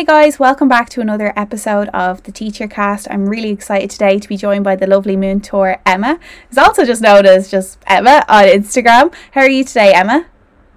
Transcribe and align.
Hey 0.00 0.06
guys, 0.06 0.38
welcome 0.38 0.66
back 0.66 0.88
to 0.90 1.02
another 1.02 1.30
episode 1.36 1.88
of 1.88 2.22
the 2.22 2.32
Teacher 2.32 2.66
Cast. 2.66 3.06
I'm 3.10 3.28
really 3.28 3.50
excited 3.50 3.90
today 3.90 4.18
to 4.18 4.26
be 4.26 4.38
joined 4.38 4.64
by 4.64 4.74
the 4.74 4.86
lovely 4.86 5.14
Múinteoir 5.14 5.78
Emma, 5.84 6.18
who's 6.48 6.56
also 6.56 6.86
just 6.86 7.02
known 7.02 7.26
as 7.26 7.50
just 7.50 7.78
Emma 7.86 8.24
on 8.26 8.44
Instagram. 8.44 9.14
How 9.32 9.42
are 9.42 9.50
you 9.50 9.62
today, 9.62 9.92
Emma? 9.92 10.24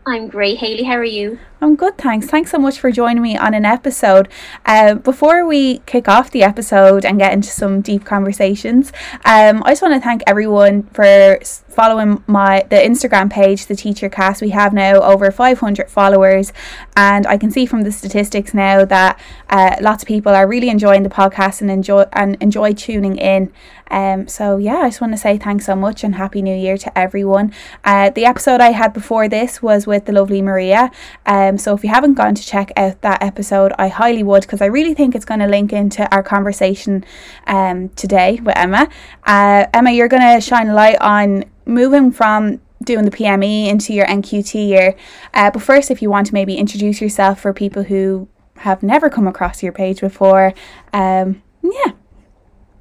I'm 0.05 0.27
great, 0.27 0.57
Haley. 0.57 0.83
How 0.83 0.95
are 0.95 1.05
you? 1.05 1.39
I'm 1.63 1.77
good, 1.77 1.97
thanks. 1.97 2.27
Thanks 2.27 2.51
so 2.51 2.57
much 2.57 2.77
for 2.77 2.91
joining 2.91 3.23
me 3.23 3.37
on 3.37 3.53
an 3.53 3.63
episode. 3.63 4.27
Uh, 4.65 4.95
before 4.95 5.47
we 5.47 5.77
kick 5.85 6.09
off 6.09 6.29
the 6.29 6.43
episode 6.43 7.05
and 7.05 7.17
get 7.17 7.31
into 7.31 7.47
some 7.47 7.79
deep 7.79 8.03
conversations, 8.03 8.91
um, 9.23 9.63
I 9.63 9.71
just 9.71 9.81
want 9.81 9.93
to 9.93 10.01
thank 10.01 10.23
everyone 10.27 10.83
for 10.87 11.39
following 11.69 12.21
my 12.27 12.65
the 12.69 12.75
Instagram 12.75 13.31
page, 13.31 13.67
the 13.67 13.77
Teacher 13.77 14.09
Cast. 14.09 14.41
We 14.41 14.49
have 14.49 14.73
now 14.73 15.01
over 15.01 15.31
500 15.31 15.89
followers, 15.89 16.51
and 16.97 17.25
I 17.27 17.37
can 17.37 17.49
see 17.49 17.65
from 17.65 17.83
the 17.83 17.93
statistics 17.93 18.53
now 18.53 18.83
that 18.83 19.17
uh, 19.49 19.77
lots 19.79 20.03
of 20.03 20.07
people 20.07 20.33
are 20.33 20.45
really 20.45 20.67
enjoying 20.67 21.03
the 21.03 21.09
podcast 21.09 21.61
and 21.61 21.71
enjoy 21.71 22.03
and 22.11 22.35
enjoy 22.41 22.73
tuning 22.73 23.15
in. 23.15 23.53
Um, 23.89 24.27
so 24.27 24.57
yeah, 24.57 24.77
I 24.77 24.89
just 24.89 25.01
want 25.01 25.13
to 25.13 25.17
say 25.17 25.37
thanks 25.37 25.65
so 25.65 25.75
much 25.75 26.03
and 26.03 26.15
happy 26.15 26.41
New 26.41 26.55
Year 26.55 26.77
to 26.77 26.97
everyone. 26.97 27.53
Uh, 27.83 28.09
the 28.09 28.25
episode 28.25 28.59
I 28.59 28.71
had 28.71 28.91
before 28.91 29.27
this 29.27 29.61
was 29.61 29.85
with 29.85 30.05
the 30.05 30.11
lovely 30.11 30.41
Maria. 30.41 30.89
Um, 31.25 31.52
so 31.59 31.73
if 31.73 31.83
you 31.83 31.89
haven't 31.89 32.15
gone 32.15 32.35
to 32.35 32.45
check 32.45 32.71
out 32.77 33.01
that 33.01 33.21
episode, 33.23 33.73
I 33.77 33.87
highly 33.87 34.23
would 34.23 34.41
because 34.41 34.61
I 34.61 34.65
really 34.65 34.93
think 34.93 35.15
it's 35.15 35.25
going 35.25 35.39
to 35.39 35.47
link 35.47 35.73
into 35.73 36.09
our 36.13 36.23
conversation 36.23 37.03
um, 37.47 37.89
today 37.89 38.39
with 38.43 38.57
Emma. 38.57 38.89
Uh, 39.25 39.65
Emma, 39.73 39.91
you're 39.91 40.07
going 40.07 40.35
to 40.35 40.41
shine 40.41 40.73
light 40.73 40.97
on 41.01 41.45
moving 41.65 42.11
from 42.11 42.61
doing 42.83 43.05
the 43.05 43.11
PME 43.11 43.67
into 43.67 43.93
your 43.93 44.05
NQT 44.05 44.67
year. 44.67 44.95
Uh, 45.33 45.51
but 45.51 45.61
first, 45.61 45.91
if 45.91 46.01
you 46.01 46.09
want 46.09 46.27
to 46.27 46.33
maybe 46.33 46.55
introduce 46.55 47.01
yourself 47.01 47.39
for 47.39 47.53
people 47.53 47.83
who 47.83 48.27
have 48.57 48.83
never 48.83 49.09
come 49.09 49.27
across 49.27 49.63
your 49.63 49.71
page 49.71 50.01
before, 50.01 50.53
um, 50.91 51.41
yeah. 51.61 51.93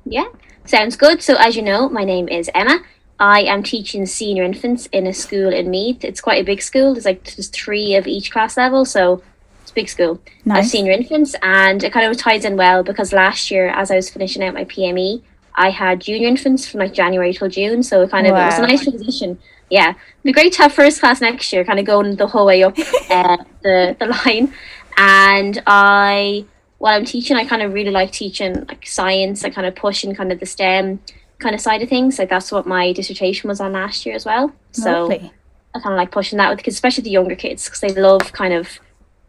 Yeah. 0.05 0.27
Sounds 0.65 0.97
good. 0.97 1.23
So, 1.23 1.37
as 1.37 1.57
you 1.57 1.63
know, 1.63 1.89
my 1.89 2.05
name 2.05 2.29
is 2.29 2.51
Emma. 2.55 2.83
I 3.23 3.43
am 3.43 3.63
teaching 3.63 4.05
senior 4.05 4.43
infants 4.43 4.87
in 4.87 5.07
a 5.07 5.13
school 5.13 5.51
in 5.51 5.71
Meath. 5.71 6.03
It's 6.03 6.21
quite 6.21 6.43
a 6.43 6.45
big 6.45 6.61
school. 6.61 6.93
There's 6.93 7.05
like 7.05 7.23
there's 7.37 7.47
three 7.47 7.95
of 7.95 8.09
each 8.09 8.33
class 8.33 8.57
level, 8.57 8.85
so 8.85 9.23
it's 9.61 9.71
a 9.71 9.75
big 9.75 9.89
school. 9.89 10.21
Nice. 10.45 10.65
Of 10.65 10.71
senior 10.73 10.91
infants, 10.91 11.37
and 11.41 11.85
it 11.85 11.93
kind 11.93 12.11
of 12.11 12.17
ties 12.17 12.45
in 12.45 12.57
well 12.57 12.83
because 12.83 13.13
last 13.13 13.49
year, 13.49 13.69
as 13.69 13.93
I 13.93 13.95
was 13.95 14.11
finishing 14.11 14.43
out 14.43 14.55
my 14.55 14.65
PME, 14.65 15.23
I 15.55 15.71
had 15.71 16.01
junior 16.01 16.27
infants 16.27 16.67
from 16.67 16.81
like 16.81 16.95
January 16.95 17.33
till 17.33 17.49
June, 17.49 17.85
so 17.85 18.03
it 18.03 18.11
kind 18.11 18.27
of 18.27 18.33
wow. 18.33 18.43
it 18.43 18.47
was 18.47 18.59
a 18.59 18.63
nice 18.63 18.83
transition. 18.83 19.39
Yeah, 19.71 19.91
it'd 19.91 20.25
be 20.25 20.33
great 20.33 20.53
to 20.55 20.63
have 20.63 20.73
first 20.73 20.99
class 20.99 21.21
next 21.21 21.53
year, 21.53 21.65
kind 21.65 21.79
of 21.79 21.85
going 21.85 22.17
the 22.17 22.27
whole 22.27 22.47
way 22.47 22.65
up 22.65 22.77
uh, 23.11 23.37
the 23.63 23.97
the 24.01 24.07
line. 24.07 24.53
And 24.97 25.63
I 25.65 26.45
while 26.79 26.97
I'm 26.97 27.05
teaching, 27.05 27.37
I 27.37 27.45
kind 27.45 27.63
of 27.63 27.73
really 27.73 27.93
like 27.93 28.11
teaching 28.11 28.67
like 28.67 28.85
science. 28.85 29.45
I 29.45 29.51
kind 29.51 29.69
of 29.69 29.77
pushing 29.77 30.13
kind 30.13 30.33
of 30.33 30.41
the 30.41 30.47
STEM 30.47 30.99
kind 31.43 31.55
of 31.55 31.61
side 31.61 31.83
of 31.83 31.89
things. 31.89 32.19
Like 32.19 32.29
that's 32.29 32.53
what 32.53 32.67
my 32.67 32.93
dissertation 32.93 33.49
was 33.49 33.61
on 33.61 33.73
last 33.73 34.07
year 34.07 34.15
as 34.15 34.25
well. 34.25 34.53
So 34.73 35.07
Lovely. 35.09 35.33
I 35.75 35.81
kind 35.81 35.95
of 35.95 35.99
like 35.99 36.11
pushing 36.11 36.39
that 36.39 36.51
with 36.51 36.63
kids, 36.63 36.77
especially 36.77 37.05
the 37.05 37.11
younger 37.11 37.37
kids, 37.37 37.65
because 37.65 37.81
they 37.81 37.93
love 37.93 38.33
kind 38.33 38.55
of 38.55 38.79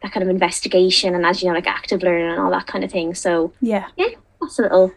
that 0.01 0.11
kind 0.11 0.23
of 0.23 0.29
investigation 0.29 1.15
and 1.15 1.25
as 1.25 1.41
you 1.41 1.47
know, 1.47 1.55
like 1.55 1.67
active 1.67 2.03
learning 2.03 2.29
and 2.29 2.39
all 2.39 2.51
that 2.51 2.67
kind 2.67 2.83
of 2.83 2.91
thing. 2.91 3.15
So 3.15 3.53
yeah, 3.61 3.87
yeah, 3.97 4.09
that's 4.39 4.59
a 4.59 4.63
little 4.63 4.93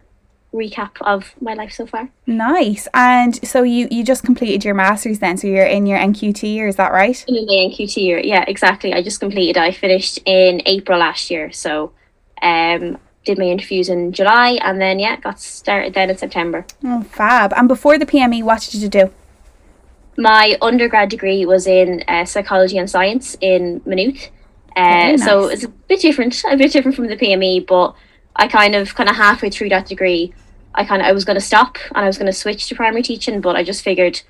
recap 0.52 0.90
of 1.02 1.34
my 1.40 1.54
life 1.54 1.72
so 1.72 1.86
far. 1.86 2.08
Nice. 2.26 2.88
And 2.94 3.46
so 3.46 3.62
you 3.62 3.88
you 3.90 4.02
just 4.04 4.24
completed 4.24 4.64
your 4.64 4.74
masters 4.74 5.20
then, 5.20 5.36
so 5.36 5.46
you're 5.46 5.64
in 5.64 5.86
your 5.86 5.98
NQT 5.98 6.42
year, 6.42 6.66
is 6.66 6.76
that 6.76 6.92
right? 6.92 7.24
In 7.28 7.34
the 7.34 7.40
NQT 7.40 7.96
year, 7.96 8.18
yeah, 8.18 8.44
exactly. 8.46 8.92
I 8.92 9.02
just 9.02 9.20
completed. 9.20 9.56
I 9.56 9.70
finished 9.70 10.18
in 10.26 10.62
April 10.66 10.98
last 10.98 11.30
year, 11.30 11.52
so 11.52 11.92
um, 12.42 12.98
did 13.26 13.38
my 13.38 13.44
interviews 13.44 13.90
in 13.90 14.12
July, 14.12 14.58
and 14.62 14.80
then 14.80 14.98
yeah, 14.98 15.16
got 15.16 15.38
started 15.38 15.92
then 15.92 16.08
in 16.08 16.16
September. 16.16 16.64
Oh, 16.84 17.02
fab! 17.02 17.52
And 17.54 17.68
before 17.68 17.98
the 17.98 18.06
PME, 18.06 18.42
what 18.42 18.62
did 18.62 18.80
you 18.80 18.88
do? 18.88 19.12
My 20.16 20.56
undergrad 20.62 21.10
degree 21.10 21.44
was 21.44 21.66
in 21.66 22.02
uh, 22.08 22.24
psychology 22.24 22.78
and 22.78 22.88
science 22.88 23.36
in 23.42 23.82
Maynooth. 23.84 24.30
Uh, 24.74 24.80
nice. 24.80 25.24
So 25.24 25.48
it's 25.48 25.64
a 25.64 25.68
bit 25.68 26.00
different, 26.00 26.42
a 26.50 26.56
bit 26.56 26.72
different 26.72 26.96
from 26.96 27.08
the 27.08 27.16
PME, 27.16 27.66
but 27.66 27.94
I 28.34 28.48
kind 28.48 28.74
of, 28.74 28.94
kind 28.94 29.10
of 29.10 29.16
halfway 29.16 29.50
through 29.50 29.68
that 29.70 29.86
degree, 29.86 30.32
I 30.74 30.84
kind 30.84 31.02
of, 31.02 31.08
I 31.08 31.12
was 31.12 31.24
going 31.24 31.36
to 31.36 31.44
stop 31.44 31.76
and 31.94 32.04
I 32.04 32.06
was 32.06 32.16
going 32.16 32.26
to 32.26 32.32
switch 32.32 32.68
to 32.68 32.74
primary 32.74 33.02
teaching, 33.02 33.40
but 33.40 33.56
I 33.56 33.62
just 33.62 33.82
figured 33.82 34.22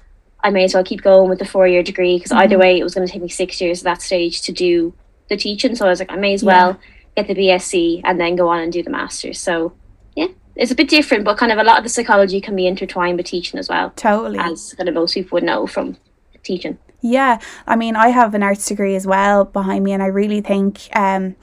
I 0.42 0.50
may 0.50 0.64
as 0.64 0.74
well 0.74 0.84
keep 0.84 1.02
going 1.02 1.28
with 1.28 1.38
the 1.38 1.44
four 1.44 1.68
year 1.68 1.82
degree 1.82 2.16
because 2.16 2.30
mm-hmm. 2.30 2.42
either 2.42 2.58
way, 2.58 2.78
it 2.78 2.84
was 2.84 2.94
going 2.94 3.06
to 3.06 3.12
take 3.12 3.22
me 3.22 3.28
six 3.28 3.60
years 3.60 3.80
at 3.80 3.84
that 3.84 4.02
stage 4.02 4.42
to 4.42 4.52
do 4.52 4.94
the 5.28 5.36
teaching. 5.36 5.74
So 5.74 5.86
I 5.86 5.90
was 5.90 5.98
like, 5.98 6.10
I 6.10 6.16
may 6.16 6.34
as 6.34 6.42
yeah. 6.42 6.46
well 6.46 6.80
get 7.16 7.26
the 7.26 7.34
BSc 7.34 8.02
and 8.04 8.20
then 8.20 8.36
go 8.36 8.48
on 8.48 8.60
and 8.60 8.72
do 8.72 8.82
the 8.82 8.90
master's. 8.90 9.38
So 9.38 9.72
yeah, 10.14 10.28
it's 10.54 10.70
a 10.70 10.74
bit 10.74 10.88
different, 10.88 11.24
but 11.24 11.38
kind 11.38 11.52
of 11.52 11.58
a 11.58 11.64
lot 11.64 11.78
of 11.78 11.84
the 11.84 11.90
psychology 11.90 12.40
can 12.40 12.54
be 12.54 12.66
intertwined 12.66 13.16
with 13.16 13.26
teaching 13.26 13.58
as 13.58 13.68
well. 13.68 13.90
Totally. 13.96 14.38
As 14.38 14.74
kind 14.74 14.88
of 14.88 14.94
most 14.94 15.14
people 15.14 15.36
would 15.36 15.44
know 15.44 15.66
from 15.66 15.96
teaching. 16.42 16.78
Yeah, 17.00 17.38
I 17.66 17.76
mean, 17.76 17.94
I 17.94 18.08
have 18.08 18.34
an 18.34 18.42
arts 18.42 18.66
degree 18.66 18.96
as 18.96 19.06
well 19.06 19.44
behind 19.44 19.84
me, 19.84 19.92
and 19.92 20.02
I 20.02 20.06
really 20.06 20.40
think 20.40 20.88
um, 20.96 21.36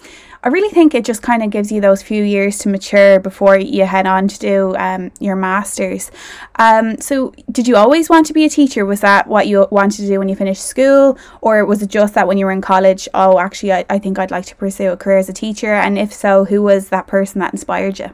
I 0.45 0.49
really 0.49 0.73
think 0.73 0.93
it 0.93 1.05
just 1.05 1.21
kind 1.21 1.41
of 1.41 1.51
gives 1.51 1.71
you 1.71 1.79
those 1.79 2.01
few 2.01 2.21
years 2.21 2.57
to 2.59 2.69
mature 2.69 3.17
before 3.17 3.57
you 3.57 3.85
head 3.85 4.05
on 4.05 4.27
to 4.27 4.37
do 4.37 4.75
um, 4.75 5.09
your 5.21 5.37
masters. 5.37 6.11
Um, 6.55 6.99
so, 6.99 7.33
did 7.49 7.65
you 7.65 7.77
always 7.77 8.09
want 8.09 8.25
to 8.27 8.33
be 8.33 8.43
a 8.43 8.49
teacher? 8.49 8.85
Was 8.85 8.99
that 9.01 9.27
what 9.27 9.47
you 9.47 9.67
wanted 9.71 10.01
to 10.01 10.07
do 10.07 10.19
when 10.19 10.27
you 10.27 10.35
finished 10.35 10.65
school, 10.65 11.17
or 11.39 11.63
was 11.65 11.81
it 11.81 11.89
just 11.89 12.13
that 12.15 12.27
when 12.27 12.37
you 12.37 12.45
were 12.45 12.51
in 12.51 12.59
college? 12.59 13.07
Oh, 13.13 13.39
actually, 13.39 13.71
I, 13.71 13.85
I 13.89 13.99
think 13.99 14.19
I'd 14.19 14.31
like 14.31 14.45
to 14.47 14.55
pursue 14.57 14.91
a 14.91 14.97
career 14.97 15.17
as 15.17 15.29
a 15.29 15.33
teacher. 15.33 15.73
And 15.73 15.97
if 15.97 16.11
so, 16.11 16.43
who 16.43 16.61
was 16.61 16.89
that 16.89 17.07
person 17.07 17.39
that 17.39 17.53
inspired 17.53 17.99
you? 17.99 18.09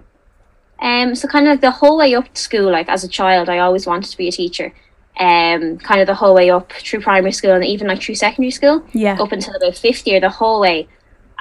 Um, 0.82 1.16
so 1.16 1.28
kind 1.28 1.48
of 1.48 1.62
the 1.62 1.72
whole 1.72 1.98
way 1.98 2.14
up 2.14 2.32
to 2.32 2.42
school, 2.42 2.72
like 2.72 2.90
as 2.90 3.04
a 3.04 3.08
child, 3.08 3.50
I 3.50 3.58
always 3.58 3.88
wanted 3.88 4.12
to 4.12 4.18
be 4.18 4.28
a 4.28 4.32
teacher. 4.32 4.72
Um, 5.20 5.78
kind 5.80 6.00
of 6.00 6.08
the 6.08 6.16
whole 6.16 6.34
way 6.34 6.50
up 6.50 6.72
through 6.72 7.02
primary 7.02 7.34
school 7.34 7.52
and 7.52 7.66
even 7.66 7.88
like 7.88 8.02
through 8.02 8.16
secondary 8.16 8.52
school. 8.52 8.86
Yeah. 8.94 9.18
Up 9.20 9.34
until 9.34 9.54
about 9.54 9.76
fifth 9.76 10.08
year, 10.08 10.22
the 10.22 10.30
whole 10.30 10.62
way 10.62 10.88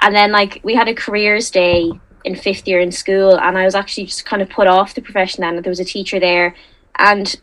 and 0.01 0.15
then 0.15 0.31
like 0.31 0.59
we 0.63 0.75
had 0.75 0.87
a 0.87 0.93
careers 0.93 1.49
day 1.49 1.91
in 2.23 2.35
fifth 2.35 2.67
year 2.67 2.79
in 2.79 2.91
school 2.91 3.39
and 3.39 3.57
I 3.57 3.65
was 3.65 3.75
actually 3.75 4.05
just 4.05 4.25
kind 4.25 4.41
of 4.41 4.49
put 4.49 4.67
off 4.67 4.93
the 4.93 5.01
profession 5.01 5.41
then 5.41 5.61
there 5.61 5.69
was 5.69 5.79
a 5.79 5.85
teacher 5.85 6.19
there 6.19 6.55
and 6.97 7.39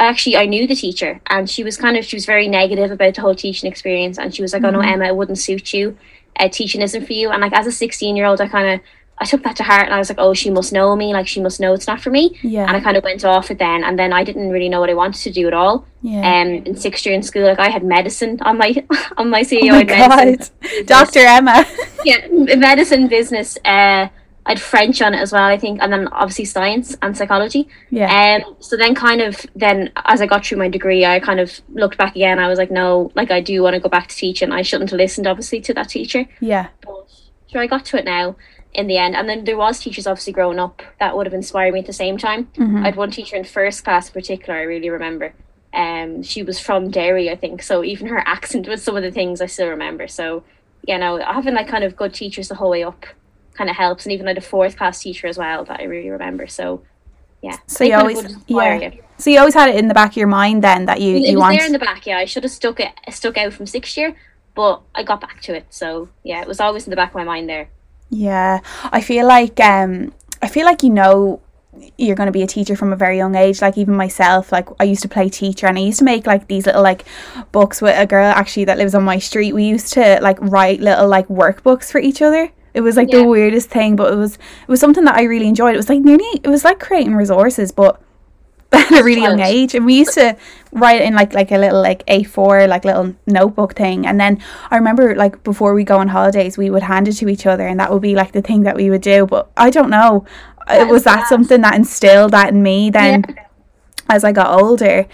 actually 0.00 0.36
I 0.36 0.46
knew 0.46 0.66
the 0.66 0.74
teacher 0.74 1.20
and 1.28 1.48
she 1.48 1.64
was 1.64 1.76
kind 1.76 1.96
of 1.96 2.04
she 2.04 2.16
was 2.16 2.26
very 2.26 2.48
negative 2.48 2.90
about 2.90 3.14
the 3.14 3.20
whole 3.20 3.34
teaching 3.34 3.70
experience 3.70 4.18
and 4.18 4.34
she 4.34 4.42
was 4.42 4.52
like 4.52 4.62
mm-hmm. 4.62 4.76
oh 4.76 4.80
no 4.80 4.84
mm-hmm. 4.84 5.02
Emma 5.02 5.06
it 5.06 5.16
wouldn't 5.16 5.38
suit 5.38 5.72
you 5.72 5.96
uh, 6.38 6.48
teaching 6.48 6.82
isn't 6.82 7.06
for 7.06 7.12
you 7.12 7.30
and 7.30 7.40
like 7.40 7.52
as 7.52 7.66
a 7.66 7.72
16 7.72 8.16
year 8.16 8.26
old 8.26 8.40
I 8.40 8.48
kind 8.48 8.74
of 8.74 8.80
I 9.20 9.24
took 9.24 9.42
that 9.42 9.56
to 9.56 9.62
heart 9.64 9.84
and 9.84 9.94
I 9.94 9.98
was 9.98 10.08
like, 10.08 10.18
oh, 10.18 10.32
she 10.32 10.50
must 10.50 10.72
know 10.72 10.94
me. 10.94 11.12
Like, 11.12 11.26
she 11.26 11.40
must 11.40 11.60
know 11.60 11.72
it's 11.72 11.86
not 11.86 12.00
for 12.00 12.10
me. 12.10 12.38
Yeah. 12.42 12.66
And 12.66 12.76
I 12.76 12.80
kind 12.80 12.96
of 12.96 13.02
went 13.02 13.24
off 13.24 13.50
it 13.50 13.58
then. 13.58 13.82
And 13.82 13.98
then 13.98 14.12
I 14.12 14.22
didn't 14.22 14.50
really 14.50 14.68
know 14.68 14.80
what 14.80 14.90
I 14.90 14.94
wanted 14.94 15.20
to 15.22 15.32
do 15.32 15.48
at 15.48 15.54
all. 15.54 15.86
Yeah. 16.02 16.18
Um, 16.20 16.48
in 16.64 16.76
sixth 16.76 17.04
year 17.04 17.14
in 17.14 17.22
school, 17.22 17.44
like, 17.44 17.58
I 17.58 17.68
had 17.68 17.84
medicine 17.84 18.38
on 18.42 18.58
my 18.58 18.74
on 19.16 19.28
my 19.30 19.42
CAO. 19.42 19.70
Oh 19.70 19.74
my 19.74 19.84
God. 19.84 20.50
Dr. 20.86 21.20
Emma. 21.20 21.66
yeah, 22.04 22.28
medicine 22.56 23.08
business. 23.08 23.58
Uh, 23.64 24.08
I 24.46 24.52
had 24.52 24.60
French 24.60 25.02
on 25.02 25.12
it 25.12 25.18
as 25.18 25.30
well, 25.30 25.42
I 25.42 25.58
think, 25.58 25.82
and 25.82 25.92
then 25.92 26.08
obviously 26.08 26.46
science 26.46 26.96
and 27.02 27.14
psychology. 27.14 27.68
Yeah. 27.90 28.40
Um. 28.46 28.56
So 28.60 28.76
then, 28.76 28.94
kind 28.94 29.20
of, 29.20 29.44
then 29.54 29.90
as 30.06 30.22
I 30.22 30.26
got 30.26 30.46
through 30.46 30.58
my 30.58 30.68
degree, 30.68 31.04
I 31.04 31.18
kind 31.20 31.40
of 31.40 31.60
looked 31.70 31.98
back 31.98 32.14
again. 32.14 32.38
I 32.38 32.48
was 32.48 32.58
like, 32.58 32.70
no, 32.70 33.10
like 33.14 33.30
I 33.30 33.40
do 33.40 33.62
want 33.62 33.74
to 33.74 33.80
go 33.80 33.88
back 33.88 34.06
to 34.06 34.16
teaching. 34.16 34.52
I 34.52 34.62
shouldn't 34.62 34.90
have 34.90 34.96
listened, 34.98 35.26
obviously, 35.26 35.60
to 35.62 35.74
that 35.74 35.88
teacher. 35.90 36.24
Yeah. 36.40 36.68
But 36.82 37.10
sure, 37.48 37.60
I 37.60 37.66
got 37.66 37.84
to 37.86 37.98
it 37.98 38.04
now 38.04 38.36
in 38.74 38.86
the 38.86 38.98
end. 38.98 39.16
And 39.16 39.28
then 39.28 39.44
there 39.44 39.56
was 39.56 39.80
teachers 39.80 40.06
obviously 40.06 40.32
growing 40.32 40.58
up 40.58 40.82
that 41.00 41.16
would 41.16 41.26
have 41.26 41.34
inspired 41.34 41.74
me 41.74 41.80
at 41.80 41.86
the 41.86 41.92
same 41.92 42.18
time. 42.18 42.46
Mm-hmm. 42.56 42.78
I 42.78 42.86
had 42.86 42.96
one 42.96 43.10
teacher 43.10 43.36
in 43.36 43.44
first 43.44 43.84
class 43.84 44.08
in 44.08 44.12
particular 44.12 44.58
I 44.58 44.62
really 44.62 44.90
remember. 44.90 45.32
Um, 45.74 46.22
she 46.22 46.42
was 46.42 46.58
from 46.58 46.90
Derry, 46.90 47.30
I 47.30 47.36
think. 47.36 47.62
So 47.62 47.84
even 47.84 48.06
her 48.08 48.18
accent 48.26 48.68
was 48.68 48.82
some 48.82 48.96
of 48.96 49.02
the 49.02 49.10
things 49.10 49.40
I 49.40 49.46
still 49.46 49.68
remember. 49.68 50.08
So 50.08 50.44
you 50.86 50.96
know, 50.96 51.18
having 51.18 51.54
like 51.54 51.68
kind 51.68 51.84
of 51.84 51.96
good 51.96 52.14
teachers 52.14 52.48
the 52.48 52.54
whole 52.54 52.70
way 52.70 52.82
up 52.82 53.04
kind 53.54 53.68
of 53.68 53.76
helps. 53.76 54.06
And 54.06 54.12
even 54.12 54.26
like 54.26 54.38
a 54.38 54.42
fourth 54.42 54.76
class 54.76 55.00
teacher 55.02 55.26
as 55.26 55.36
well 55.36 55.64
that 55.64 55.80
I 55.80 55.84
really 55.84 56.10
remember. 56.10 56.46
So 56.46 56.82
yeah. 57.42 57.56
So 57.66 57.84
you 57.84 57.94
always 57.94 58.36
yeah. 58.46 58.76
You. 58.76 59.02
So 59.18 59.30
you 59.30 59.38
always 59.38 59.54
had 59.54 59.68
it 59.68 59.76
in 59.76 59.88
the 59.88 59.94
back 59.94 60.12
of 60.12 60.16
your 60.16 60.28
mind 60.28 60.62
then 60.62 60.86
that 60.86 61.00
you 61.00 61.16
it 61.16 61.22
you 61.22 61.36
was 61.36 61.40
want 61.40 61.58
there 61.58 61.66
in 61.66 61.72
the 61.72 61.78
back. 61.78 62.06
Yeah, 62.06 62.18
I 62.18 62.24
should 62.24 62.44
have 62.44 62.52
stuck 62.52 62.80
it 62.80 62.92
stuck 63.10 63.36
out 63.36 63.52
from 63.52 63.66
sixth 63.66 63.96
year, 63.96 64.16
but 64.54 64.80
I 64.94 65.02
got 65.02 65.20
back 65.20 65.40
to 65.42 65.54
it. 65.54 65.66
So 65.70 66.08
yeah, 66.22 66.40
it 66.40 66.48
was 66.48 66.60
always 66.60 66.84
in 66.84 66.90
the 66.90 66.96
back 66.96 67.10
of 67.10 67.14
my 67.16 67.24
mind 67.24 67.48
there. 67.48 67.68
Yeah, 68.10 68.60
I 68.84 69.00
feel 69.00 69.26
like 69.26 69.60
um, 69.60 70.12
I 70.40 70.48
feel 70.48 70.64
like 70.64 70.82
you 70.82 70.90
know 70.90 71.40
you're 71.96 72.16
going 72.16 72.26
to 72.26 72.32
be 72.32 72.42
a 72.42 72.46
teacher 72.46 72.76
from 72.76 72.92
a 72.92 72.96
very 72.96 73.16
young 73.16 73.34
age 73.34 73.62
like 73.62 73.78
even 73.78 73.94
myself 73.94 74.50
like 74.50 74.68
i 74.80 74.84
used 74.84 75.02
to 75.02 75.08
play 75.08 75.28
teacher 75.28 75.66
and 75.66 75.78
i 75.78 75.80
used 75.80 75.98
to 75.98 76.04
make 76.04 76.26
like 76.26 76.48
these 76.48 76.66
little 76.66 76.82
like 76.82 77.04
books 77.52 77.80
with 77.80 77.96
a 77.96 78.06
girl 78.06 78.26
actually 78.26 78.64
that 78.64 78.78
lives 78.78 78.94
on 78.94 79.02
my 79.02 79.18
street. 79.18 79.52
We 79.52 79.64
used 79.64 79.92
to 79.94 80.18
like 80.20 80.38
write 80.40 80.80
little 80.80 81.08
like 81.08 81.28
workbooks 81.28 81.90
for 81.90 81.98
each 82.00 82.22
other. 82.22 82.50
It 82.74 82.82
was 82.82 82.96
like 82.96 83.10
yeah. 83.10 83.18
the 83.18 83.24
weirdest 83.24 83.70
thing 83.70 83.96
but 83.96 84.12
it 84.12 84.16
was 84.16 84.34
it 84.34 84.68
was 84.68 84.80
something 84.80 85.04
that 85.04 85.16
i 85.16 85.22
really 85.22 85.48
enjoyed. 85.48 85.74
It 85.74 85.78
was 85.78 85.88
like 85.88 86.00
nearly 86.00 86.40
it 86.42 86.48
was 86.48 86.64
like 86.64 86.78
creating 86.78 87.14
resources 87.14 87.72
but 87.72 88.00
at 88.72 88.90
a 88.92 89.02
really 89.02 89.22
young 89.22 89.40
age. 89.40 89.74
And 89.74 89.86
we 89.86 89.94
used 89.98 90.14
to 90.14 90.36
write 90.72 91.00
in 91.02 91.14
like 91.14 91.32
like 91.32 91.50
a 91.50 91.58
little 91.58 91.80
like 91.80 92.04
A4 92.06 92.68
like 92.68 92.84
little 92.84 93.14
notebook 93.26 93.74
thing. 93.74 94.06
And 94.06 94.20
then 94.20 94.42
I 94.70 94.76
remember 94.76 95.14
like 95.14 95.42
before 95.42 95.72
we 95.74 95.84
go 95.84 95.98
on 95.98 96.08
holidays, 96.08 96.58
we 96.58 96.68
would 96.70 96.82
hand 96.82 97.08
it 97.08 97.14
to 97.14 97.28
each 97.28 97.46
other, 97.46 97.66
and 97.66 97.80
that 97.80 97.90
would 97.92 98.02
be 98.02 98.14
like 98.14 98.32
the 98.32 98.42
thing 98.42 98.62
that 98.64 98.76
we 98.76 98.90
would 98.90 99.00
do. 99.02 99.26
But 99.26 99.50
I 99.56 99.70
don't 99.70 99.90
know. 99.90 100.26
That 100.66 100.88
was 100.88 101.04
that 101.04 101.16
class. 101.20 101.28
something 101.30 101.62
that 101.62 101.74
instilled 101.76 102.32
that 102.32 102.50
in 102.50 102.62
me 102.62 102.90
then 102.90 103.24
Yeah. 103.26 103.44
as 104.10 104.22
I 104.22 104.32
got 104.32 104.60
older. 104.60 105.06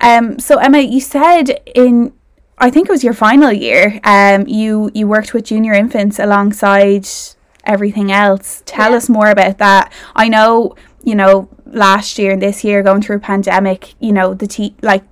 Um, 0.00 0.38
so 0.38 0.58
Emma, 0.58 0.80
you 0.80 1.00
said 1.00 1.60
in 1.74 2.12
I 2.58 2.70
think 2.70 2.88
it 2.88 2.92
was 2.92 3.04
your 3.04 3.14
final 3.14 3.50
year, 3.52 4.00
um, 4.04 4.46
you 4.46 4.90
you 4.94 5.08
worked 5.08 5.32
with 5.32 5.44
junior 5.46 5.72
infants 5.72 6.18
alongside 6.18 7.06
everything 7.64 8.12
else. 8.12 8.62
Tell 8.66 8.90
Yeah. 8.90 8.96
us 8.98 9.08
more 9.08 9.28
about 9.30 9.58
that. 9.58 9.92
I 10.14 10.28
know, 10.28 10.74
you 11.04 11.14
know, 11.14 11.48
last 11.68 12.18
year 12.18 12.32
and 12.32 12.42
this 12.42 12.64
year 12.64 12.82
going 12.82 13.02
through 13.02 13.16
a 13.16 13.20
pandemic, 13.20 13.94
you 14.00 14.12
know, 14.12 14.34
the 14.34 14.46
te- 14.46 14.74
like 14.82 15.04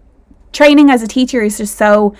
training 0.52 0.90
as 0.90 1.02
a 1.02 1.06
teacher 1.06 1.42
is 1.42 1.58
just 1.58 1.76
so 1.76 2.14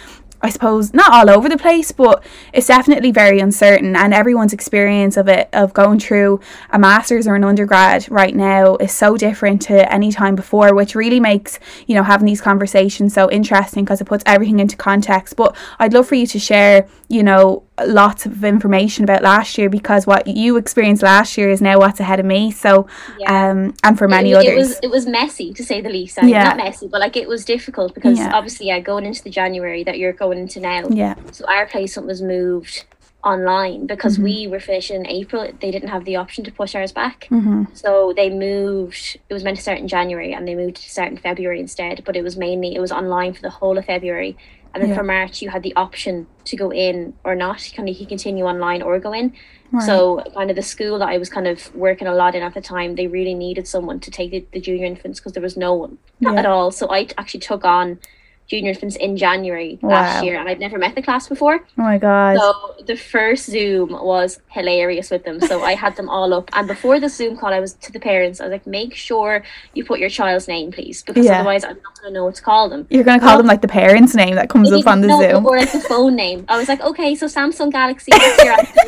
I 0.46 0.50
suppose 0.50 0.94
not 0.94 1.12
all 1.12 1.28
over 1.28 1.48
the 1.48 1.58
place, 1.58 1.90
but 1.90 2.22
it's 2.52 2.68
definitely 2.68 3.10
very 3.10 3.40
uncertain. 3.40 3.96
And 3.96 4.14
everyone's 4.14 4.52
experience 4.52 5.16
of 5.16 5.26
it, 5.26 5.48
of 5.52 5.74
going 5.74 5.98
through 5.98 6.38
a 6.70 6.78
master's 6.78 7.26
or 7.26 7.34
an 7.34 7.42
undergrad 7.42 8.08
right 8.10 8.34
now, 8.34 8.76
is 8.76 8.92
so 8.92 9.16
different 9.16 9.60
to 9.62 9.92
any 9.92 10.12
time 10.12 10.36
before, 10.36 10.72
which 10.72 10.94
really 10.94 11.18
makes, 11.18 11.58
you 11.88 11.96
know, 11.96 12.04
having 12.04 12.26
these 12.26 12.40
conversations 12.40 13.12
so 13.12 13.28
interesting 13.28 13.84
because 13.84 14.00
it 14.00 14.04
puts 14.04 14.22
everything 14.24 14.60
into 14.60 14.76
context. 14.76 15.34
But 15.34 15.56
I'd 15.80 15.92
love 15.92 16.06
for 16.06 16.14
you 16.14 16.28
to 16.28 16.38
share, 16.38 16.86
you 17.08 17.24
know, 17.24 17.64
lots 17.84 18.24
of 18.24 18.42
information 18.42 19.04
about 19.04 19.22
last 19.22 19.58
year 19.58 19.68
because 19.68 20.06
what 20.06 20.26
you 20.26 20.56
experienced 20.56 21.02
last 21.02 21.36
year 21.36 21.50
is 21.50 21.60
now 21.60 21.78
what's 21.78 22.00
ahead 22.00 22.18
of 22.18 22.24
me. 22.24 22.50
So, 22.50 22.86
Yeah. 23.18 23.50
um, 23.50 23.74
and 23.84 23.98
for 23.98 24.08
many 24.08 24.30
it, 24.30 24.36
others. 24.36 24.46
It 24.48 24.56
was 24.56 24.78
it 24.84 24.90
was 24.90 25.06
messy 25.06 25.52
to 25.52 25.62
say 25.62 25.80
the 25.82 25.90
least. 25.90 26.18
I 26.18 26.22
mean, 26.22 26.30
Yeah. 26.30 26.44
Not 26.44 26.56
messy, 26.56 26.88
but 26.88 27.00
like 27.00 27.16
it 27.16 27.28
was 27.28 27.44
difficult 27.44 27.94
because 27.94 28.18
Yeah. 28.18 28.30
obviously, 28.32 28.68
yeah, 28.68 28.78
going 28.80 29.04
into 29.04 29.22
the 29.22 29.30
January 29.30 29.82
that 29.84 29.98
you're 29.98 30.12
going 30.12 30.35
into 30.38 30.60
now. 30.60 30.88
yeah. 30.90 31.14
So 31.32 31.44
our 31.46 31.66
placement 31.66 32.06
was 32.06 32.22
moved 32.22 32.84
online 33.24 33.86
because 33.86 34.14
Mm-hmm. 34.14 34.24
we 34.24 34.46
were 34.46 34.60
finishing 34.60 34.96
in 35.00 35.06
April. 35.06 35.50
They 35.60 35.70
didn't 35.70 35.88
have 35.88 36.04
the 36.04 36.16
option 36.16 36.44
to 36.44 36.52
push 36.52 36.74
ours 36.74 36.92
back. 36.92 37.26
hmm 37.28 37.64
So 37.72 38.12
they 38.16 38.30
moved. 38.30 39.18
It 39.28 39.34
was 39.34 39.42
meant 39.44 39.56
to 39.56 39.62
start 39.62 39.78
in 39.78 39.88
January, 39.88 40.32
and 40.32 40.46
they 40.46 40.54
moved 40.54 40.76
to 40.76 40.90
start 40.90 41.10
in 41.10 41.16
February 41.18 41.60
instead. 41.60 42.02
But 42.04 42.16
it 42.16 42.22
was 42.22 42.36
mainly 42.36 42.74
it 42.74 42.80
was 42.80 42.92
online 42.92 43.32
for 43.34 43.42
the 43.42 43.50
whole 43.50 43.76
of 43.78 43.84
February, 43.84 44.36
and 44.72 44.82
then 44.82 44.90
Yeah. 44.90 44.96
for 44.96 45.02
March 45.02 45.42
you 45.42 45.50
had 45.50 45.62
the 45.64 45.74
option 45.74 46.26
to 46.44 46.56
go 46.56 46.70
in 46.72 47.14
or 47.24 47.34
not. 47.34 47.68
Kind 47.76 47.88
of 47.88 47.96
you 47.96 48.06
continue 48.06 48.44
online 48.44 48.80
or 48.82 48.98
go 49.00 49.12
in. 49.12 49.32
Right. 49.72 49.82
So 49.84 50.22
kind 50.36 50.48
of 50.50 50.54
the 50.56 50.62
school 50.62 51.00
that 51.00 51.08
I 51.08 51.18
was 51.18 51.28
kind 51.28 51.48
of 51.48 51.74
working 51.74 52.06
a 52.06 52.14
lot 52.14 52.36
in 52.36 52.42
at 52.44 52.54
the 52.54 52.60
time, 52.60 52.94
they 52.94 53.08
really 53.08 53.34
needed 53.34 53.66
someone 53.66 53.98
to 54.00 54.10
take 54.12 54.30
the, 54.30 54.46
the 54.52 54.60
junior 54.60 54.86
infants 54.86 55.18
because 55.18 55.32
there 55.32 55.42
was 55.42 55.56
no 55.56 55.74
one 55.74 55.98
not 56.20 56.34
Yeah. 56.34 56.40
at 56.40 56.46
all. 56.46 56.70
So 56.70 56.86
I 56.88 57.08
actually 57.18 57.40
took 57.40 57.64
on 57.64 57.98
junior 58.48 58.70
infants 58.70 58.96
in 58.96 59.16
January 59.16 59.78
Wow. 59.82 59.90
last 59.90 60.24
year, 60.24 60.38
and 60.38 60.48
I'd 60.48 60.60
never 60.60 60.78
met 60.78 60.94
the 60.94 61.02
class 61.02 61.28
before. 61.28 61.56
Oh 61.78 61.82
my 61.82 61.98
God. 61.98 62.36
So 62.38 62.84
the 62.84 62.96
first 62.96 63.46
Zoom 63.46 63.90
was 63.90 64.38
hilarious 64.48 65.10
with 65.10 65.24
them. 65.24 65.40
So 65.40 65.62
I 65.64 65.74
had 65.74 65.96
them 65.96 66.08
all 66.08 66.32
up, 66.32 66.48
and 66.52 66.66
before 66.68 67.00
the 67.00 67.08
Zoom 67.08 67.36
call, 67.36 67.52
I 67.52 67.60
was 67.60 67.74
to 67.74 67.92
the 67.92 67.98
parents. 68.00 68.40
I 68.40 68.44
was 68.44 68.52
like, 68.52 68.66
"Make 68.66 68.94
sure 68.94 69.42
you 69.74 69.84
put 69.84 69.98
your 69.98 70.08
child's 70.08 70.46
name, 70.46 70.70
please, 70.70 71.02
because 71.02 71.26
Yeah. 71.26 71.40
otherwise 71.40 71.64
I'm 71.64 71.76
not 71.82 72.00
going 72.00 72.12
to 72.12 72.14
know 72.18 72.24
what 72.24 72.36
to 72.36 72.42
call 72.42 72.68
them." 72.68 72.86
You're 72.88 73.04
going 73.04 73.18
to 73.18 73.24
call 73.26 73.36
them 73.36 73.46
like 73.46 73.62
the 73.62 73.68
parent's 73.68 74.14
name 74.14 74.36
that 74.36 74.48
comes 74.48 74.70
up 74.72 74.86
on 74.86 75.00
the 75.00 75.08
Zoom. 75.08 75.44
or 75.46 75.56
like 75.58 75.72
the 75.72 75.80
phone 75.80 76.14
name. 76.14 76.44
I 76.48 76.56
was 76.56 76.68
like, 76.68 76.80
"Okay, 76.80 77.14
so 77.16 77.26
Samsung 77.26 77.72
Galaxy," 77.72 78.12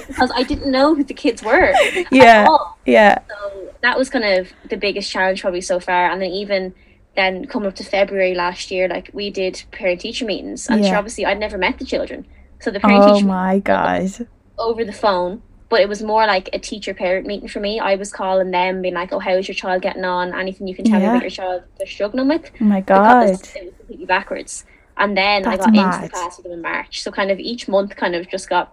because 0.06 0.30
I 0.34 0.42
didn't 0.44 0.70
know 0.70 0.94
who 0.94 1.02
the 1.04 1.14
kids 1.14 1.42
were. 1.42 1.72
at 1.74 2.12
Yeah. 2.12 2.46
all. 2.48 2.78
Yeah. 2.86 3.18
So 3.28 3.68
that 3.80 3.98
was 3.98 4.08
kind 4.10 4.24
of 4.24 4.48
the 4.70 4.76
biggest 4.76 5.10
challenge 5.10 5.40
probably 5.42 5.60
so 5.60 5.80
far. 5.80 6.10
And 6.10 6.20
then 6.22 6.30
even 6.30 6.74
then 7.18 7.46
coming 7.46 7.68
up 7.68 7.76
to 7.76 7.84
February 7.84 8.34
last 8.34 8.70
year, 8.70 8.88
like 8.88 9.10
we 9.12 9.30
did 9.30 9.64
parent 9.72 10.00
teacher 10.02 10.24
meetings, 10.26 10.68
and 10.68 10.84
Yeah. 10.84 10.88
sure, 10.90 10.98
obviously 10.98 11.26
I'd 11.26 11.40
never 11.40 11.58
met 11.58 11.78
the 11.78 11.84
children, 11.84 12.26
so 12.60 12.70
the 12.70 12.80
parent 12.80 13.04
oh 13.04 13.04
teacher. 13.04 13.26
Oh 13.26 13.28
my 13.28 13.58
God. 13.60 14.28
over 14.58 14.84
the 14.84 14.92
phone. 14.92 15.42
But 15.70 15.82
it 15.82 15.88
was 15.88 16.02
more 16.02 16.26
like 16.26 16.48
a 16.54 16.58
teacher 16.58 16.94
parent 16.94 17.26
meeting 17.26 17.48
for 17.48 17.60
me. 17.60 17.78
I 17.78 17.96
was 17.96 18.10
calling 18.10 18.50
them, 18.52 18.80
being 18.82 18.94
like, 18.94 19.12
"Oh, 19.12 19.18
how's 19.18 19.48
your 19.48 19.54
child 19.54 19.82
getting 19.82 20.04
on? 20.04 20.34
Anything 20.38 20.66
you 20.66 20.74
can 20.74 20.84
tell 20.86 21.00
Yeah. 21.00 21.06
me 21.10 21.16
about 21.16 21.22
your 21.22 21.30
child 21.30 21.62
they're 21.78 21.86
struggling 21.86 22.28
with?" 22.28 22.50
Oh 22.60 22.64
my 22.64 22.80
God. 22.80 23.38
Because 23.38 23.54
it 23.54 23.64
was 23.66 23.74
completely 23.78 24.06
backwards. 24.06 24.64
And 24.96 25.16
then 25.16 25.44
I 25.44 25.56
That's 25.56 25.66
got 25.66 25.74
into 25.76 26.00
the 26.00 26.08
class 26.08 26.36
with 26.38 26.44
them 26.44 26.52
in 26.54 26.62
March. 26.62 27.02
So 27.02 27.10
kind 27.12 27.30
of 27.30 27.38
each 27.38 27.68
month, 27.68 27.94
kind 27.96 28.14
of 28.14 28.28
just 28.28 28.48
got 28.48 28.72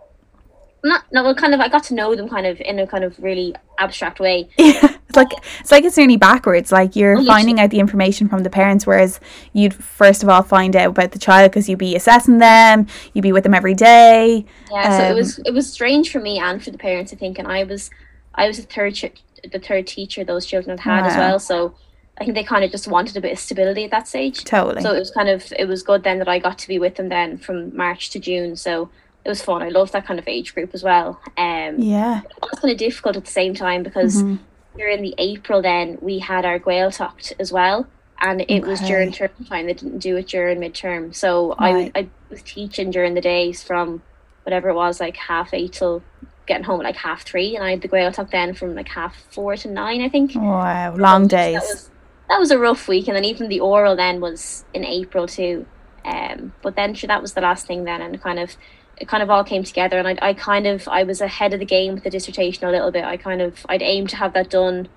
not 0.86 1.04
no, 1.12 1.24
well, 1.24 1.36
kind 1.36 1.54
of 1.54 1.60
I 1.60 1.68
got 1.68 1.84
to 1.86 1.94
know 1.94 2.16
them 2.16 2.30
kind 2.30 2.46
of 2.46 2.62
in 2.62 2.80
a 2.80 2.88
kind 2.88 3.04
of 3.04 3.18
really 3.20 3.54
abstract 3.80 4.20
way. 4.20 4.50
Yeah, 4.58 4.96
it's 5.10 5.16
like 5.18 5.32
it's 5.60 5.72
like 5.72 5.84
it's 5.84 5.98
nearly 5.98 6.18
backwards. 6.18 6.72
Like 6.72 6.96
you're 6.96 7.18
Oh, 7.20 7.26
finding 7.26 7.60
out 7.60 7.72
the 7.72 7.80
information 7.80 8.30
from 8.30 8.44
the 8.44 8.50
parents, 8.50 8.88
whereas 8.88 9.20
you'd 9.54 9.74
first 9.74 10.24
of 10.24 10.30
all 10.30 10.44
find 10.44 10.76
out 10.76 10.90
about 10.92 11.12
the 11.12 11.20
child 11.20 11.52
because 11.52 11.68
you'd 11.68 11.80
be 11.80 11.96
assessing 11.96 12.38
them, 12.38 12.88
you'd 13.14 13.22
be 13.24 13.32
with 13.34 13.44
them 13.44 13.54
every 13.54 13.74
day. 13.74 14.46
Yeah, 14.72 14.98
so 14.98 15.04
it 15.04 15.10
Um, 15.12 15.16
was 15.16 15.40
it 15.46 15.54
was 15.54 15.72
strange 15.72 16.12
for 16.12 16.20
me 16.20 16.40
and 16.40 16.64
for 16.64 16.72
the 16.72 16.78
parents. 16.78 17.12
I 17.14 17.16
think, 17.18 17.40
and 17.40 17.48
I 17.48 17.64
was 17.64 17.90
I 18.36 18.48
was 18.48 18.58
the 18.58 18.64
third 18.64 18.96
ch- 18.96 19.14
the 19.52 19.60
third 19.60 19.88
teacher 19.88 20.24
those 20.24 20.46
children 20.46 20.78
had 20.78 21.04
had 21.04 21.06
as 21.12 21.18
well. 21.18 21.40
So 21.40 21.76
I 22.18 22.24
think 22.24 22.36
they 22.36 22.44
kind 22.44 22.64
of 22.64 22.72
just 22.72 22.88
wanted 22.88 23.18
a 23.18 23.22
bit 23.22 23.34
of 23.34 23.40
stability 23.40 23.84
at 23.86 23.92
that 23.92 24.08
stage. 24.08 24.44
Totally. 24.44 24.82
So 24.82 24.94
it 24.94 25.00
was 25.00 25.12
kind 25.12 25.30
of 25.30 25.52
it 25.60 25.68
was 25.68 25.84
good 25.84 26.04
then 26.04 26.20
that 26.20 26.28
I 26.30 26.40
got 26.40 26.58
to 26.60 26.68
be 26.68 26.80
with 26.80 26.96
them 26.96 27.10
then 27.10 27.38
from 27.38 27.76
March 27.76 28.10
to 28.12 28.20
June. 28.20 28.56
So 28.56 28.90
it 29.25 29.30
was 29.30 29.42
fun. 29.42 29.62
I 29.63 29.69
loved 29.69 29.92
that 29.94 30.06
kind 30.06 30.19
of 30.19 30.27
age 30.27 30.54
group 30.54 30.72
as 30.74 30.83
well. 30.83 31.19
Um, 31.38 31.80
yeah. 31.80 32.22
it 32.22 32.31
was 32.42 32.60
kind 32.60 32.72
of 32.72 32.77
difficult 32.77 33.16
at 33.18 33.25
the 33.25 33.31
same 33.31 33.54
time 33.56 33.81
because 33.83 34.22
Mhm. 34.22 34.39
during 34.77 35.01
the 35.01 35.16
April 35.18 35.62
then 35.62 35.98
we 36.01 36.19
had 36.19 36.45
our 36.45 36.60
Gaeltacht 36.60 37.33
as 37.39 37.51
well. 37.51 37.88
And 38.22 38.45
it 38.48 38.66
was 38.66 38.80
during 38.81 39.12
term 39.12 39.30
time. 39.50 39.66
They 39.66 39.74
didn't 39.74 40.00
do 40.00 40.16
it 40.16 40.27
during 40.27 40.60
midterm. 40.60 41.13
So 41.13 41.54
Right. 41.60 41.92
I, 41.95 42.00
I 42.01 42.07
was 42.30 42.42
teaching 42.44 42.89
during 42.92 43.13
the 43.13 43.22
days 43.22 43.62
from 43.63 44.01
whatever 44.44 44.69
it 44.69 44.75
was, 44.75 45.00
like 45.01 45.18
half 45.18 45.54
eight 45.54 45.74
till 45.74 46.01
getting 46.45 46.63
home 46.63 46.80
at 46.80 46.86
like 46.86 46.95
half 46.95 47.24
three. 47.24 47.56
And 47.56 47.66
I 47.66 47.72
had 47.72 47.81
the 47.81 47.89
Gaeltacht 47.89 48.30
then 48.31 48.54
from 48.54 48.74
like 48.75 48.88
half 48.88 49.16
four 49.31 49.57
to 49.57 49.68
nine, 49.69 50.01
I 50.01 50.07
think. 50.10 50.33
Wow. 50.36 50.95
Long 50.95 51.24
So 51.24 51.36
days. 51.38 51.54
That 51.56 51.62
was, 51.68 51.89
that 52.30 52.39
was 52.39 52.51
a 52.51 52.60
rough 52.60 52.88
week. 52.88 53.07
And 53.07 53.18
then 53.18 53.25
even 53.25 53.50
the 53.50 53.60
oral 53.60 53.95
then 53.95 54.22
was 54.22 54.63
in 54.74 54.86
April 54.86 55.27
too. 55.27 55.66
Um, 56.06 56.54
but 56.62 56.75
then 56.75 56.94
sure, 56.94 57.07
that 57.07 57.22
was 57.22 57.33
the 57.33 57.42
last 57.42 57.66
thing 57.68 57.83
then. 57.83 58.01
And 58.01 58.22
kind 58.22 58.39
of, 58.39 58.56
it 58.97 59.07
kind 59.07 59.21
of 59.24 59.30
all 59.30 59.44
came 59.44 59.63
together. 59.63 59.97
And 59.97 60.07
I, 60.07 60.18
I 60.21 60.33
kind 60.33 60.65
of, 60.68 60.88
I 60.88 61.03
was 61.03 61.21
ahead 61.21 61.53
of 61.53 61.59
the 61.59 61.65
game 61.65 61.95
with 61.95 62.03
the 62.03 62.09
dissertation 62.09 62.65
a 62.68 62.71
little 62.71 62.92
bit. 62.92 63.03
I 63.03 63.18
kind 63.18 63.42
of, 63.42 63.65
I'd 63.69 63.81
aimed 63.81 64.09
to 64.12 64.15
have 64.18 64.33
that 64.33 64.50
done 64.50 64.88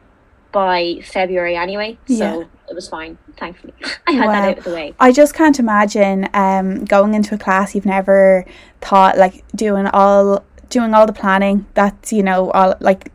by 0.52 1.00
February 1.04 1.56
anyway. 1.56 1.98
So 2.06 2.14
Yeah. 2.14 2.44
it 2.70 2.74
was 2.74 2.88
fine, 2.88 3.18
thankfully. 3.36 3.74
I 4.06 4.12
had 4.12 4.26
Wow. 4.26 4.32
that 4.32 4.48
out 4.50 4.58
of 4.58 4.64
the 4.64 4.72
way. 4.74 4.94
I 4.98 5.12
just 5.12 5.34
can't 5.34 5.58
imagine 5.58 6.28
um 6.32 6.84
going 6.84 7.14
into 7.14 7.34
a 7.34 7.38
class 7.38 7.74
you've 7.74 7.84
never 7.86 8.44
thought 8.80 9.18
like 9.18 9.44
doing 9.54 9.86
all 9.88 10.42
doing 10.70 10.94
all 10.94 11.06
the 11.06 11.12
planning 11.12 11.66
that's 11.74 12.12
you 12.12 12.22
know 12.22 12.50
all 12.52 12.74
like 12.80 13.12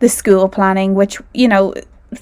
the 0.00 0.08
school 0.08 0.48
planning 0.48 0.94
which 0.94 1.18
you 1.34 1.48
know 1.48 1.74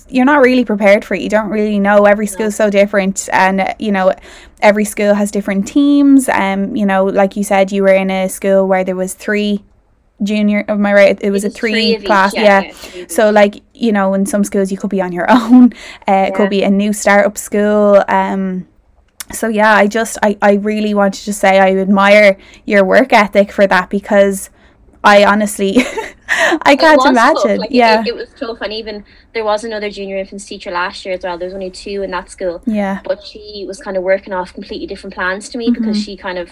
you're 0.09 0.25
not 0.25 0.43
really 0.43 0.65
prepared 0.65 1.05
for 1.05 1.15
it. 1.15 1.23
You 1.23 1.29
don't 1.29 1.51
really 1.51 1.79
know. 1.79 2.05
Every 2.05 2.27
school's 2.27 2.57
so 2.57 2.71
different 2.71 3.29
and 3.33 3.75
you 3.79 3.93
know 3.93 4.13
every 4.61 4.85
school 4.85 5.15
has 5.15 5.31
different 5.31 5.67
teams. 5.67 6.29
Um 6.29 6.77
you 6.77 6.87
know 6.87 7.05
like 7.05 7.37
you 7.37 7.45
said 7.45 7.73
you 7.73 7.83
were 7.83 7.95
in 7.95 8.11
a 8.11 8.29
school 8.29 8.67
where 8.67 8.85
there 8.85 8.97
was 8.97 9.15
three 9.15 9.65
junior 10.23 10.65
am 10.69 10.87
I 10.87 10.95
right? 10.95 11.19
It 11.21 11.31
was 11.31 11.45
a 11.45 11.49
It 11.49 11.55
three, 11.55 11.95
of 11.95 12.03
each, 12.03 12.07
class 12.07 12.35
yeah, 12.35 12.71
three 12.73 13.03
of 13.03 13.11
so 13.11 13.31
like 13.31 13.63
you 13.75 13.93
know 13.93 14.15
in 14.15 14.27
some 14.27 14.45
schools 14.45 14.71
you 14.73 14.79
could 14.79 14.91
be 14.91 15.01
on 15.01 15.13
your 15.13 15.31
own. 15.39 15.73
Uh, 16.09 16.27
it 16.29 16.35
could 16.35 16.51
be 16.51 16.63
a 16.63 16.71
new 16.71 16.93
startup 16.93 17.37
school. 17.39 18.03
Um 18.09 18.67
so 19.33 19.49
yeah 19.49 19.75
i 19.75 19.89
just 19.89 20.19
I, 20.23 20.39
I 20.41 20.53
really 20.53 20.95
wanted 20.95 21.25
to 21.25 21.33
say 21.33 21.59
i 21.59 21.75
admire 21.77 22.39
your 22.65 22.85
work 22.85 23.13
ethic 23.13 23.51
for 23.51 23.67
that 23.67 23.91
because 23.91 24.51
i 25.15 25.25
honestly 25.33 25.73
i 26.71 26.75
can't 26.85 27.05
imagine 27.13 27.59
Like, 27.63 27.71
yeah 27.71 28.01
it, 28.03 28.09
it 28.09 28.17
was 28.23 28.31
tough, 28.43 28.61
and 28.61 28.73
even 28.81 29.05
there 29.35 29.45
was 29.45 29.65
another 29.65 29.91
junior 29.91 30.17
infants 30.23 30.45
teacher 30.51 30.71
last 30.71 31.05
year 31.05 31.15
as 31.15 31.23
well. 31.25 31.37
There 31.39 31.47
was 31.51 31.55
only 31.61 31.71
two 31.85 31.99
in 32.07 32.11
that 32.17 32.27
school, 32.35 32.57
yeah 32.67 33.01
but 33.09 33.19
she 33.31 33.65
was 33.71 33.79
kind 33.87 33.97
of 33.97 34.03
working 34.03 34.33
off 34.39 34.53
completely 34.59 34.87
different 34.93 35.15
plans 35.15 35.49
to 35.51 35.59
me 35.59 35.67
Mm-hmm. 35.67 35.75
because 35.83 35.97
she 36.05 36.17
kind 36.17 36.39
of 36.39 36.49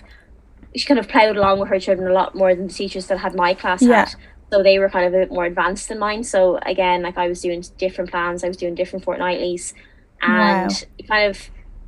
she 0.77 0.85
kind 0.91 1.01
of 1.03 1.07
plowed 1.09 1.37
along 1.37 1.57
with 1.61 1.69
her 1.69 1.81
children 1.87 2.09
a 2.11 2.13
lot 2.21 2.35
more 2.35 2.55
than 2.55 2.67
the 2.69 2.73
teachers 2.83 3.07
that 3.09 3.19
had 3.19 3.35
my 3.35 3.55
class 3.55 3.83
Yeah. 3.83 3.97
had. 4.07 4.15
So 4.53 4.63
they 4.63 4.79
were 4.81 4.91
kind 4.97 5.07
of 5.07 5.13
a 5.15 5.19
bit 5.23 5.31
more 5.37 5.47
advanced 5.53 5.89
than 5.89 5.99
mine. 5.99 6.23
So 6.25 6.59
again, 6.75 6.99
like 7.03 7.17
I 7.25 7.27
was 7.29 7.41
doing 7.47 7.63
different 7.85 8.11
plans, 8.11 8.45
I 8.45 8.49
was 8.49 8.57
doing 8.57 8.75
different 8.81 9.05
fortnightlies, 9.05 9.75
and 10.23 10.71
Wow. 10.71 11.07
kind 11.13 11.25
of 11.31 11.37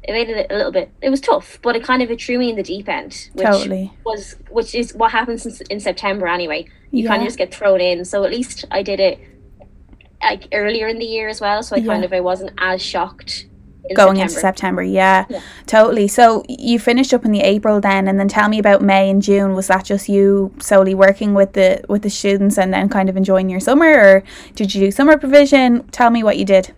it 0.06 0.12
made 0.12 0.28
it 0.28 0.46
a 0.50 0.56
little 0.56 0.72
bit. 0.72 0.90
It 1.02 1.10
was 1.10 1.20
tough, 1.20 1.58
but 1.62 1.74
it 1.74 1.82
kind 1.82 2.00
of 2.02 2.10
it 2.10 2.20
threw 2.22 2.38
me 2.38 2.48
in 2.50 2.56
the 2.56 2.62
deep 2.62 2.88
end, 2.88 3.28
which 3.34 3.44
totally 3.46 3.92
was 4.04 4.36
which 4.50 4.74
is 4.74 4.94
what 4.94 5.10
happens 5.10 5.44
in, 5.44 5.66
in 5.68 5.80
September 5.80 6.28
anyway. 6.28 6.66
You 6.92 7.06
kind 7.08 7.20
of 7.22 7.26
just 7.26 7.38
get 7.38 7.52
thrown 7.52 7.80
in. 7.80 8.04
So 8.04 8.24
at 8.24 8.30
least 8.30 8.64
I 8.70 8.82
did 8.82 9.00
it 9.00 9.18
like 10.22 10.44
earlier 10.52 10.86
in 10.86 10.98
the 10.98 11.04
year 11.04 11.28
as 11.28 11.40
well. 11.40 11.62
So 11.62 11.76
I 11.76 11.80
kind 11.80 12.04
of 12.04 12.12
I 12.12 12.20
wasn't 12.20 12.52
as 12.58 12.80
shocked. 12.82 13.46
In 13.88 13.94
going 13.94 14.16
September. 14.16 14.22
into 14.22 14.40
september 14.40 14.82
yeah, 14.82 15.24
Yeah. 15.28 15.40
totally 15.66 16.08
so 16.08 16.42
you 16.48 16.80
finished 16.80 17.14
up 17.14 17.24
in 17.24 17.30
the 17.30 17.42
april 17.42 17.80
then 17.80 18.08
and 18.08 18.18
then 18.18 18.26
tell 18.26 18.48
me 18.48 18.58
about 18.58 18.82
may 18.82 19.08
and 19.08 19.22
june 19.22 19.54
was 19.54 19.68
that 19.68 19.84
just 19.84 20.08
you 20.08 20.52
solely 20.58 20.92
working 20.92 21.34
with 21.34 21.52
the 21.52 21.84
with 21.88 22.02
the 22.02 22.10
students 22.10 22.58
and 22.58 22.74
then 22.74 22.88
kind 22.88 23.08
of 23.08 23.16
enjoying 23.16 23.48
your 23.48 23.60
summer 23.60 23.86
or 23.86 24.24
did 24.56 24.74
you 24.74 24.80
do 24.86 24.90
summer 24.90 25.16
provision 25.16 25.84
tell 25.92 26.10
me 26.10 26.24
what 26.24 26.36
you 26.36 26.44
did 26.44 26.74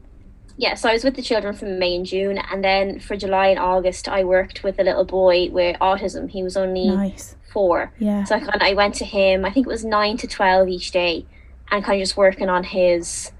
yeah, 0.58 0.74
so 0.74 0.88
I 0.88 0.92
was 0.92 1.04
with 1.04 1.14
the 1.16 1.22
children 1.22 1.54
from 1.54 1.78
May 1.78 1.94
and 1.96 2.04
June, 2.04 2.36
and 2.50 2.62
then 2.62 2.98
for 3.00 3.16
July 3.16 3.46
and 3.48 3.58
August, 3.58 4.08
I 4.08 4.24
worked 4.24 4.62
with 4.64 4.78
a 4.78 4.82
little 4.82 5.04
boy 5.04 5.48
with 5.50 5.76
autism. 5.80 6.28
He 6.28 6.42
was 6.42 6.56
only 6.56 6.88
Nice. 6.88 7.36
four, 7.52 7.92
Yeah. 7.98 8.24
so 8.24 8.34
I 8.34 8.40
kind 8.40 8.54
of 8.56 8.62
I 8.62 8.74
went 8.74 8.94
to 8.96 9.04
him. 9.04 9.44
I 9.44 9.50
think 9.52 9.66
it 9.66 9.70
was 9.70 9.84
nine 9.84 10.16
to 10.18 10.26
twelve 10.26 10.68
each 10.68 10.90
day, 10.90 11.24
and 11.70 11.82
kind 11.84 12.00
of 12.00 12.04
just 12.06 12.16
working 12.16 12.48
on 12.48 12.64
his 12.64 13.30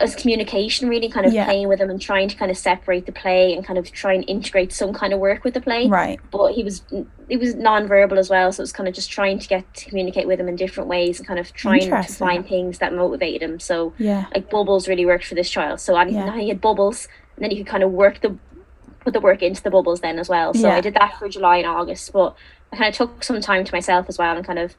his 0.00 0.14
communication, 0.16 0.88
really 0.88 1.08
kind 1.08 1.24
of 1.26 1.32
Yeah. 1.32 1.44
playing 1.44 1.68
with 1.68 1.80
him 1.80 1.88
and 1.90 2.00
trying 2.00 2.28
to 2.28 2.36
kind 2.36 2.50
of 2.50 2.56
separate 2.56 3.06
the 3.06 3.12
play 3.12 3.54
and 3.54 3.64
kind 3.64 3.78
of 3.78 3.90
try 3.92 4.12
and 4.12 4.24
integrate 4.28 4.72
some 4.72 4.92
kind 4.92 5.12
of 5.12 5.20
work 5.20 5.44
with 5.44 5.54
the 5.54 5.60
play. 5.60 5.86
Right. 5.86 6.18
But 6.30 6.52
he 6.52 6.62
was 6.64 6.82
he 7.28 7.36
was 7.38 7.54
non-verbal 7.54 8.18
as 8.18 8.28
well, 8.28 8.52
so 8.52 8.60
it 8.60 8.64
was 8.64 8.72
kind 8.72 8.86
of 8.88 8.94
just 8.94 9.10
trying 9.10 9.38
to 9.38 9.48
get 9.48 9.72
to 9.74 9.88
communicate 9.88 10.26
with 10.26 10.38
him 10.38 10.48
in 10.48 10.56
different 10.56 10.88
ways 10.90 11.18
and 11.18 11.26
kind 11.26 11.38
of 11.38 11.52
trying 11.54 11.80
to 11.88 12.02
find 12.12 12.46
things 12.46 12.78
that 12.78 12.92
motivated 12.92 13.42
him. 13.42 13.58
So 13.60 13.94
Yeah. 13.98 14.26
like 14.34 14.50
bubbles 14.50 14.88
really 14.88 15.06
worked 15.06 15.24
for 15.24 15.34
this 15.34 15.48
child. 15.48 15.80
So 15.80 15.94
I 15.94 16.04
Yeah. 16.06 16.36
he 16.38 16.48
had 16.48 16.60
bubbles, 16.60 17.08
and 17.36 17.44
then 17.44 17.50
you 17.50 17.58
could 17.58 17.66
kind 17.70 17.82
of 17.82 17.92
work 17.92 18.20
the 18.20 18.36
put 19.00 19.12
the 19.12 19.20
work 19.20 19.42
into 19.42 19.62
the 19.62 19.70
bubbles 19.70 20.00
then 20.00 20.18
as 20.18 20.28
well. 20.28 20.54
So 20.54 20.66
Yeah. 20.68 20.76
I 20.76 20.80
did 20.80 20.94
that 20.94 21.18
for 21.18 21.28
July 21.28 21.58
and 21.58 21.66
August, 21.66 22.12
but 22.12 22.34
I 22.72 22.76
kind 22.76 22.88
of 22.88 22.94
took 22.96 23.22
some 23.22 23.40
time 23.40 23.64
to 23.64 23.72
myself 23.72 24.06
as 24.08 24.18
well, 24.18 24.36
and 24.36 24.44
kind 24.46 24.58
of 24.58 24.74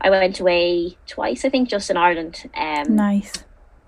I 0.00 0.10
went 0.10 0.40
away 0.40 0.96
twice, 1.06 1.44
I 1.44 1.50
think, 1.50 1.68
just 1.68 1.90
in 1.90 1.96
Ireland. 1.96 2.48
Um, 2.56 2.96
Nice. 2.96 3.32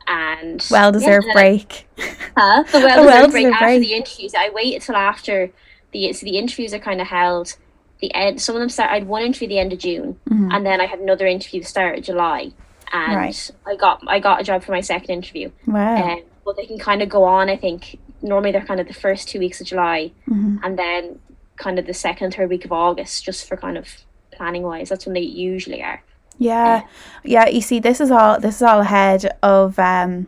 And 0.07 0.65
well 0.71 0.93
deserved 0.93 1.27
I- 1.31 1.33
break. 1.33 1.89
Huh? 2.37 2.63
The 2.73 2.79
well-deserved 2.81 2.83
well-deserved 3.07 3.33
break 3.33 3.47
after 3.47 3.65
break. 3.67 3.81
the 3.83 3.93
interviews. 3.95 4.35
I 4.35 4.49
waited 4.51 4.83
till 4.83 4.97
after 4.97 5.51
the 5.93 6.13
so 6.15 6.25
the 6.25 6.39
interviews 6.39 6.73
are 6.75 6.79
kind 6.79 7.01
of 7.01 7.07
held. 7.09 7.57
The 8.01 8.13
end. 8.15 8.41
Some 8.41 8.57
of 8.57 8.61
them 8.61 8.69
start. 8.71 8.91
I 8.91 8.95
had 8.95 9.07
one 9.07 9.23
interview 9.23 9.47
the 9.49 9.59
end 9.59 9.73
of 9.73 9.79
June, 9.79 10.19
Mhm. 10.29 10.53
and 10.53 10.67
then 10.67 10.81
I 10.81 10.87
had 10.87 10.99
another 10.99 11.27
interview 11.27 11.61
the 11.61 11.67
start 11.67 11.99
of 11.99 12.05
July, 12.05 12.51
and 12.93 13.15
Right. 13.17 13.51
I 13.67 13.77
got 13.77 14.03
I 14.09 14.19
got 14.19 14.41
a 14.41 14.45
job 14.45 14.63
for 14.65 14.73
my 14.73 14.81
second 14.81 15.11
interview. 15.11 15.51
Wow. 15.67 16.13
Um, 16.15 16.23
but 16.45 16.57
they 16.57 16.67
can 16.67 16.79
kind 16.79 17.01
of 17.03 17.09
go 17.09 17.23
on. 17.25 17.49
I 17.49 17.57
think 17.57 17.99
normally 18.23 18.51
they're 18.53 18.65
kind 18.65 18.81
of 18.81 18.89
the 18.89 18.95
first 18.95 19.29
two 19.29 19.39
weeks 19.39 19.61
of 19.61 19.67
July, 19.69 20.11
Mhm. 20.29 20.59
and 20.65 20.79
then 20.79 21.19
kind 21.57 21.79
of 21.79 21.87
the 21.87 21.95
second 21.95 22.35
third 22.35 22.49
week 22.51 22.65
of 22.65 22.73
August, 22.73 23.25
just 23.25 23.47
for 23.47 23.57
kind 23.57 23.77
of 23.79 23.87
planning 24.33 24.63
wise. 24.63 24.89
That's 24.89 25.07
when 25.07 25.15
they 25.15 25.21
usually 25.21 25.83
are. 25.83 26.03
Yeah, 26.43 26.83
yeah. 27.25 27.47
You 27.49 27.61
see, 27.61 27.79
this 27.79 28.01
is 28.01 28.11
all 28.11 28.41
this 28.41 28.57
is 28.57 28.63
all 28.63 28.81
ahead 28.81 29.37
of 29.43 29.79
um 29.79 30.27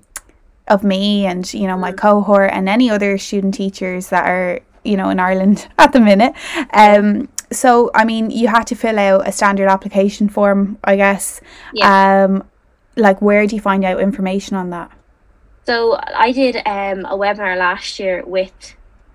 of 0.69 0.83
me 0.83 1.27
and 1.27 1.53
you 1.53 1.67
know 1.67 1.77
my 1.77 1.93
cohort 1.93 2.51
and 2.53 2.69
any 2.69 2.89
other 2.91 3.19
student 3.19 3.55
teachers 3.55 4.09
that 4.09 4.27
are 4.27 4.61
you 4.85 4.97
know 4.97 5.11
in 5.11 5.21
Ireland 5.21 5.69
at 5.79 5.93
the 5.93 6.01
minute. 6.01 6.35
Um, 6.73 7.29
so 7.51 7.91
I 7.95 8.05
mean, 8.05 8.31
you 8.31 8.49
had 8.49 8.67
to 8.69 8.75
fill 8.75 8.99
out 8.99 9.29
a 9.29 9.33
standard 9.33 9.69
application 9.69 10.29
form, 10.29 10.79
I 10.85 10.97
guess. 10.97 11.41
Um, 11.83 12.45
like 12.97 13.21
where 13.21 13.47
do 13.47 13.57
you 13.57 13.63
find 13.63 13.85
out 13.85 14.01
information 14.01 14.57
on 14.57 14.71
that? 14.71 14.91
So 15.67 15.99
I 15.99 16.33
did 16.33 16.57
um, 16.57 17.07
a 17.07 17.17
webinar 17.17 17.57
last 17.57 17.99
year 17.99 18.23
with, 18.25 18.75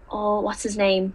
oh, 0.09 0.41
what's 0.41 0.63
his 0.63 0.77
name? 0.77 1.13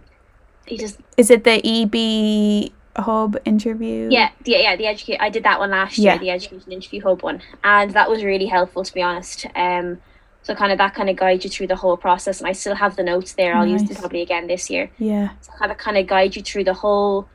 He 0.65 0.77
just 0.77 0.97
Is 1.17 1.29
it 1.29 1.43
the 1.43 1.59
EB 1.63 2.71
Hub 2.95 3.37
interview? 3.45 4.09
yeah, 4.11 4.29
the, 4.43 4.51
yeah, 4.51 4.75
the 4.75 4.87
educate. 4.87 5.19
I 5.19 5.29
did 5.29 5.43
that 5.43 5.59
one 5.59 5.71
last 5.71 5.97
Yeah. 5.97 6.13
year, 6.13 6.19
the 6.19 6.29
education 6.31 6.71
interview 6.71 7.01
hub 7.01 7.21
one, 7.23 7.41
and 7.63 7.91
that 7.91 8.09
was 8.09 8.23
really 8.23 8.45
helpful 8.45 8.83
to 8.83 8.93
be 8.93 9.01
honest. 9.01 9.45
Um, 9.55 9.99
so 10.43 10.53
kind 10.55 10.71
of 10.71 10.77
that 10.77 10.93
kind 10.93 11.09
of 11.09 11.15
guides 11.15 11.43
you 11.43 11.49
through 11.49 11.67
the 11.67 11.75
whole 11.75 11.97
process, 11.97 12.39
and 12.39 12.47
I 12.47 12.51
still 12.53 12.75
have 12.75 12.95
the 12.95 13.03
notes 13.03 13.33
there. 13.33 13.55
I'll 13.55 13.65
use 13.65 13.83
them 13.83 13.97
probably 13.97 14.21
again 14.21 14.47
this 14.47 14.69
year. 14.69 14.91
Yeah. 14.99 15.29
So 15.41 15.51
kind 15.59 15.71
of 15.71 15.77
kind 15.77 15.97
of 15.97 16.07
guide 16.07 16.35
you 16.35 16.41
through 16.43 16.65
the 16.65 16.73
whole 16.75 17.27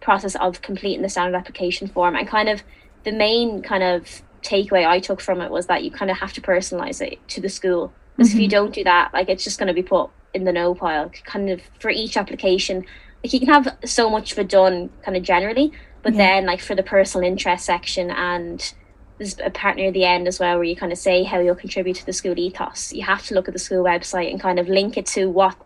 process 0.00 0.34
of 0.36 0.60
completing 0.62 1.02
the 1.02 1.08
standard 1.08 1.36
application 1.38 1.86
form, 1.88 2.16
and 2.16 2.26
kind 2.28 2.48
of 2.48 2.62
the 3.04 3.12
main 3.12 3.62
kind 3.62 3.82
of 3.84 4.22
takeaway 4.42 4.86
I 4.86 5.00
took 5.00 5.20
from 5.20 5.40
it 5.40 5.50
was 5.50 5.66
that 5.66 5.82
you 5.84 5.90
kind 5.90 6.10
of 6.10 6.18
have 6.18 6.32
to 6.34 6.40
personalize 6.40 7.00
it 7.00 7.26
to 7.28 7.40
the 7.40 7.48
school. 7.48 7.92
Because 8.16 8.32
if 8.32 8.40
you 8.40 8.48
don't 8.48 8.72
do 8.74 8.82
that, 8.84 9.12
like 9.12 9.28
it's 9.28 9.44
just 9.44 9.58
going 9.58 9.68
to 9.68 9.74
be 9.74 9.82
put 9.82 10.10
in 10.34 10.44
the 10.44 10.52
no 10.52 10.74
pile. 10.74 11.10
Kind 11.24 11.50
of 11.50 11.60
for 11.80 11.90
each 11.90 12.16
application, 12.16 12.84
like 13.24 13.32
you 13.32 13.40
can 13.40 13.48
have 13.48 13.76
so 13.84 14.08
much 14.10 14.32
of 14.32 14.38
it 14.38 14.48
done 14.48 14.90
kind 15.04 15.16
of 15.16 15.22
generally, 15.22 15.72
but 16.02 16.14
Yeah. 16.14 16.18
then 16.18 16.46
like 16.46 16.60
for 16.60 16.74
the 16.74 16.82
personal 16.82 17.26
interest 17.26 17.64
section 17.64 18.10
and 18.10 18.72
there's 19.18 19.36
a 19.42 19.50
part 19.50 19.76
near 19.76 19.90
the 19.90 20.04
end 20.04 20.28
as 20.28 20.38
well 20.38 20.56
where 20.56 20.64
you 20.64 20.76
kind 20.76 20.92
of 20.92 20.98
say 20.98 21.22
how 21.24 21.38
you'll 21.40 21.54
contribute 21.54 21.96
to 21.96 22.06
the 22.06 22.12
school 22.12 22.38
ethos. 22.38 22.92
You 22.92 23.02
have 23.04 23.24
to 23.26 23.34
look 23.34 23.48
at 23.48 23.54
the 23.54 23.58
school 23.58 23.82
website 23.82 24.30
and 24.30 24.40
kind 24.40 24.58
of 24.58 24.68
link 24.68 24.96
it 24.98 25.06
to 25.06 25.30
what 25.30 25.56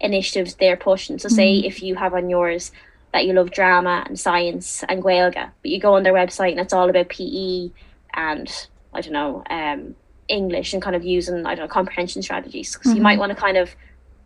initiatives 0.00 0.54
they're 0.54 0.76
pushing. 0.76 1.18
So 1.18 1.28
say 1.28 1.54
if 1.56 1.82
you 1.82 1.96
have 1.96 2.14
on 2.14 2.30
yours 2.30 2.70
that 3.12 3.26
you 3.26 3.32
love 3.32 3.50
drama 3.50 4.04
and 4.06 4.18
science 4.18 4.84
and 4.88 5.02
Gaeilge, 5.02 5.34
but 5.34 5.70
you 5.70 5.80
go 5.80 5.94
on 5.94 6.02
their 6.04 6.14
website 6.14 6.52
and 6.52 6.60
it's 6.60 6.72
all 6.72 6.88
about 6.88 7.08
PE 7.08 7.70
and 8.14 8.48
I 8.94 9.00
don't 9.00 9.12
know, 9.12 9.42
um, 9.50 9.96
English 10.28 10.72
and 10.72 10.80
kind 10.82 10.94
of 10.96 11.04
using 11.04 11.44
I 11.44 11.54
don't 11.56 11.64
know 11.64 11.68
comprehension 11.68 12.22
strategies. 12.22 12.78
So 12.82 12.92
you 12.94 13.02
might 13.02 13.18
want 13.18 13.30
to 13.30 13.36
kind 13.36 13.56
of 13.56 13.74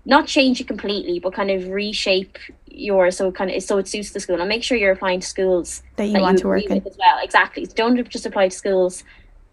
not 0.06 0.26
change 0.26 0.60
it 0.60 0.68
completely, 0.68 1.18
but 1.18 1.34
kind 1.34 1.50
of 1.50 1.68
reshape 1.68 2.38
yours 2.68 3.16
so 3.16 3.28
it 3.28 3.34
kind 3.34 3.50
of 3.50 3.62
so 3.62 3.78
it 3.78 3.88
suits 3.88 4.10
the 4.12 4.20
school 4.20 4.38
and 4.40 4.48
make 4.48 4.62
sure 4.62 4.76
you're 4.78 4.92
applying 4.92 5.20
to 5.20 5.26
schools 5.26 5.82
That 5.96 6.06
you 6.08 6.20
want 6.20 6.38
to 6.38 6.46
work 6.46 6.64
in. 6.64 6.74
with 6.74 6.86
as 6.86 6.96
well. 6.98 7.18
Exactly. 7.22 7.66
Don't 7.66 8.08
just 8.08 8.24
apply 8.26 8.48
to 8.48 8.56
schools 8.56 9.02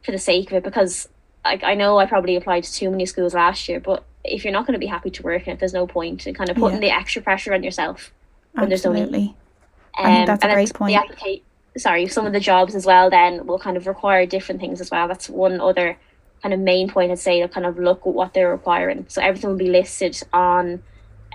for 0.03 0.11
the 0.11 0.17
sake 0.19 0.51
of 0.51 0.57
it 0.57 0.63
because 0.63 1.07
like 1.43 1.63
I 1.63 1.73
know 1.73 1.97
I 1.97 2.05
probably 2.05 2.35
applied 2.35 2.63
to 2.65 2.73
too 2.73 2.89
many 2.91 3.05
schools 3.05 3.33
last 3.33 3.67
year, 3.67 3.79
but 3.79 4.03
if 4.23 4.43
you're 4.45 4.53
not 4.53 4.65
going 4.67 4.73
to 4.73 4.79
be 4.79 4.85
happy 4.87 5.09
to 5.09 5.23
work 5.23 5.47
in 5.47 5.53
it, 5.53 5.59
there's 5.59 5.73
no 5.73 5.87
point 5.87 6.27
in 6.27 6.33
kind 6.33 6.49
of 6.49 6.55
putting 6.57 6.79
the 6.79 6.89
extra 6.91 7.21
pressure 7.21 7.53
on 7.53 7.63
yourself. 7.63 8.11
when 8.53 8.69
there's 8.69 8.85
no 8.85 8.91
need. 8.93 9.01
Absolutely. 9.03 9.35
Think 9.97 10.27
that's 10.27 10.43
a 10.43 10.47
Um, 10.47 10.53
great 10.53 10.73
point. 10.73 10.95
Applica- 10.95 11.41
sorry, 11.77 12.07
some 12.07 12.25
of 12.25 12.33
the 12.33 12.39
jobs 12.39 12.75
as 12.75 12.85
well 12.85 13.09
then 13.09 13.45
will 13.47 13.59
kind 13.59 13.75
of 13.77 13.87
require 13.87 14.25
different 14.25 14.61
things 14.61 14.79
as 14.79 14.91
well. 14.91 15.07
That's 15.07 15.29
one 15.29 15.59
other 15.59 15.97
kind 16.43 16.53
of 16.53 16.59
main 16.61 16.89
point 16.89 17.11
I'd 17.11 17.19
say 17.19 17.41
to 17.41 17.49
kind 17.49 17.65
of 17.65 17.79
look 17.79 18.01
at 18.07 18.13
what 18.13 18.33
they're 18.33 18.51
requiring. 18.51 19.07
So 19.09 19.21
everything 19.21 19.49
will 19.51 19.57
be 19.57 19.69
listed 19.69 20.21
on 20.33 20.83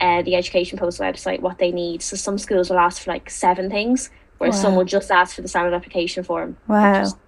uh, 0.00 0.22
the 0.22 0.36
Education 0.36 0.78
Post 0.78 1.00
website, 1.00 1.40
what 1.40 1.58
they 1.58 1.72
need. 1.72 2.02
So 2.02 2.16
some 2.16 2.38
schools 2.38 2.70
will 2.70 2.78
ask 2.78 3.02
for 3.02 3.10
like 3.12 3.30
seven 3.30 3.70
things, 3.70 4.10
whereas 4.38 4.60
some 4.60 4.76
will 4.76 4.84
just 4.84 5.10
ask 5.10 5.36
for 5.36 5.42
the 5.42 5.48
standard 5.48 5.74
application 5.74 6.24
form. 6.24 6.58
Wow. 6.68 7.18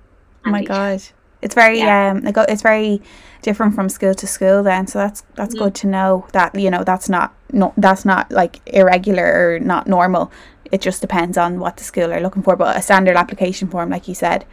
Oh 0.46 0.50
my 0.50 0.62
god. 0.62 1.02
It's 1.42 1.54
very 1.54 1.80
Yeah. 1.80 2.10
um 2.10 2.26
it's 2.26 2.62
very 2.62 3.02
different 3.42 3.74
from 3.74 3.88
school 3.88 4.14
to 4.14 4.26
school 4.26 4.62
then. 4.62 4.86
So 4.86 4.98
that's 4.98 5.22
that's 5.34 5.54
Mm-hmm. 5.54 5.58
good 5.64 5.74
to 5.76 5.86
know 5.86 6.26
that 6.32 6.54
you 6.54 6.70
know 6.70 6.84
that's 6.84 7.08
not 7.08 7.34
no 7.52 7.72
that's 7.78 8.04
not 8.04 8.30
like 8.30 8.60
irregular 8.66 9.54
or 9.56 9.58
not 9.58 9.86
normal. 9.86 10.30
It 10.70 10.80
just 10.82 11.00
depends 11.00 11.38
on 11.38 11.58
what 11.58 11.78
the 11.78 11.84
school 11.84 12.12
are 12.12 12.20
looking 12.20 12.42
for. 12.42 12.56
But 12.56 12.76
a 12.76 12.82
standard 12.82 13.16
application 13.16 13.68
form, 13.68 13.90
like 13.90 14.06
you 14.08 14.14
said. 14.14 14.44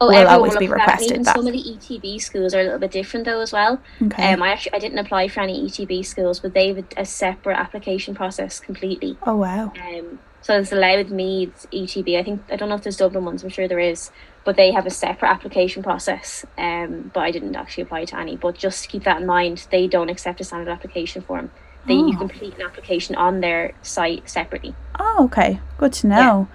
Oh, 0.00 0.08
will 0.08 0.26
always 0.28 0.56
be 0.56 0.68
look 0.68 0.78
for 0.78 0.78
that. 0.78 0.86
Requested 0.86 1.10
Even 1.12 1.24
some 1.24 1.46
of 1.46 1.52
the 1.52 1.62
ETB 1.62 2.20
schools 2.20 2.54
are 2.54 2.60
a 2.60 2.64
little 2.64 2.78
bit 2.78 2.90
different 2.92 3.24
though 3.26 3.40
as 3.40 3.52
well. 3.52 3.80
Okay. 4.02 4.32
Um, 4.32 4.42
I 4.42 4.48
actually 4.50 4.74
I 4.74 4.78
didn't 4.78 4.98
apply 4.98 5.28
for 5.28 5.40
any 5.40 5.62
ETB 5.66 6.04
schools, 6.06 6.40
but 6.40 6.54
they 6.54 6.68
have 6.68 6.78
a, 6.78 6.84
a 6.98 7.04
separate 7.04 7.56
application 7.58 8.14
process 8.14 8.60
completely. 8.60 9.16
oh 9.26 9.36
wow. 9.36 9.72
Um, 9.84 10.20
so 10.40 10.58
it's 10.58 10.70
allowed 10.72 11.10
Meads 11.10 11.66
ETB. 11.72 12.16
I 12.18 12.22
think 12.22 12.42
I 12.50 12.56
don't 12.56 12.68
know 12.68 12.76
if 12.76 12.82
there's 12.82 12.96
Dublin 12.96 13.24
ones. 13.24 13.42
I'm 13.42 13.48
sure 13.50 13.66
there 13.66 13.80
is, 13.80 14.10
but 14.44 14.56
they 14.56 14.70
have 14.70 14.86
a 14.86 14.90
separate 14.90 15.28
application 15.30 15.82
process. 15.82 16.46
Um, 16.56 17.10
but 17.12 17.20
I 17.20 17.32
didn't 17.32 17.56
actually 17.56 17.82
apply 17.82 18.04
to 18.06 18.18
any. 18.18 18.36
But 18.36 18.56
just 18.56 18.84
to 18.84 18.88
keep 18.88 19.02
that 19.04 19.20
in 19.20 19.26
mind, 19.26 19.66
they 19.72 19.88
don't 19.88 20.08
accept 20.08 20.40
a 20.40 20.44
standard 20.44 20.70
application 20.70 21.22
form. 21.22 21.50
They 21.86 21.94
you 21.94 22.12
Oh. 22.14 22.18
complete 22.18 22.54
an 22.54 22.62
application 22.62 23.14
on 23.16 23.40
their 23.40 23.72
site 23.82 24.28
separately. 24.28 24.74
Oh, 25.00 25.24
okay. 25.24 25.60
Good 25.78 25.92
to 25.94 26.06
know. 26.06 26.48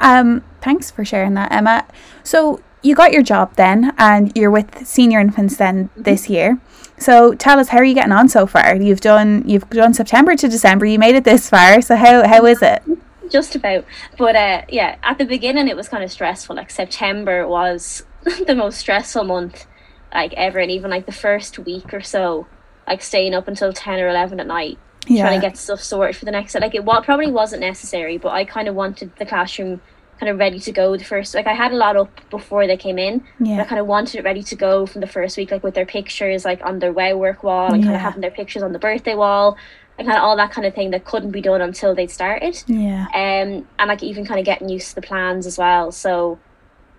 Yeah. 0.00 0.20
Um, 0.20 0.44
thanks 0.60 0.90
for 0.90 1.04
sharing 1.04 1.34
that, 1.34 1.50
Emma. 1.52 1.86
So 2.22 2.60
you 2.84 2.94
got 2.94 3.12
your 3.12 3.22
job 3.22 3.54
then, 3.56 3.92
and 3.98 4.30
you're 4.36 4.50
with 4.50 4.86
senior 4.86 5.18
infants 5.20 5.56
then 5.56 5.88
Mm-hmm. 5.88 6.02
this 6.02 6.28
year. 6.30 6.60
So 6.98 7.34
tell 7.34 7.58
us, 7.58 7.68
how 7.68 7.78
are 7.78 7.84
you 7.84 7.94
getting 7.94 8.12
on 8.12 8.28
so 8.28 8.46
far? 8.46 8.76
You've 8.76 9.00
done 9.00 9.42
you've 9.46 9.68
done 9.70 9.94
September 9.94 10.36
to 10.36 10.48
December. 10.48 10.86
You 10.86 10.98
made 10.98 11.16
it 11.16 11.24
this 11.24 11.50
far. 11.50 11.80
So 11.82 11.96
how 11.96 12.26
how 12.26 12.44
is 12.46 12.62
it? 12.62 12.82
just 13.30 13.56
about 13.56 13.86
but 14.18 14.36
uh 14.36 14.60
yeah 14.68 14.96
at 15.02 15.16
the 15.16 15.24
beginning 15.24 15.66
it 15.66 15.74
was 15.74 15.88
kind 15.88 16.04
of 16.04 16.12
stressful 16.12 16.54
like 16.54 16.70
september 16.70 17.48
was 17.48 18.04
the 18.46 18.54
most 18.54 18.78
stressful 18.78 19.24
month 19.24 19.66
like 20.12 20.34
ever 20.34 20.58
and 20.58 20.70
even 20.70 20.90
like 20.90 21.06
the 21.06 21.10
first 21.26 21.58
week 21.60 21.94
or 21.94 22.02
so 22.02 22.46
like 22.86 23.00
staying 23.00 23.32
up 23.32 23.48
until 23.48 23.72
10 23.72 23.98
or 23.98 24.08
11 24.10 24.40
at 24.40 24.46
night 24.46 24.76
Yeah. 25.08 25.22
trying 25.22 25.40
to 25.40 25.46
get 25.48 25.56
stuff 25.56 25.80
sorted 25.82 26.16
for 26.16 26.26
the 26.26 26.30
next 26.32 26.54
like 26.54 26.74
it 26.74 26.84
probably 26.84 27.32
wasn't 27.32 27.62
necessary 27.62 28.18
but 28.18 28.28
i 28.32 28.44
kind 28.44 28.68
of 28.68 28.74
wanted 28.74 29.10
the 29.16 29.24
classroom 29.24 29.80
kind 30.20 30.30
of 30.30 30.38
ready 30.38 30.58
to 30.60 30.72
go 30.72 30.96
the 30.96 31.04
first 31.04 31.34
like 31.34 31.46
i 31.46 31.52
had 31.54 31.72
a 31.72 31.76
lot 31.76 31.96
up 31.96 32.20
before 32.30 32.66
they 32.66 32.76
came 32.76 32.98
in 32.98 33.22
but 33.56 33.62
i 33.62 33.64
kind 33.64 33.80
of 33.80 33.86
wanted 33.86 34.16
it 34.18 34.24
ready 34.24 34.42
to 34.42 34.56
go 34.56 34.86
from 34.86 35.00
the 35.00 35.06
first 35.06 35.36
week 35.36 35.50
like 35.50 35.62
with 35.64 35.74
their 35.74 35.86
pictures 35.86 36.44
like 36.44 36.60
on 36.64 36.78
their 36.78 36.92
wow 36.92 37.16
work 37.16 37.42
wall 37.42 37.72
and 37.72 37.82
kind 37.82 37.96
of 37.96 38.00
having 38.02 38.20
their 38.20 38.30
pictures 38.30 38.62
on 38.62 38.72
the 38.72 38.78
birthday 38.78 39.14
wall 39.14 39.56
and 39.98 40.06
kind 40.08 40.18
of 40.18 40.24
all 40.24 40.36
that 40.36 40.50
kind 40.52 40.66
of 40.66 40.74
thing 40.74 40.90
that 40.90 41.04
couldn't 41.04 41.30
be 41.30 41.40
done 41.42 41.60
until 41.60 41.94
they'd 41.94 42.10
started 42.10 42.56
Yeah. 42.66 43.06
um, 43.14 43.68
and 43.78 43.88
like 43.88 44.02
even 44.02 44.24
kind 44.26 44.40
of 44.40 44.46
getting 44.46 44.68
used 44.68 44.88
to 44.90 44.94
the 44.96 45.02
plans 45.02 45.46
as 45.46 45.56
well. 45.58 45.92
So, 45.92 46.38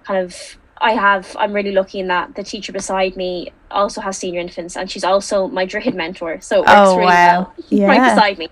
kind 0.07 0.23
of, 0.23 0.35
I 0.79 0.91
have, 0.93 1.35
I'm 1.39 1.53
really 1.53 1.71
lucky 1.71 1.99
in 1.99 2.07
that 2.07 2.35
the 2.35 2.43
teacher 2.43 2.71
beside 2.71 3.15
me 3.15 3.51
also 3.71 4.01
has 4.01 4.17
senior 4.17 4.39
infants, 4.39 4.77
and 4.77 4.89
she's 4.89 5.03
also 5.03 5.47
my 5.47 5.65
Droichead 5.65 5.95
mentor. 5.95 6.39
So 6.41 6.57
it 6.63 6.67
works 6.67 6.71
Oh, 6.71 6.95
really 6.95 7.05
wow. 7.07 7.27
well. 7.27 7.53
She's 7.69 7.79
right 7.87 7.97
Yeah. 7.97 8.15
beside 8.15 8.37
me. 8.37 8.45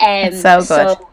Um, 0.00 0.42
That's 0.42 0.68
so 0.68 0.96
good. 0.96 1.06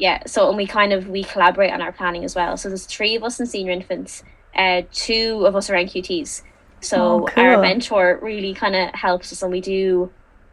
Yeah, 0.00 0.22
so 0.26 0.48
and 0.48 0.56
we 0.56 0.66
kind 0.66 0.92
of 0.94 1.08
we 1.08 1.22
collaborate 1.24 1.72
on 1.72 1.82
our 1.82 1.92
planning 1.92 2.24
as 2.24 2.34
well. 2.34 2.56
So 2.56 2.68
there's 2.70 2.86
three 2.86 3.14
of 3.16 3.22
us 3.22 3.38
in 3.38 3.46
senior 3.46 3.70
infants. 3.72 4.24
Uh, 4.56 4.82
two 4.92 5.44
of 5.46 5.54
us 5.54 5.68
are 5.70 5.74
NQTs. 5.74 6.42
So 6.80 6.96
Oh, 6.96 7.28
our 7.36 7.60
mentor 7.60 8.18
really 8.22 8.54
kind 8.54 8.74
of 8.74 8.94
helps 8.94 9.30
us, 9.32 9.42
and 9.42 9.52
we 9.52 9.60
do 9.60 10.10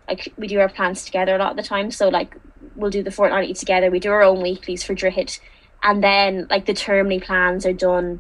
like 0.09 0.33
we 0.37 0.47
do 0.47 0.59
our 0.59 0.69
plans 0.69 1.05
together 1.05 1.33
a 1.35 1.39
lot 1.39 1.51
of 1.51 1.57
the 1.57 1.63
time. 1.63 1.91
So 1.91 2.09
like 2.09 2.35
we'll 2.75 2.91
do 2.91 3.01
the 3.01 3.09
fortnightly 3.11 3.53
together. 3.53 3.89
We 3.89 3.99
do 3.99 4.11
our 4.11 4.21
own 4.21 4.41
weeklies 4.41 4.83
for 4.83 4.93
Droichead, 4.93 5.39
and 5.81 6.03
then 6.03 6.47
like 6.49 6.65
the 6.65 6.73
termly 6.73 7.23
plans 7.23 7.65
are 7.65 7.73
done 7.73 8.19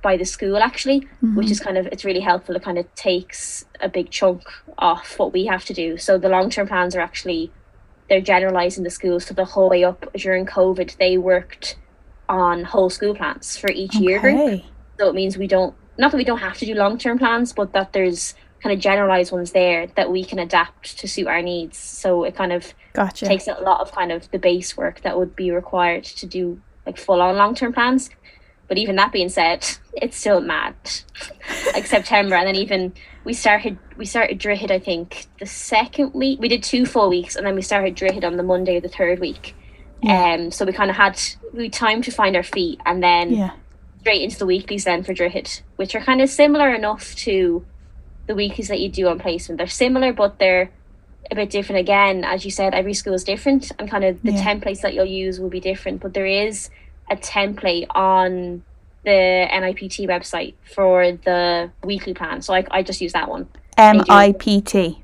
by 0.00 0.16
the 0.16 0.24
school 0.24 0.58
actually, 0.58 1.00
Mm-hmm. 1.00 1.34
which 1.34 1.50
is 1.50 1.58
kind 1.58 1.76
of 1.76 1.86
it's 1.88 2.04
really 2.04 2.20
helpful. 2.20 2.54
It 2.54 2.62
kind 2.62 2.78
of 2.78 2.86
takes 2.94 3.64
a 3.80 3.88
big 3.88 4.10
chunk 4.12 4.42
off 4.78 5.18
what 5.18 5.32
we 5.32 5.46
have 5.46 5.64
to 5.64 5.74
do. 5.74 5.98
So 5.98 6.18
the 6.18 6.28
long 6.28 6.50
term 6.50 6.68
plans 6.68 6.94
are 6.94 7.00
actually 7.00 7.50
they're 8.08 8.20
generalizing 8.20 8.84
the 8.84 8.90
schools. 8.90 9.26
So 9.26 9.34
the 9.34 9.44
whole 9.44 9.68
way 9.68 9.84
up 9.84 10.06
during 10.14 10.46
COVID, 10.46 10.96
they 10.96 11.18
worked 11.18 11.76
on 12.28 12.64
whole 12.64 12.90
school 12.90 13.14
plans 13.14 13.56
for 13.56 13.70
each 13.70 13.94
year 13.94 14.20
group. 14.20 14.62
So 14.98 15.08
it 15.08 15.14
means 15.14 15.38
we 15.38 15.46
don't 15.46 15.74
not 15.98 16.12
that 16.12 16.16
we 16.16 16.24
don't 16.24 16.38
have 16.38 16.56
to 16.58 16.66
do 16.66 16.74
long 16.74 16.96
term 16.98 17.18
plans, 17.18 17.52
but 17.52 17.72
that 17.72 17.92
there's 17.92 18.34
kind 18.62 18.72
of 18.74 18.80
generalized 18.80 19.32
ones 19.32 19.52
there 19.52 19.86
that 19.96 20.10
we 20.10 20.24
can 20.24 20.38
adapt 20.38 20.98
to 20.98 21.08
suit 21.08 21.26
our 21.26 21.42
needs. 21.42 21.78
So 21.78 22.24
it 22.24 22.34
kind 22.34 22.52
of 22.52 22.74
Gotcha. 22.92 23.26
takes 23.26 23.46
a 23.46 23.54
lot 23.54 23.80
of 23.80 23.92
kind 23.92 24.10
of 24.10 24.30
the 24.30 24.38
base 24.38 24.76
work 24.76 25.02
that 25.02 25.18
would 25.18 25.36
be 25.36 25.50
required 25.50 26.04
to 26.04 26.26
do 26.26 26.60
like 26.86 26.98
full 26.98 27.20
on 27.20 27.36
long 27.36 27.54
term 27.54 27.72
plans. 27.72 28.10
But 28.68 28.78
even 28.78 28.96
that 28.96 29.12
being 29.12 29.30
said, 29.30 29.66
it's 29.94 30.16
still 30.16 30.40
mad. 30.40 30.74
like 31.72 31.86
September, 31.86 32.36
and 32.36 32.46
then 32.46 32.56
even 32.56 32.92
we 33.24 33.32
started 33.32 33.78
we 33.96 34.04
started 34.04 34.38
Droichead 34.38 34.70
I 34.70 34.78
think 34.78 35.26
the 35.38 35.46
second 35.46 36.12
week. 36.14 36.38
We 36.40 36.48
did 36.48 36.62
two 36.62 36.84
full 36.86 37.08
weeks, 37.08 37.34
and 37.34 37.46
then 37.46 37.54
we 37.54 37.62
started 37.62 37.96
Droichead 37.96 38.24
on 38.24 38.36
the 38.36 38.42
Monday 38.42 38.76
of 38.76 38.82
the 38.82 38.88
third 38.88 39.18
week. 39.20 39.54
Yeah. 40.02 40.34
Um, 40.34 40.50
so 40.50 40.64
we 40.64 40.72
kind 40.72 40.90
of 40.90 40.96
had 40.96 41.20
we 41.52 41.68
time 41.70 42.02
to 42.02 42.10
find 42.10 42.36
our 42.36 42.42
feet, 42.42 42.80
and 42.84 43.02
then 43.02 43.32
yeah. 43.32 43.50
straight 44.00 44.22
into 44.22 44.38
the 44.38 44.46
weeklies 44.46 44.84
then 44.84 45.02
for 45.02 45.14
Droichead, 45.14 45.62
which 45.76 45.94
are 45.94 46.00
kind 46.00 46.20
of 46.20 46.28
similar 46.28 46.72
enough 46.74 47.14
to 47.16 47.64
the 48.26 48.34
weeklies 48.34 48.68
that 48.68 48.80
you 48.80 48.90
do 48.90 49.08
on 49.08 49.18
placement. 49.18 49.56
They're 49.58 49.66
similar, 49.66 50.12
but 50.12 50.38
they're 50.38 50.70
a 51.30 51.34
bit 51.34 51.50
different 51.50 51.80
again. 51.80 52.24
As 52.24 52.44
you 52.44 52.50
said, 52.50 52.74
every 52.74 52.94
school 52.94 53.14
is 53.14 53.24
different, 53.24 53.72
and 53.78 53.90
kind 53.90 54.04
of 54.04 54.22
the 54.22 54.32
Yeah. 54.32 54.44
templates 54.44 54.82
that 54.82 54.92
you'll 54.94 55.06
use 55.06 55.40
will 55.40 55.48
be 55.50 55.60
different. 55.60 56.00
But 56.00 56.12
there 56.14 56.26
is 56.26 56.70
a 57.10 57.16
template 57.16 57.86
on 57.90 58.62
the 59.04 59.48
NIPT 59.50 60.06
website 60.08 60.54
for 60.74 61.12
the 61.12 61.70
weekly 61.82 62.14
plan. 62.14 62.42
So 62.42 62.54
I, 62.54 62.64
I 62.70 62.82
just 62.82 63.00
use 63.00 63.12
that 63.12 63.28
one. 63.28 63.48
M 63.76 64.02
I 64.08 64.32
P 64.32 64.60
T. 64.60 65.02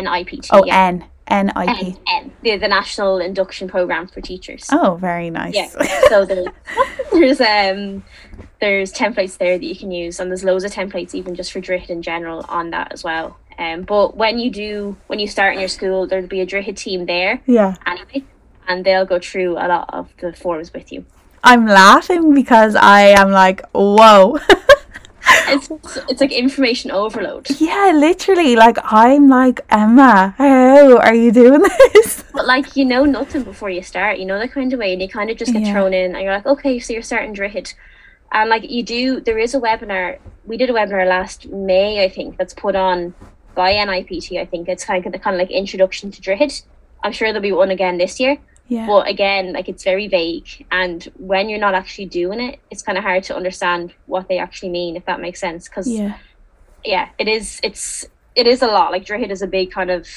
NIPT. 0.00 0.48
Oh, 0.52 0.64
yeah. 0.64 0.86
N. 0.86 1.04
N 1.26 1.52
I 1.56 1.64
N, 1.64 1.76
P. 1.76 1.96
N, 2.06 2.32
the, 2.42 2.56
the 2.58 2.68
National 2.68 3.18
Induction 3.18 3.66
Program 3.66 4.06
for 4.06 4.20
Teachers. 4.20 4.68
Oh, 4.70 4.96
very 5.00 5.30
nice. 5.30 5.54
Yeah. 5.54 5.68
So 6.08 6.24
there's, 6.26 6.46
there's 7.12 7.40
um 7.40 8.04
there's 8.60 8.92
templates 8.92 9.38
there 9.38 9.58
that 9.58 9.64
you 9.64 9.74
can 9.74 9.90
use, 9.90 10.20
and 10.20 10.30
there's 10.30 10.44
loads 10.44 10.64
of 10.64 10.72
templates 10.72 11.14
even 11.14 11.34
just 11.34 11.50
for 11.50 11.60
Droichead 11.60 11.88
in 11.88 12.02
general 12.02 12.44
on 12.48 12.70
that 12.70 12.92
as 12.92 13.02
well. 13.02 13.38
Um, 13.58 13.82
but 13.82 14.16
when 14.16 14.38
you 14.38 14.50
do 14.50 14.96
when 15.06 15.18
you 15.18 15.26
start 15.26 15.54
in 15.54 15.60
your 15.60 15.68
school, 15.68 16.06
there'll 16.06 16.26
be 16.26 16.40
a 16.40 16.46
Droichead 16.46 16.76
team 16.76 17.06
there 17.06 17.40
yeah. 17.46 17.74
anyway, 17.86 18.24
and 18.68 18.84
they'll 18.84 19.06
go 19.06 19.18
through 19.18 19.52
a 19.52 19.66
lot 19.66 19.90
of 19.92 20.12
the 20.20 20.32
forms 20.34 20.72
with 20.74 20.92
you. 20.92 21.06
I'm 21.44 21.66
laughing 21.66 22.34
because 22.34 22.74
I 22.74 23.02
am 23.22 23.30
like, 23.30 23.60
whoa. 23.72 24.38
It's 25.46 25.70
it's 26.10 26.20
like 26.20 26.32
information 26.32 26.90
overload. 26.90 27.46
yeah, 27.58 27.92
literally. 27.94 28.56
Like, 28.56 28.76
I'm 28.84 29.28
like, 29.28 29.60
Emma, 29.70 30.34
how 30.36 30.98
are 30.98 31.14
you 31.14 31.32
doing 31.32 31.60
this? 31.94 32.24
But 32.32 32.46
like 32.46 32.76
you 32.76 32.84
know 32.84 33.04
nothing 33.04 33.42
before 33.42 33.70
you 33.70 33.82
start, 33.82 34.18
you 34.18 34.26
know 34.26 34.38
that 34.38 34.52
kind 34.52 34.72
of 34.72 34.78
way, 34.78 34.92
and 34.92 35.00
you 35.00 35.08
kind 35.08 35.30
of 35.30 35.36
just 35.38 35.52
get 35.52 35.62
Yeah. 35.62 35.72
thrown 35.72 35.94
in, 35.94 36.14
and 36.14 36.22
you're 36.24 36.32
like, 36.32 36.46
okay, 36.46 36.78
so 36.78 36.92
you're 36.92 37.02
starting 37.02 37.34
Droichead, 37.34 37.72
and 38.32 38.50
like 38.50 38.70
you 38.70 38.82
do. 38.82 39.20
There 39.20 39.38
is 39.38 39.54
a 39.54 39.60
webinar. 39.60 40.18
We 40.44 40.56
did 40.58 40.68
a 40.70 40.74
webinar 40.74 41.06
last 41.08 41.48
May, 41.48 42.04
I 42.04 42.08
think, 42.10 42.36
that's 42.36 42.54
put 42.54 42.76
on 42.76 43.14
by 43.54 43.72
NIPT. 43.72 44.32
I 44.38 44.44
think 44.44 44.68
it's 44.68 44.84
kind 44.84 45.04
of 45.06 45.12
the 45.12 45.18
kind 45.18 45.34
of 45.36 45.40
like 45.40 45.50
introduction 45.50 46.10
to 46.10 46.20
Droichead. 46.20 46.62
I'm 47.02 47.12
sure 47.12 47.28
there'll 47.28 47.42
be 47.42 47.52
one 47.52 47.70
again 47.70 47.96
this 47.98 48.20
year, 48.20 48.38
Yeah. 48.68 48.86
but 48.86 49.08
again, 49.08 49.52
like 49.52 49.68
it's 49.68 49.84
very 49.84 50.08
vague, 50.08 50.66
and 50.70 51.04
when 51.18 51.48
you're 51.48 51.58
not 51.58 51.74
actually 51.74 52.06
doing 52.06 52.40
it, 52.40 52.60
it's 52.70 52.82
kind 52.82 52.96
of 52.96 53.04
hard 53.04 53.22
to 53.24 53.36
understand 53.36 53.92
what 54.06 54.28
they 54.28 54.38
actually 54.38 54.70
mean, 54.70 54.96
if 54.96 55.04
that 55.04 55.20
makes 55.20 55.40
sense. 55.40 55.68
Because 55.68 55.88
yeah. 55.88 56.16
yeah, 56.84 57.08
it 57.18 57.28
is. 57.28 57.60
It's 57.62 58.06
it 58.34 58.46
is 58.46 58.62
a 58.62 58.66
lot. 58.66 58.90
Like 58.90 59.04
Droichead 59.04 59.30
is 59.30 59.42
a 59.42 59.46
big 59.46 59.70
kind 59.70 59.90
of 59.90 60.08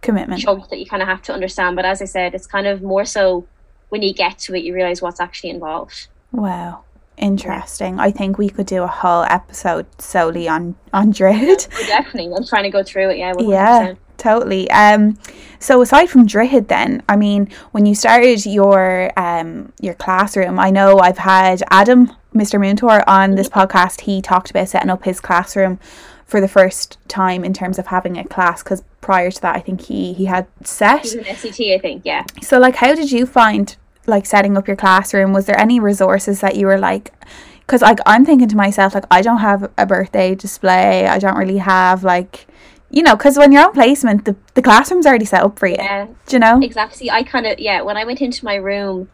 Commitment. 0.00 0.40
chunk 0.40 0.68
that 0.68 0.78
you 0.78 0.86
kind 0.86 1.02
of 1.02 1.08
have 1.08 1.22
to 1.22 1.32
understand. 1.32 1.76
But 1.76 1.86
as 1.86 2.02
I 2.02 2.04
said, 2.04 2.34
it's 2.34 2.46
kind 2.46 2.66
of 2.66 2.82
more 2.82 3.04
so 3.04 3.46
when 3.88 4.02
you 4.02 4.12
get 4.12 4.38
to 4.40 4.54
it, 4.54 4.64
you 4.64 4.74
realize 4.74 5.00
what's 5.00 5.20
actually 5.20 5.50
involved. 5.50 6.08
Wow. 6.32 6.84
Interesting. 7.16 8.00
I 8.00 8.10
think 8.10 8.38
we 8.38 8.48
could 8.48 8.66
do 8.66 8.82
a 8.82 8.88
whole 8.88 9.22
episode 9.24 9.86
solely 10.00 10.48
on 10.48 10.74
on 10.92 11.12
Droichead. 11.12 11.68
Oh, 11.72 11.86
definitely, 11.86 12.34
I'm 12.34 12.44
trying 12.44 12.64
to 12.64 12.70
go 12.70 12.82
through 12.82 13.10
it. 13.10 13.18
Yeah, 13.18 13.32
100%. 13.34 13.50
Yeah, 13.50 13.94
totally. 14.16 14.68
Um, 14.70 15.18
so 15.60 15.80
aside 15.80 16.06
from 16.06 16.26
Droichead, 16.26 16.66
then, 16.68 17.02
I 17.08 17.16
mean, 17.16 17.50
when 17.70 17.86
you 17.86 17.94
started 17.94 18.44
your 18.44 19.12
um 19.16 19.72
your 19.80 19.94
classroom, 19.94 20.58
I 20.58 20.70
know 20.70 20.98
I've 20.98 21.18
had 21.18 21.62
Adam, 21.70 22.10
Mr. 22.34 22.60
Moontor, 22.60 23.08
on 23.08 23.36
this 23.36 23.48
podcast. 23.48 24.02
He 24.02 24.20
talked 24.20 24.50
about 24.50 24.68
setting 24.68 24.90
up 24.90 25.04
his 25.04 25.20
classroom 25.20 25.78
for 26.26 26.40
the 26.40 26.48
first 26.48 26.98
time 27.06 27.44
in 27.44 27.52
terms 27.52 27.78
of 27.78 27.86
having 27.86 28.18
a 28.18 28.24
class 28.24 28.62
because 28.62 28.82
prior 29.00 29.30
to 29.30 29.40
that, 29.42 29.54
I 29.54 29.60
think 29.60 29.82
he 29.82 30.14
he 30.14 30.24
had 30.24 30.48
set. 30.64 31.02
He's 31.02 31.14
an 31.14 31.24
SET, 31.24 31.60
I 31.60 31.78
think. 31.78 32.02
Yeah. 32.04 32.24
So, 32.42 32.58
like, 32.58 32.74
how 32.74 32.94
did 32.94 33.12
you 33.12 33.24
find 33.24 33.76
like 34.08 34.26
setting 34.26 34.56
up 34.56 34.66
your 34.68 34.76
classroom? 34.76 35.32
Was 35.32 35.46
there 35.46 35.58
any 35.58 35.80
resources 35.80 36.40
that 36.40 36.56
you 36.56 36.66
were 36.66 36.78
like? 36.78 37.12
Because 37.60 37.82
like 37.82 37.98
I'm 38.06 38.24
thinking 38.24 38.48
to 38.48 38.56
myself, 38.56 38.94
like 38.94 39.04
I 39.10 39.22
don't 39.22 39.38
have 39.38 39.70
a 39.78 39.86
birthday 39.86 40.34
display. 40.34 41.06
I 41.06 41.18
don't 41.18 41.36
really 41.36 41.58
have 41.58 42.04
like, 42.04 42.46
you 42.90 43.02
know, 43.02 43.16
because 43.16 43.38
when 43.38 43.52
you're 43.52 43.64
on 43.64 43.72
placement, 43.72 44.24
the 44.26 44.36
the 44.54 44.62
classroom's 44.62 45.06
already 45.06 45.24
set 45.24 45.42
up 45.42 45.58
for 45.58 45.66
you. 45.66 45.76
Yeah. 45.78 46.06
Do 46.26 46.36
you 46.36 46.40
know? 46.40 46.60
Exactly. 46.60 47.10
I 47.10 47.22
kind 47.22 47.46
of 47.46 47.58
yeah. 47.58 47.80
When 47.82 47.96
I 47.96 48.04
went 48.04 48.20
into 48.20 48.44
my 48.44 48.56
room, 48.56 49.08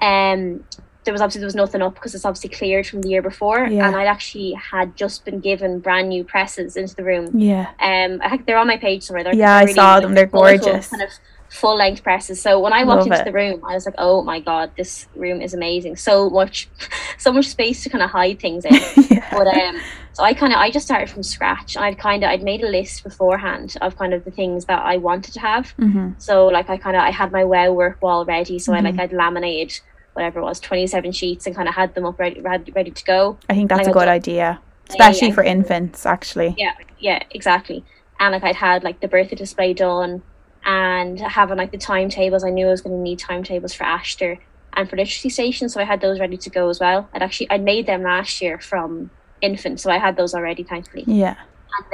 um, 0.00 0.64
there 1.04 1.12
was 1.12 1.20
obviously 1.20 1.40
there 1.40 1.46
was 1.46 1.54
nothing 1.54 1.82
up 1.82 1.94
because 1.94 2.14
it's 2.14 2.24
obviously 2.24 2.50
cleared 2.50 2.86
from 2.86 3.00
the 3.00 3.08
year 3.08 3.22
before, 3.22 3.66
Yeah. 3.66 3.86
and 3.86 3.94
I 3.96 4.06
actually 4.06 4.52
had 4.54 4.96
just 4.96 5.24
been 5.24 5.38
given 5.40 5.78
brand 5.78 6.08
new 6.08 6.24
presses 6.24 6.76
into 6.76 6.94
the 6.96 7.04
room. 7.04 7.30
Yeah. 7.38 7.70
Um, 7.80 8.20
I 8.22 8.28
think 8.30 8.44
they're 8.46 8.58
on 8.58 8.66
my 8.66 8.76
page 8.76 9.04
somewhere. 9.04 9.22
They're 9.24 9.34
Yeah, 9.34 9.56
I 9.56 9.66
saw 9.66 9.94
like, 9.94 10.02
them. 10.02 10.14
They're 10.14 10.26
gorgeous. 10.26 10.88
Kind 10.88 11.02
of 11.02 11.10
full 11.50 11.76
length 11.76 12.02
presses. 12.02 12.40
So 12.42 12.60
when 12.60 12.72
I 12.72 12.84
walked 12.84 12.98
Love 12.98 13.06
into 13.08 13.20
it. 13.20 13.24
the 13.24 13.32
room, 13.32 13.60
I 13.64 13.74
was 13.74 13.86
like, 13.86 13.94
"Oh 13.98 14.22
my 14.22 14.40
god, 14.40 14.70
this 14.76 15.06
room 15.14 15.40
is 15.40 15.54
amazing! 15.54 15.96
So 15.96 16.28
much, 16.30 16.68
so 17.18 17.32
much 17.32 17.46
space 17.46 17.82
to 17.84 17.90
kind 17.90 18.02
of 18.02 18.10
hide 18.10 18.40
things 18.40 18.64
in." 18.64 18.74
yeah. 19.10 19.28
but 19.30 19.46
um, 19.46 19.80
so 20.12 20.22
I 20.24 20.34
kind 20.34 20.52
of 20.52 20.58
I 20.58 20.70
just 20.70 20.86
started 20.86 21.08
from 21.10 21.22
scratch. 21.22 21.76
I'd 21.76 21.98
kind 21.98 22.24
of 22.24 22.30
I'd 22.30 22.42
made 22.42 22.62
a 22.62 22.68
list 22.68 23.04
beforehand 23.04 23.76
of 23.80 23.96
kind 23.96 24.12
of 24.14 24.24
the 24.24 24.30
things 24.30 24.64
that 24.66 24.82
I 24.84 24.96
wanted 24.96 25.34
to 25.34 25.40
have. 25.40 25.70
hmm 25.70 26.10
So 26.18 26.46
like 26.46 26.68
I 26.70 26.76
kind 26.76 26.96
of 26.96 27.02
I 27.02 27.10
had 27.10 27.32
my 27.32 27.44
wow 27.44 27.72
work 27.72 28.00
wall 28.02 28.24
ready. 28.24 28.58
So 28.58 28.72
Mhm. 28.72 28.76
I 28.76 28.80
like 28.80 28.98
I'd 28.98 29.12
laminated 29.12 29.80
whatever 30.14 30.40
it 30.40 30.44
was, 30.44 30.60
twenty 30.60 30.86
seven 30.86 31.12
sheets, 31.12 31.46
and 31.46 31.54
kind 31.54 31.68
of 31.68 31.74
had 31.74 31.94
them 31.94 32.06
up 32.06 32.18
ready 32.18 32.40
ready, 32.40 32.72
ready 32.72 32.90
to 32.90 33.04
go. 33.04 33.38
I 33.50 33.54
think 33.54 33.68
that's 33.68 33.86
Like 33.86 33.88
a 33.94 33.98
good 33.98 34.08
idea, 34.08 34.60
especially 34.88 35.30
for 35.30 35.42
infants. 35.44 36.06
Actually. 36.06 36.54
Yeah, 36.58 36.72
yeah, 36.98 37.22
exactly. 37.30 37.84
And 38.18 38.32
like 38.32 38.42
I'd 38.42 38.56
had 38.56 38.82
like 38.82 39.00
the 39.00 39.08
birthday 39.08 39.36
display 39.36 39.74
done, 39.74 40.22
and 40.66 41.18
having 41.20 41.56
like 41.56 41.70
the 41.70 41.78
timetables. 41.78 42.44
I 42.44 42.50
knew 42.50 42.66
I 42.66 42.70
was 42.70 42.82
going 42.82 42.94
to 42.94 43.00
need 43.00 43.20
timetables 43.20 43.72
for 43.72 43.84
Aistear 43.84 44.38
and 44.74 44.90
for 44.90 44.96
literacy 44.96 45.30
station, 45.30 45.68
so 45.70 45.80
I 45.80 45.84
had 45.84 46.02
those 46.02 46.20
ready 46.20 46.36
to 46.36 46.50
go 46.50 46.68
as 46.68 46.80
well. 46.80 47.08
I'd 47.14 47.22
actually 47.22 47.48
I'd 47.48 47.62
made 47.62 47.86
them 47.86 48.02
last 48.02 48.42
year 48.42 48.58
from 48.58 49.10
infant, 49.40 49.80
so 49.80 49.90
I 49.90 49.98
had 49.98 50.16
those 50.16 50.34
already, 50.34 50.64
thankfully. 50.64 51.04
Yeah. 51.06 51.36
And 51.78 51.86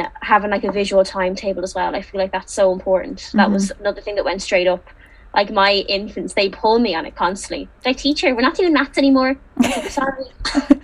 then 0.00 0.10
having 0.22 0.50
like 0.50 0.64
a 0.64 0.72
visual 0.72 1.04
timetable 1.04 1.62
as 1.62 1.74
well. 1.74 1.94
I 1.94 2.02
feel 2.02 2.20
like 2.20 2.32
that's 2.32 2.52
so 2.52 2.72
important. 2.72 3.30
That 3.34 3.44
mm-hmm. 3.44 3.52
was 3.52 3.70
another 3.72 4.00
thing 4.00 4.14
that 4.14 4.24
went 4.24 4.42
straight 4.42 4.66
up. 4.66 4.88
Like 5.34 5.50
my 5.50 5.72
infants, 5.88 6.34
they 6.34 6.48
pull 6.48 6.78
me 6.78 6.94
on 6.94 7.06
it 7.06 7.16
constantly. 7.16 7.68
Like, 7.84 7.96
teacher, 7.96 8.34
we're 8.34 8.42
not 8.42 8.54
doing 8.54 8.72
maths 8.72 8.98
anymore. 8.98 9.36
I 9.58 9.68
like, 9.68 9.90
Sorry. 9.90 10.24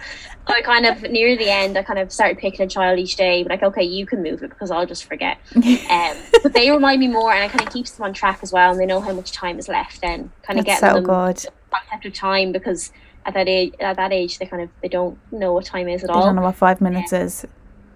I 0.47 0.63
kind 0.63 0.87
of 0.87 1.03
near 1.03 1.37
the 1.37 1.49
end, 1.49 1.79
I 1.79 1.83
kind 1.83 1.99
of 1.99 2.13
started 2.13 2.39
picking 2.39 2.63
a 2.63 2.69
child 2.69 2.99
each 2.99 3.17
day. 3.17 3.45
Like, 3.45 3.63
okay, 3.63 3.85
you 3.85 4.07
can 4.07 4.23
move 4.23 4.43
it 4.43 4.51
because 4.51 4.71
I'll 4.71 4.87
just 4.87 5.05
forget. 5.05 5.39
Um, 5.55 6.17
but 6.43 6.53
they 6.53 6.71
remind 6.71 7.01
me 7.01 7.09
more, 7.09 7.33
and 7.33 7.45
it 7.45 7.51
kind 7.51 7.67
of 7.67 7.73
keeps 7.73 7.93
them 7.93 8.05
on 8.05 8.13
track 8.13 8.41
as 8.43 8.53
well. 8.53 8.73
And 8.73 8.81
they 8.81 8.87
know 8.87 9.01
how 9.01 9.13
much 9.13 9.33
time 9.33 9.59
is 9.59 9.69
left. 9.69 10.01
Then 10.01 10.33
kind 10.43 10.59
of 10.59 10.65
getting 10.65 10.81
so 10.89 10.95
them 10.95 11.05
good. 11.05 11.45
concept 11.71 12.07
of 12.07 12.13
time 12.13 12.53
because 12.53 12.93
at 13.27 13.35
that 13.35 13.49
age, 13.49 13.75
at 13.81 13.97
that 13.97 14.13
age, 14.13 14.39
they 14.39 14.47
kind 14.47 14.63
of 14.63 14.71
they 14.83 14.89
don't 14.89 15.19
know 15.33 15.53
what 15.53 15.65
time 15.65 15.89
is 15.89 16.03
at 16.03 16.11
I 16.11 16.15
all. 16.15 16.27
don't 16.27 16.37
know 16.37 16.43
what 16.43 16.57
five 16.57 16.81
minutes 16.81 17.13
is. 17.13 17.47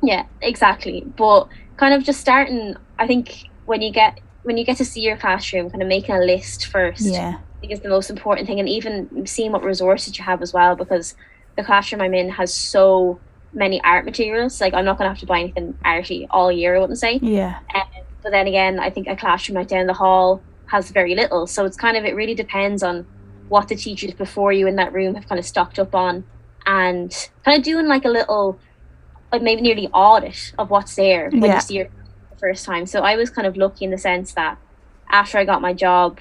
Yeah, 0.02 0.26
exactly. 0.40 1.02
But 1.16 1.48
kind 1.76 1.94
of 1.94 2.04
just 2.04 2.20
starting, 2.20 2.76
I 2.98 3.06
think 3.06 3.48
when 3.66 3.80
you 3.82 3.92
get 3.92 4.20
when 4.44 4.56
you 4.56 4.64
get 4.64 4.76
to 4.78 4.84
see 4.84 5.00
your 5.00 5.16
classroom, 5.16 5.70
kind 5.70 5.82
of 5.82 5.88
making 5.88 6.14
a 6.14 6.20
list 6.20 6.66
first, 6.66 7.00
Yeah. 7.06 7.38
I 7.38 7.60
think 7.60 7.72
is 7.72 7.80
the 7.80 7.88
most 7.88 8.10
important 8.10 8.46
thing, 8.46 8.60
and 8.60 8.68
even 8.68 9.26
seeing 9.26 9.52
what 9.52 9.64
resources 9.64 10.16
you 10.18 10.24
have 10.24 10.42
as 10.42 10.52
well, 10.52 10.76
because 10.76 11.14
the 11.56 11.64
classroom 11.64 12.00
I'm 12.02 12.14
in 12.14 12.28
has 12.30 12.52
so 12.52 13.18
many 13.54 13.80
art 13.82 14.04
materials. 14.04 14.60
Like 14.60 14.74
I'm 14.74 14.84
not 14.84 14.98
gonna 14.98 15.10
have 15.10 15.18
to 15.20 15.26
buy 15.26 15.40
anything 15.40 15.76
arty 15.84 16.26
all 16.30 16.50
year. 16.52 16.76
I 16.76 16.80
wouldn't 16.80 16.98
say. 16.98 17.18
Yeah. 17.22 17.58
Um, 17.74 17.82
but 18.22 18.32
then 18.32 18.46
again, 18.46 18.78
I 18.80 18.90
think 18.90 19.06
a 19.06 19.16
classroom 19.16 19.56
like 19.56 19.68
down 19.68 19.86
the 19.86 19.94
hall 19.94 20.42
has 20.66 20.90
very 20.90 21.14
little. 21.14 21.46
So 21.46 21.64
it's 21.64 21.76
kind 21.76 21.96
of 21.96 22.04
it 22.04 22.14
really 22.14 22.34
depends 22.34 22.82
on 22.82 23.06
what 23.48 23.68
the 23.68 23.76
teachers 23.76 24.12
before 24.14 24.52
you 24.52 24.66
in 24.66 24.76
that 24.76 24.92
room 24.92 25.14
have 25.14 25.28
kind 25.28 25.38
of 25.38 25.44
stocked 25.46 25.78
up 25.78 25.94
on, 25.94 26.24
and 26.66 27.28
kind 27.44 27.56
of 27.58 27.62
doing 27.64 27.86
like 27.86 28.04
a 28.04 28.08
little, 28.08 28.58
like 29.32 29.42
maybe 29.42 29.62
nearly 29.62 29.88
audit 29.88 30.52
of 30.58 30.70
what's 30.70 30.96
there 30.96 31.30
when 31.30 31.44
Yeah. 31.44 31.54
you 31.54 31.60
see 31.60 31.74
your 31.76 31.88
the 32.34 32.40
first 32.40 32.64
time. 32.64 32.86
So 32.86 33.00
I 33.00 33.16
was 33.16 33.30
kind 33.30 33.46
of 33.46 33.56
lucky 33.56 33.84
in 33.84 33.90
the 33.90 33.98
sense 33.98 34.34
that 34.34 34.58
after 35.10 35.38
I 35.38 35.44
got 35.44 35.62
my 35.62 35.72
job, 35.72 36.18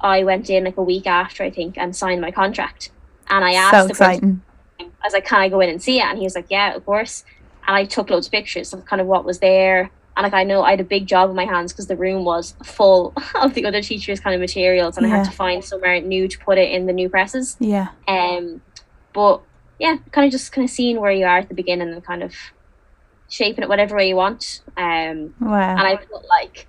I 0.00 0.24
went 0.24 0.48
in 0.48 0.64
like 0.64 0.76
a 0.76 0.82
week 0.82 1.06
after 1.06 1.42
I 1.42 1.50
think 1.50 1.76
and 1.76 1.94
signed 1.94 2.20
my 2.20 2.30
contract. 2.30 2.90
And 3.28 3.44
I 3.44 3.52
asked 3.52 3.72
So 3.72 3.84
the 3.84 3.90
exciting. 3.90 4.42
I 4.80 4.84
was 5.04 5.12
like, 5.12 5.26
"Can 5.26 5.40
I 5.40 5.48
go 5.48 5.60
in 5.60 5.68
and 5.68 5.82
see 5.82 5.98
it?" 5.98 6.04
And 6.04 6.18
he 6.18 6.24
was 6.24 6.34
like, 6.34 6.46
"Yeah, 6.48 6.74
of 6.74 6.84
course." 6.84 7.24
And 7.66 7.76
I 7.76 7.84
took 7.84 8.10
loads 8.10 8.26
of 8.26 8.32
pictures 8.32 8.72
of 8.72 8.84
kind 8.84 9.00
of 9.00 9.06
what 9.06 9.24
was 9.24 9.40
there. 9.40 9.90
And 10.16 10.24
like 10.24 10.34
I 10.34 10.44
know 10.44 10.62
I 10.62 10.70
had 10.70 10.80
a 10.80 10.84
big 10.84 11.06
job 11.06 11.30
in 11.30 11.36
my 11.36 11.44
hands 11.44 11.72
because 11.72 11.86
the 11.86 11.96
room 11.96 12.24
was 12.24 12.54
full 12.64 13.12
of 13.34 13.54
the 13.54 13.64
other 13.66 13.82
teachers' 13.82 14.20
kind 14.20 14.34
of 14.34 14.40
materials, 14.40 14.96
and 14.96 15.06
I 15.06 15.10
had 15.10 15.24
to 15.24 15.30
find 15.30 15.64
somewhere 15.64 16.00
new 16.00 16.28
to 16.28 16.38
put 16.38 16.58
it 16.58 16.70
in 16.70 16.86
the 16.86 16.92
new 16.92 17.08
presses. 17.08 17.56
Yeah. 17.60 17.88
Um, 18.06 18.62
but 19.12 19.42
yeah, 19.78 19.96
kind 20.10 20.26
of 20.26 20.32
just 20.32 20.52
kind 20.52 20.64
of 20.64 20.70
seeing 20.70 21.00
where 21.00 21.12
you 21.12 21.24
are 21.24 21.38
at 21.38 21.48
the 21.48 21.54
beginning 21.54 21.92
and 21.92 22.04
kind 22.04 22.22
of 22.22 22.34
shaping 23.28 23.62
it 23.62 23.68
whatever 23.68 23.96
way 23.96 24.08
you 24.08 24.16
want. 24.16 24.60
Um, 24.76 25.34
Wow. 25.40 25.70
and 25.70 25.80
I 25.80 25.96
put 25.96 26.26
like 26.28 26.66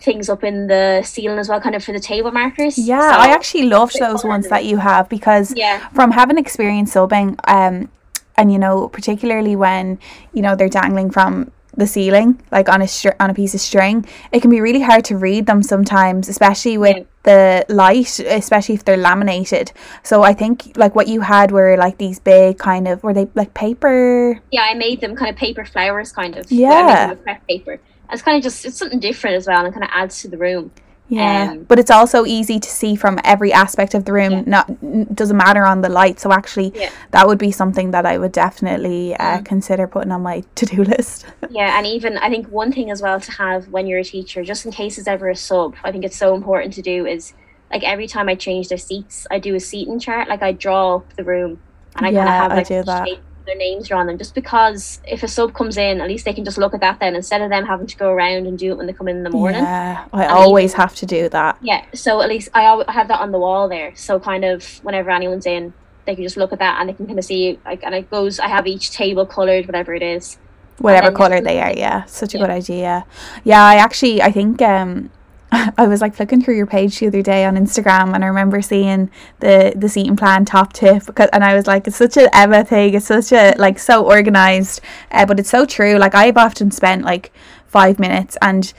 things 0.00 0.28
up 0.28 0.44
in 0.44 0.66
the 0.66 1.02
ceiling 1.04 1.38
as 1.38 1.48
well, 1.48 1.60
kind 1.60 1.74
of 1.74 1.82
for 1.82 1.92
the 1.92 2.00
table 2.00 2.30
markers. 2.30 2.76
Yeah, 2.78 3.00
So- 3.12 3.18
I 3.18 3.28
actually 3.28 3.64
loved 3.64 3.98
those 3.98 4.24
ones 4.24 4.48
that 4.48 4.64
you 4.64 4.76
have 4.76 5.08
because 5.08 5.54
yeah, 5.56 5.88
from 5.94 6.10
having 6.10 6.38
experience 6.38 6.94
subbing, 6.94 7.38
um, 7.48 7.88
and 8.36 8.52
you 8.52 8.58
know, 8.58 8.88
particularly 8.88 9.56
when 9.56 9.98
you 10.34 10.42
know 10.42 10.54
they're 10.54 10.68
dangling 10.68 11.10
from 11.10 11.50
the 11.76 11.86
ceiling, 11.86 12.40
like 12.50 12.68
on 12.68 12.80
a 12.82 12.88
str- 12.88 13.16
on 13.20 13.30
a 13.30 13.34
piece 13.34 13.54
of 13.54 13.60
string, 13.60 14.04
it 14.32 14.40
can 14.40 14.50
be 14.50 14.60
really 14.60 14.80
hard 14.80 15.04
to 15.06 15.16
read 15.16 15.46
them 15.46 15.62
sometimes, 15.62 16.28
especially 16.28 16.78
with 16.78 16.96
Yeah. 16.96 17.02
the 17.24 17.74
light, 17.74 18.18
especially 18.20 18.74
if 18.76 18.84
they're 18.84 18.96
laminated. 18.96 19.72
So 20.02 20.22
I 20.22 20.32
think 20.32 20.72
like 20.76 20.94
what 20.94 21.06
you 21.08 21.20
had 21.20 21.50
were 21.52 21.76
like 21.76 21.98
these 21.98 22.18
big 22.18 22.58
kind 22.58 22.88
of 22.88 23.02
were 23.02 23.12
they 23.14 23.28
like 23.34 23.52
paper? 23.54 24.40
yeah, 24.50 24.62
I 24.62 24.74
made 24.74 25.00
them 25.00 25.14
kind 25.16 25.30
of 25.30 25.36
paper 25.36 25.64
flowers, 25.64 26.12
kind 26.12 26.36
of. 26.36 26.46
I 26.46 26.54
Yeah. 26.54 27.06
made 27.08 27.18
them 27.18 27.34
with 27.34 27.46
paper. 27.48 27.78
It's 28.12 28.22
kind 28.22 28.36
of 28.36 28.42
just 28.42 28.64
it's 28.64 28.76
something 28.78 29.00
different 29.00 29.36
as 29.36 29.46
well, 29.46 29.64
and 29.64 29.74
kind 29.74 29.84
of 29.84 29.90
adds 29.92 30.22
to 30.22 30.28
the 30.28 30.38
room. 30.38 30.70
Yeah, 31.08 31.50
Um, 31.52 31.62
but 31.68 31.78
it's 31.78 31.90
also 31.90 32.24
easy 32.26 32.58
to 32.58 32.68
see 32.68 32.96
from 32.96 33.20
every 33.22 33.52
aspect 33.52 33.94
of 33.94 34.04
the 34.06 34.12
room. 34.12 34.32
Yeah. 34.32 34.42
Not 34.46 35.14
doesn't 35.14 35.36
matter 35.36 35.64
on 35.64 35.80
the 35.82 35.88
light. 35.88 36.18
So 36.18 36.32
actually, 36.32 36.72
Yeah. 36.74 36.90
that 37.12 37.28
would 37.28 37.38
be 37.38 37.52
something 37.52 37.92
that 37.92 38.04
I 38.04 38.18
would 38.18 38.32
definitely 38.32 39.14
uh, 39.16 39.38
Mm. 39.38 39.44
consider 39.44 39.86
putting 39.86 40.10
on 40.10 40.22
my 40.22 40.42
to 40.56 40.66
do 40.66 40.82
list. 40.94 41.26
Yeah, 41.50 41.78
and 41.78 41.86
even 41.86 42.18
I 42.18 42.28
think 42.28 42.48
one 42.48 42.72
thing 42.72 42.90
as 42.90 43.00
well 43.02 43.20
to 43.20 43.32
have 43.32 43.68
when 43.68 43.86
you're 43.86 44.00
a 44.00 44.04
teacher, 44.04 44.42
just 44.42 44.66
in 44.66 44.72
case 44.72 44.96
there's 44.96 45.06
ever 45.06 45.28
a 45.28 45.36
sub, 45.36 45.74
I 45.84 45.92
think 45.92 46.04
it's 46.04 46.16
so 46.16 46.34
important 46.34 46.74
to 46.74 46.82
do 46.82 47.06
is 47.06 47.34
like 47.72 47.84
every 47.84 48.06
time 48.08 48.28
I 48.28 48.34
change 48.34 48.68
their 48.68 48.78
seats, 48.78 49.26
I 49.30 49.38
do 49.38 49.54
a 49.54 49.60
seating 49.60 49.98
chart. 50.00 50.28
Like 50.28 50.42
I 50.42 50.52
draw 50.52 50.96
up 50.96 51.12
the 51.14 51.24
room 51.24 51.60
and 51.96 52.06
I 52.06 52.10
kind 52.12 52.18
of 52.18 52.34
have 52.34 52.52
I 52.52 52.56
like 52.56 52.68
do 52.68 52.82
that. 52.82 53.08
Their 53.46 53.56
names 53.56 53.88
drawn 53.88 54.00
on 54.02 54.06
them, 54.08 54.18
just 54.18 54.34
because 54.34 55.00
if 55.06 55.22
a 55.22 55.28
sub 55.28 55.54
comes 55.54 55.76
in, 55.76 56.00
at 56.00 56.08
least 56.08 56.24
they 56.24 56.32
can 56.34 56.44
just 56.44 56.58
look 56.58 56.74
at 56.74 56.80
that 56.80 57.00
then 57.00 57.14
instead 57.16 57.40
of 57.40 57.48
them 57.50 57.64
having 57.64 57.86
to 57.86 57.96
go 57.96 58.10
around 58.10 58.46
and 58.46 58.58
do 58.58 58.72
it 58.72 58.76
when 58.76 58.86
they 58.86 58.92
come 58.92 59.08
in 59.08 59.16
in 59.18 59.22
the 59.22 59.30
morning. 59.30 59.62
Yeah, 59.62 60.04
I 60.12 60.26
always 60.26 60.74
have 60.74 60.94
to 60.96 61.06
do 61.06 61.28
that. 61.30 61.56
Yeah, 61.62 61.84
so 61.94 62.20
at 62.20 62.28
least 62.28 62.48
I 62.54 62.66
I 62.86 62.92
have 62.92 63.08
that 63.08 63.20
on 63.20 63.32
the 63.32 63.38
wall 63.38 63.68
there. 63.68 63.94
So 63.96 64.20
kind 64.20 64.44
of 64.44 64.64
whenever 64.84 65.10
anyone's 65.10 65.46
in, 65.46 65.72
they 66.04 66.14
can 66.14 66.24
just 66.24 66.36
look 66.36 66.52
at 66.52 66.58
that 66.58 66.80
and 66.80 66.88
they 66.88 66.92
can 66.92 67.06
kind 67.06 67.18
of 67.18 67.24
see 67.24 67.58
like 67.64 67.82
and 67.82 67.94
it 67.94 68.10
goes. 68.10 68.38
I 68.38 68.48
have 68.48 68.66
each 68.66 68.90
table 68.90 69.24
colored, 69.24 69.66
whatever 69.66 69.94
it 69.94 70.02
is. 70.02 70.38
Whatever 70.78 71.10
color 71.10 71.40
they 71.40 71.58
are, 71.60 71.72
yeah, 71.72 72.04
such 72.04 72.34
a 72.34 72.36
Yeah. 72.38 72.44
good 72.44 72.50
idea. 72.50 73.06
Yeah, 73.44 73.64
I 73.64 73.76
actually, 73.76 74.20
I 74.20 74.30
think 74.30 74.60
um, 74.60 75.10
I 75.78 75.86
was 75.86 76.00
like 76.00 76.14
flicking 76.14 76.42
through 76.42 76.56
your 76.56 76.66
page 76.66 76.98
the 76.98 77.06
other 77.06 77.22
day 77.22 77.44
on 77.44 77.56
Instagram, 77.56 78.14
and 78.14 78.24
I 78.24 78.28
remember 78.28 78.60
seeing 78.62 79.10
the 79.40 79.72
the 79.76 79.88
seating 79.88 80.16
plan 80.16 80.44
top 80.44 80.72
tip 80.72 81.06
because, 81.06 81.30
and 81.32 81.44
I 81.44 81.54
was 81.54 81.66
like, 81.66 81.86
it's 81.86 81.96
such 81.96 82.16
an 82.16 82.28
Emma 82.32 82.64
thing. 82.64 82.94
It's 82.94 83.06
such 83.06 83.32
a 83.32 83.54
like 83.56 83.78
so 83.78 84.04
organized, 84.04 84.80
uh, 85.10 85.26
but 85.26 85.40
it's 85.40 85.50
so 85.50 85.64
true. 85.64 85.96
Like 85.96 86.14
I've 86.14 86.36
often 86.36 86.70
spent 86.70 87.04
like 87.04 87.32
five 87.66 87.98
minutes 87.98 88.36
and. 88.42 88.72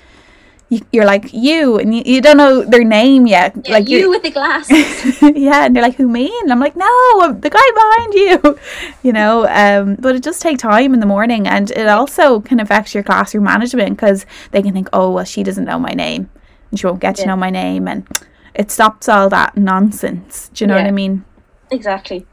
You, 0.70 0.82
you're 0.92 1.06
like 1.06 1.32
you, 1.32 1.78
and 1.78 1.96
you, 1.96 2.04
you 2.06 2.20
don't 2.20 2.36
know 2.36 2.62
their 2.62 2.84
name 2.84 3.26
yet. 3.26 3.56
Yeah, 3.64 3.72
like 3.72 3.88
you 3.88 4.10
with 4.10 4.22
the 4.22 4.32
glasses. 4.32 5.22
yeah, 5.34 5.64
and 5.64 5.74
they're 5.74 5.82
like, 5.82 5.96
"Who 5.96 6.10
me?" 6.10 6.30
And 6.42 6.52
I'm 6.52 6.60
like, 6.60 6.76
"No, 6.76 6.92
I'm 7.22 7.40
the 7.40 7.50
guy 7.50 7.70
behind 7.74 8.14
you." 8.14 8.60
You 9.02 9.14
know, 9.14 9.48
um, 9.48 9.96
but 9.96 10.18
it 10.18 10.24
does 10.24 10.42
take 10.42 10.58
time 10.58 10.94
in 10.94 11.00
the 11.00 11.06
morning, 11.06 11.48
and 11.48 11.72
it 11.72 11.88
also 11.88 12.42
can 12.42 12.60
affect 12.60 12.94
your 12.94 13.02
classroom 13.02 13.46
management 13.46 13.92
because 13.92 14.26
they 14.52 14.62
can 14.62 14.74
think, 14.74 14.90
"Oh, 14.92 15.12
well, 15.12 15.24
she 15.24 15.42
doesn't 15.42 15.64
know 15.64 15.80
my 15.80 15.94
name, 15.94 16.30
and 16.72 16.80
she 16.80 16.86
won't 16.88 17.00
get 17.00 17.16
to 17.18 17.22
Yeah. 17.24 17.30
know 17.30 17.36
my 17.36 17.50
name," 17.50 17.88
and 17.88 18.06
it 18.54 18.72
stops 18.72 19.08
all 19.10 19.30
that 19.30 19.56
nonsense. 19.58 20.50
Do 20.54 20.64
you 20.64 20.68
know 20.68 20.76
what 20.76 20.86
I 20.86 20.92
mean? 20.92 21.24
exactly. 21.70 22.26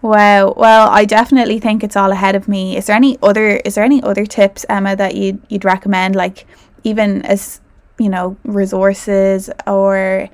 Wow. 0.00 0.54
Well, 0.56 0.88
I 0.90 1.04
definitely 1.04 1.60
think 1.60 1.84
it's 1.84 1.96
all 1.96 2.10
ahead 2.10 2.34
of 2.34 2.48
me. 2.48 2.76
Is 2.76 2.86
there 2.86 2.96
any 2.96 3.18
other? 3.22 3.58
Is 3.64 3.76
there 3.76 3.84
any 3.84 4.02
other 4.02 4.26
tips, 4.26 4.66
Emma, 4.68 4.96
that 4.96 5.14
you'd 5.14 5.40
you'd 5.48 5.64
recommend? 5.64 6.16
Like 6.16 6.44
even 6.82 7.22
as 7.24 7.60
you 7.98 8.08
know, 8.08 8.36
resources 8.42 9.48
or 9.66 10.28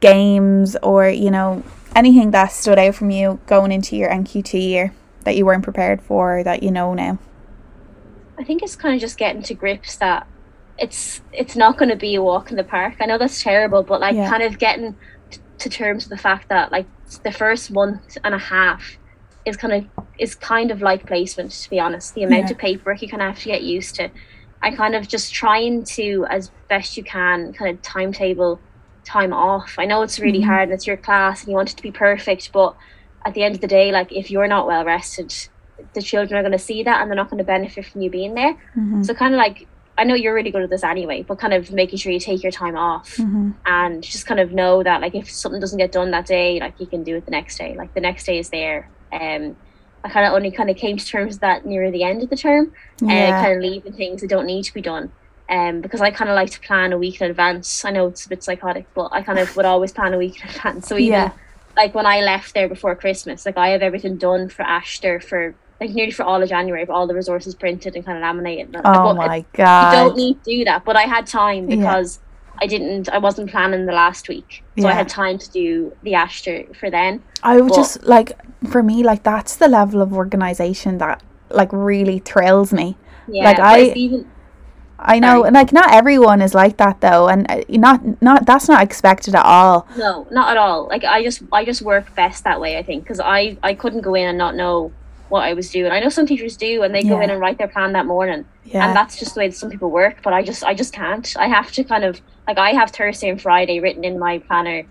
games 0.00 0.76
or 0.82 1.08
you 1.10 1.30
know 1.30 1.62
anything 1.94 2.30
that 2.30 2.52
stood 2.52 2.78
out 2.78 2.94
from 2.94 3.10
you 3.10 3.38
going 3.46 3.70
into 3.70 3.96
your 3.96 4.08
NQT 4.08 4.54
year 4.58 4.94
that 5.24 5.36
you 5.36 5.44
weren't 5.44 5.62
prepared 5.62 6.00
for 6.00 6.42
that 6.42 6.62
you 6.62 6.70
know 6.70 6.94
now. 6.94 7.18
I 8.38 8.44
think 8.44 8.62
it's 8.62 8.76
kind 8.76 8.94
of 8.94 9.00
just 9.00 9.18
getting 9.18 9.42
to 9.42 9.54
grips 9.54 9.96
that 9.96 10.26
it's 10.82 11.22
it's 11.32 11.54
not 11.56 11.78
going 11.78 11.88
to 11.88 11.96
be 11.96 12.14
a 12.16 12.22
walk 12.22 12.50
in 12.50 12.56
the 12.56 12.64
park. 12.64 12.94
I 13.00 13.06
know 13.06 13.16
that's 13.18 13.42
terrible, 13.42 13.82
but 13.82 14.00
like 14.00 14.16
Yeah. 14.16 14.28
kind 14.28 14.42
of 14.42 14.58
getting 14.58 14.94
t- 15.30 15.40
to 15.58 15.68
terms 15.70 16.04
with 16.04 16.10
the 16.18 16.22
fact 16.28 16.48
that 16.48 16.72
like 16.72 16.86
the 17.22 17.30
first 17.32 17.70
month 17.70 18.18
and 18.24 18.34
a 18.34 18.38
half 18.38 18.98
is 19.46 19.56
kind 19.56 19.72
of 19.74 20.06
is 20.18 20.34
kind 20.34 20.70
of 20.70 20.82
like 20.82 21.06
placement 21.06 21.50
to 21.52 21.70
be 21.70 21.78
honest. 21.78 22.14
The 22.14 22.24
amount 22.24 22.46
Yeah. 22.46 22.52
of 22.52 22.58
paperwork 22.58 23.00
you 23.02 23.08
kind 23.08 23.22
of 23.22 23.28
have 23.28 23.38
to 23.40 23.48
get 23.48 23.62
used 23.62 23.94
to. 23.96 24.10
I 24.60 24.70
kind 24.72 24.94
of 24.94 25.06
just 25.08 25.32
trying 25.32 25.84
to 25.96 26.26
as 26.30 26.50
best 26.68 26.96
you 26.96 27.04
can 27.04 27.52
kind 27.52 27.70
of 27.74 27.82
timetable 27.82 28.60
time 29.04 29.32
off. 29.32 29.74
I 29.78 29.84
know 29.84 30.02
it's 30.02 30.18
really 30.20 30.40
Mhm. 30.42 30.46
hard 30.46 30.62
and 30.68 30.72
it's 30.72 30.86
your 30.86 30.96
class 30.96 31.42
and 31.42 31.48
you 31.50 31.56
want 31.56 31.70
it 31.72 31.76
to 31.76 31.82
be 31.82 31.90
perfect, 31.92 32.52
but 32.52 32.74
at 33.24 33.34
the 33.34 33.42
end 33.44 33.54
of 33.54 33.60
the 33.60 33.66
day, 33.68 33.92
like 33.92 34.10
if 34.12 34.30
you're 34.32 34.46
not 34.48 34.66
well 34.66 34.84
rested, 34.84 35.32
the 35.94 36.02
children 36.02 36.38
are 36.38 36.42
going 36.42 36.52
to 36.60 36.66
see 36.70 36.82
that 36.84 37.00
and 37.00 37.08
they're 37.10 37.16
not 37.16 37.28
going 37.30 37.38
to 37.38 37.44
benefit 37.44 37.86
from 37.86 38.00
you 38.02 38.10
being 38.10 38.34
there. 38.34 38.54
Mm-hmm. 38.76 39.02
So 39.02 39.14
kind 39.14 39.34
of 39.34 39.38
like 39.38 39.66
I 40.02 40.04
know 40.04 40.14
you're 40.16 40.34
really 40.34 40.50
good 40.50 40.64
at 40.64 40.70
this 40.70 40.82
anyway, 40.82 41.22
but 41.22 41.38
kind 41.38 41.54
of 41.54 41.70
making 41.70 41.98
sure 42.00 42.10
you 42.12 42.18
take 42.20 42.42
your 42.42 42.50
time 42.52 42.76
off 42.76 43.08
Mm-hmm. 43.18 43.50
and 43.64 44.02
just 44.02 44.26
kind 44.26 44.40
of 44.40 44.50
know 44.52 44.82
that 44.82 45.00
like 45.00 45.14
if 45.14 45.30
something 45.30 45.60
doesn't 45.60 45.78
get 45.78 45.92
done 45.92 46.10
that 46.10 46.26
day, 46.26 46.58
like 46.60 46.74
you 46.80 46.88
can 46.88 47.04
do 47.04 47.16
it 47.16 47.24
the 47.24 47.30
next 47.30 47.56
day. 47.58 47.76
Like 47.78 47.94
the 47.94 48.00
next 48.00 48.24
day 48.26 48.38
is 48.38 48.50
there. 48.50 48.90
Um, 49.12 49.56
I 50.04 50.08
kind 50.10 50.26
of 50.26 50.32
only 50.32 50.50
kind 50.50 50.70
of 50.70 50.76
came 50.76 50.96
to 50.96 51.06
terms 51.06 51.34
with 51.34 51.40
that 51.42 51.64
near 51.64 51.90
the 51.92 52.02
end 52.02 52.22
of 52.24 52.30
the 52.30 52.36
term, 52.36 52.72
and 53.00 53.10
Yeah. 53.10 53.40
kind 53.40 53.52
of 53.56 53.62
leaving 53.62 53.92
things 53.92 54.20
that 54.20 54.30
don't 54.30 54.46
need 54.46 54.64
to 54.64 54.74
be 54.74 54.82
done. 54.82 55.12
Um, 55.48 55.80
because 55.82 56.00
I 56.00 56.10
kind 56.10 56.30
of 56.30 56.34
like 56.36 56.50
to 56.50 56.60
plan 56.60 56.92
a 56.92 56.98
week 56.98 57.20
in 57.20 57.30
advance. 57.30 57.84
I 57.84 57.90
know 57.92 58.08
it's 58.08 58.26
a 58.26 58.28
bit 58.28 58.42
psychotic, 58.42 58.88
but 58.94 59.10
I 59.12 59.22
kind 59.22 59.38
of 59.38 59.54
would 59.54 59.66
always 59.66 59.92
plan 59.92 60.14
a 60.14 60.18
week 60.18 60.42
in 60.42 60.50
advance. 60.50 60.88
So 60.88 60.96
even 60.98 61.06
Yeah. 61.08 61.32
like 61.76 61.94
when 61.94 62.06
I 62.06 62.20
left 62.22 62.54
there 62.54 62.68
before 62.68 62.96
Christmas, 62.96 63.46
like 63.46 63.56
I 63.58 63.68
have 63.68 63.82
everything 63.82 64.18
done 64.18 64.48
for 64.48 64.64
Aistear 64.64 65.22
for 65.22 65.56
like 65.82 65.90
nearly 65.94 66.12
for 66.12 66.22
all 66.24 66.40
of 66.42 66.48
January, 66.48 66.84
but 66.84 66.92
all 66.94 67.06
the 67.06 67.14
resources 67.14 67.54
printed 67.54 67.96
and 67.96 68.04
kind 68.06 68.16
of 68.18 68.22
laminated. 68.22 68.74
Oh 68.84 69.14
But 69.14 69.14
my 69.16 69.44
god! 69.52 69.92
you 69.92 69.98
don't 70.08 70.16
need 70.16 70.44
to 70.44 70.50
do 70.58 70.64
that, 70.64 70.84
but 70.84 70.96
I 70.96 71.02
had 71.02 71.26
time 71.26 71.68
Yeah. 71.68 71.76
because 71.76 72.20
I 72.62 72.66
didn't. 72.66 73.08
I 73.08 73.18
wasn't 73.18 73.50
planning 73.50 73.86
the 73.86 73.92
last 73.92 74.28
week, 74.28 74.62
so 74.78 74.86
I 74.86 74.92
had 74.92 75.08
time 75.08 75.36
to 75.38 75.50
do 75.50 75.92
the 76.04 76.12
Aistear 76.12 76.74
for 76.76 76.88
then. 76.90 77.22
I 77.42 77.60
would 77.60 77.70
But- 77.70 77.76
just 77.76 78.04
like 78.04 78.32
for 78.72 78.82
me 78.82 79.02
like 79.02 79.22
that's 79.24 79.56
the 79.56 79.68
level 79.68 80.00
of 80.00 80.12
organization 80.12 80.98
that 80.98 81.22
like 81.50 81.70
really 81.72 82.18
thrills 82.20 82.72
me. 82.72 82.96
Yeah, 83.28 83.44
Like, 83.44 83.58
I- 83.60 83.80
even 84.06 84.26
I 85.04 85.18
know, 85.18 85.38
Sorry. 85.38 85.46
and 85.48 85.54
like 85.54 85.72
not 85.72 85.92
everyone 85.92 86.40
is 86.40 86.54
like 86.54 86.76
that 86.76 87.00
though, 87.00 87.26
and 87.28 87.50
uh, 87.50 87.62
not 87.70 87.98
not 88.22 88.46
that's 88.46 88.68
not 88.68 88.80
expected 88.84 89.34
at 89.34 89.44
all. 89.44 89.86
no, 89.98 90.28
not 90.30 90.50
at 90.52 90.56
all. 90.56 90.86
Like 90.86 91.02
I 91.04 91.24
just 91.24 91.42
I 91.52 91.64
just 91.64 91.82
work 91.82 92.14
best 92.14 92.44
that 92.44 92.60
way. 92.60 92.78
I 92.78 92.82
think 92.84 93.02
because 93.02 93.18
I 93.18 93.58
I 93.64 93.74
couldn't 93.74 94.02
go 94.02 94.14
in 94.14 94.28
and 94.28 94.38
not 94.38 94.54
know 94.54 94.92
what 95.32 95.44
I 95.44 95.54
was 95.54 95.70
doing. 95.70 95.90
I 95.90 95.98
know 95.98 96.10
some 96.10 96.26
teachers 96.26 96.58
do, 96.58 96.82
and 96.82 96.94
they 96.94 97.02
go 97.02 97.18
in 97.22 97.30
and 97.30 97.40
write 97.40 97.56
their 97.56 97.66
plan 97.66 97.92
that 97.94 98.04
morning, 98.04 98.44
Yeah, 98.64 98.86
and 98.86 98.94
that's 98.94 99.18
just 99.18 99.32
the 99.34 99.38
way 99.40 99.48
that 99.48 99.56
some 99.56 99.70
people 99.70 99.90
work. 99.90 100.18
But 100.22 100.34
I 100.34 100.42
just 100.42 100.62
I 100.62 100.74
just 100.74 100.92
can't. 100.92 101.26
I 101.38 101.48
have 101.48 101.72
to 101.72 101.84
kind 101.84 102.04
of 102.04 102.20
like 102.46 102.58
I 102.58 102.70
have 102.72 102.90
Thursday 102.90 103.30
and 103.30 103.40
Friday 103.40 103.80
written 103.80 104.04
in 104.04 104.18
my 104.18 104.38
planner 104.40 104.84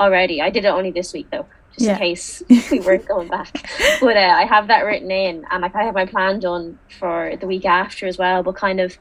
already. 0.00 0.40
I 0.40 0.48
did 0.48 0.64
it 0.64 0.68
only 0.68 0.92
this 0.92 1.12
week 1.12 1.26
though, 1.30 1.46
just 1.74 1.86
Yeah. 1.86 1.92
in 1.92 1.98
case 1.98 2.42
we 2.70 2.80
weren't 2.80 3.06
going 3.06 3.28
back. 3.28 3.52
But 4.00 4.16
uh, 4.16 4.34
I 4.42 4.46
have 4.46 4.68
that 4.68 4.86
written 4.86 5.10
in, 5.10 5.44
and 5.50 5.60
like 5.60 5.76
I 5.76 5.84
have 5.84 5.94
my 5.94 6.06
plan 6.06 6.40
done 6.40 6.78
for 6.98 7.36
the 7.38 7.46
week 7.46 7.66
after 7.66 8.06
as 8.06 8.16
well. 8.16 8.42
But 8.42 8.56
kind 8.56 8.80
of, 8.80 8.96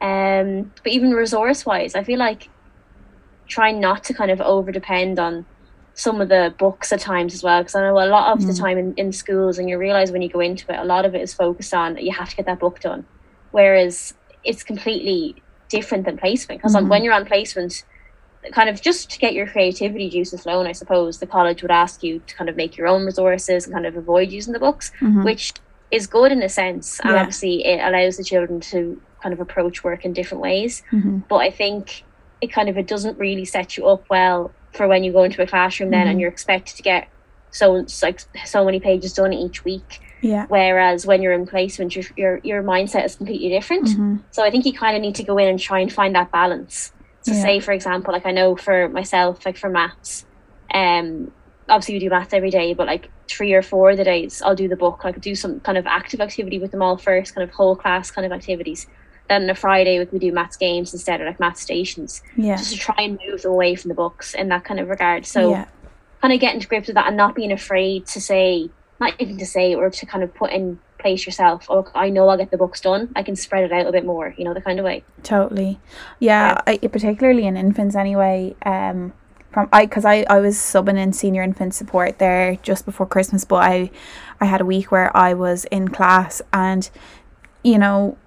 um, 0.00 0.72
but 0.82 0.90
even 0.92 1.12
resource 1.12 1.64
wise, 1.64 1.94
I 1.94 2.02
feel 2.02 2.18
like 2.18 2.48
trying 3.46 3.78
not 3.78 4.02
to 4.04 4.12
kind 4.12 4.32
of 4.32 4.40
over 4.40 4.72
depend 4.72 5.20
on 5.20 5.46
some 5.98 6.20
of 6.20 6.28
the 6.28 6.54
books 6.58 6.92
at 6.92 7.00
times 7.00 7.32
as 7.34 7.42
well 7.42 7.62
because 7.62 7.74
I 7.74 7.80
know 7.80 7.98
a 7.98 8.06
lot 8.06 8.32
of 8.32 8.46
the 8.46 8.52
Mm. 8.52 8.60
time 8.60 8.78
in, 8.78 8.94
in 8.96 9.12
schools 9.12 9.58
and 9.58 9.68
you 9.68 9.78
realize 9.78 10.12
when 10.12 10.20
you 10.22 10.28
go 10.28 10.40
into 10.40 10.70
it 10.72 10.78
a 10.78 10.84
lot 10.84 11.04
of 11.06 11.14
it 11.14 11.22
is 11.22 11.32
focused 11.34 11.72
on 11.74 11.96
you 11.96 12.12
have 12.12 12.28
to 12.30 12.36
get 12.36 12.44
that 12.46 12.58
book 12.60 12.80
done 12.80 13.04
whereas 13.50 14.12
it's 14.44 14.62
completely 14.62 15.42
different 15.70 16.04
than 16.04 16.16
placement 16.18 16.60
because 16.60 16.76
Mhm. 16.76 16.88
when 16.90 17.02
you're 17.02 17.14
on 17.14 17.24
placement 17.24 17.82
kind 18.52 18.68
of 18.68 18.80
just 18.80 19.10
to 19.10 19.18
get 19.18 19.32
your 19.32 19.46
creativity 19.46 20.08
juices 20.10 20.42
flowing 20.42 20.66
I 20.68 20.72
suppose 20.72 21.18
the 21.18 21.26
college 21.26 21.62
would 21.62 21.70
ask 21.70 22.02
you 22.02 22.20
to 22.26 22.34
kind 22.36 22.50
of 22.50 22.56
make 22.56 22.76
your 22.76 22.86
own 22.86 23.04
resources 23.06 23.64
and 23.64 23.72
kind 23.74 23.86
of 23.86 23.96
avoid 23.96 24.30
using 24.30 24.52
the 24.52 24.60
books 24.60 24.92
Mhm. 25.00 25.24
which 25.24 25.54
is 25.90 26.06
good 26.06 26.30
in 26.30 26.42
a 26.42 26.48
sense 26.48 27.00
and 27.00 27.12
Yeah. 27.14 27.20
obviously 27.20 27.64
it 27.64 27.80
allows 27.80 28.18
the 28.18 28.24
children 28.24 28.60
to 28.60 29.00
kind 29.22 29.32
of 29.32 29.40
approach 29.40 29.82
work 29.82 30.04
in 30.04 30.12
different 30.12 30.42
ways. 30.42 30.82
Mhm. 30.92 31.22
But 31.26 31.36
I 31.36 31.50
think 31.50 32.02
it 32.42 32.48
kind 32.52 32.68
of 32.68 32.76
it 32.76 32.86
doesn't 32.86 33.18
really 33.18 33.44
set 33.46 33.76
you 33.78 33.86
up 33.88 34.04
well 34.10 34.52
for 34.76 34.86
when 34.86 35.02
you 35.04 35.12
go 35.12 35.22
into 35.24 35.42
a 35.42 35.46
classroom 35.46 35.90
then 35.90 36.06
Mhm. 36.06 36.10
and 36.10 36.20
you're 36.20 36.30
expected 36.30 36.76
to 36.76 36.82
get 36.82 37.08
so 37.50 37.84
like 38.02 38.20
so 38.44 38.64
many 38.64 38.78
pages 38.80 39.14
done 39.14 39.32
each 39.32 39.64
week. 39.64 40.00
Yeah. 40.20 40.46
Whereas 40.48 41.06
when 41.06 41.22
you're 41.22 41.32
in 41.32 41.46
placement, 41.46 41.94
your 41.96 42.04
your, 42.16 42.40
your 42.42 42.62
mindset 42.62 43.04
is 43.04 43.16
completely 43.16 43.48
different. 43.48 43.86
Mhm. 43.88 44.22
So 44.30 44.42
I 44.44 44.50
think 44.50 44.66
you 44.66 44.72
kind 44.72 44.96
of 44.96 45.02
need 45.02 45.14
to 45.16 45.22
go 45.24 45.38
in 45.38 45.48
and 45.48 45.58
try 45.58 45.80
and 45.80 45.92
find 45.92 46.14
that 46.14 46.30
balance. 46.30 46.92
So 47.22 47.32
Yeah. 47.32 47.42
say 47.42 47.60
for 47.60 47.72
example, 47.72 48.12
like 48.12 48.26
I 48.26 48.32
know 48.32 48.56
for 48.56 48.88
myself, 48.88 49.44
like 49.46 49.56
for 49.56 49.70
maths, 49.70 50.26
um, 50.74 51.30
obviously 51.68 51.94
we 51.94 52.00
do 52.00 52.10
maths 52.10 52.32
every 52.34 52.50
day, 52.50 52.74
but 52.74 52.86
like 52.86 53.10
three 53.28 53.52
or 53.54 53.62
four 53.62 53.90
of 53.90 53.96
the 53.96 54.04
days 54.04 54.40
I'll 54.44 54.54
do 54.54 54.68
the 54.68 54.76
book, 54.76 55.02
like 55.04 55.20
do 55.20 55.34
some 55.34 55.60
kind 55.60 55.78
of 55.78 55.86
active 55.86 56.20
activity 56.20 56.58
with 56.58 56.70
them 56.70 56.82
all 56.82 56.96
first, 56.96 57.34
kind 57.34 57.48
of 57.48 57.54
whole 57.54 57.74
class 57.74 58.10
kind 58.10 58.24
of 58.26 58.32
activities. 58.32 58.86
Then 59.28 59.44
on 59.44 59.50
a 59.50 59.54
Friday 59.54 59.98
we 59.98 60.06
could 60.06 60.20
do 60.20 60.32
maths 60.32 60.56
games 60.56 60.92
instead, 60.92 61.20
of 61.20 61.26
like 61.26 61.40
maths 61.40 61.60
stations, 61.60 62.22
Yeah. 62.36 62.56
just 62.56 62.72
to 62.72 62.78
try 62.78 62.96
and 62.98 63.18
move 63.26 63.42
them 63.42 63.52
away 63.52 63.74
from 63.74 63.88
the 63.88 63.94
books 63.94 64.34
in 64.34 64.48
that 64.48 64.64
kind 64.64 64.80
of 64.80 64.88
regard. 64.88 65.26
So 65.26 65.50
yeah. 65.50 65.66
kind 66.22 66.32
of 66.32 66.40
getting 66.40 66.60
to 66.60 66.68
grips 66.68 66.86
with 66.88 66.94
that 66.94 67.06
and 67.08 67.16
not 67.16 67.34
being 67.34 67.52
afraid 67.52 68.06
to 68.08 68.20
say, 68.20 68.70
not 69.00 69.14
even 69.18 69.36
to 69.38 69.46
say, 69.46 69.74
or 69.74 69.90
to 69.90 70.06
kind 70.06 70.22
of 70.24 70.34
put 70.34 70.52
in 70.52 70.78
place 70.98 71.26
yourself. 71.26 71.66
Oh, 71.68 71.86
I 71.94 72.08
know 72.08 72.28
I'll 72.28 72.38
get 72.38 72.50
the 72.50 72.56
books 72.56 72.80
done. 72.80 73.10
I 73.14 73.22
can 73.22 73.36
spread 73.36 73.64
it 73.64 73.72
out 73.72 73.86
a 73.86 73.92
bit 73.92 74.04
more. 74.04 74.34
You 74.36 74.44
know, 74.44 74.54
the 74.54 74.60
kind 74.60 74.78
of 74.78 74.84
way. 74.84 75.04
Totally. 75.22 75.78
Yeah, 76.18 76.60
I, 76.66 76.78
particularly 76.78 77.46
in 77.46 77.56
infants 77.56 77.94
anyway. 77.94 78.54
Um, 78.64 79.12
from 79.56 79.68
I 79.72 79.86
because 79.86 80.04
I, 80.04 80.24
I 80.28 80.40
was 80.40 80.56
subbing 80.56 80.98
in 80.98 81.12
senior 81.12 81.42
infant 81.42 81.74
support 81.74 82.18
there 82.18 82.56
just 82.56 82.84
before 82.84 83.06
Christmas, 83.06 83.44
but 83.44 83.56
I 83.56 83.90
I 84.40 84.44
had 84.44 84.60
a 84.60 84.66
week 84.66 84.90
where 84.92 85.14
I 85.16 85.32
was 85.34 85.64
in 85.66 85.88
class 85.88 86.42
and 86.52 86.88
you 87.62 87.78
know 87.78 88.18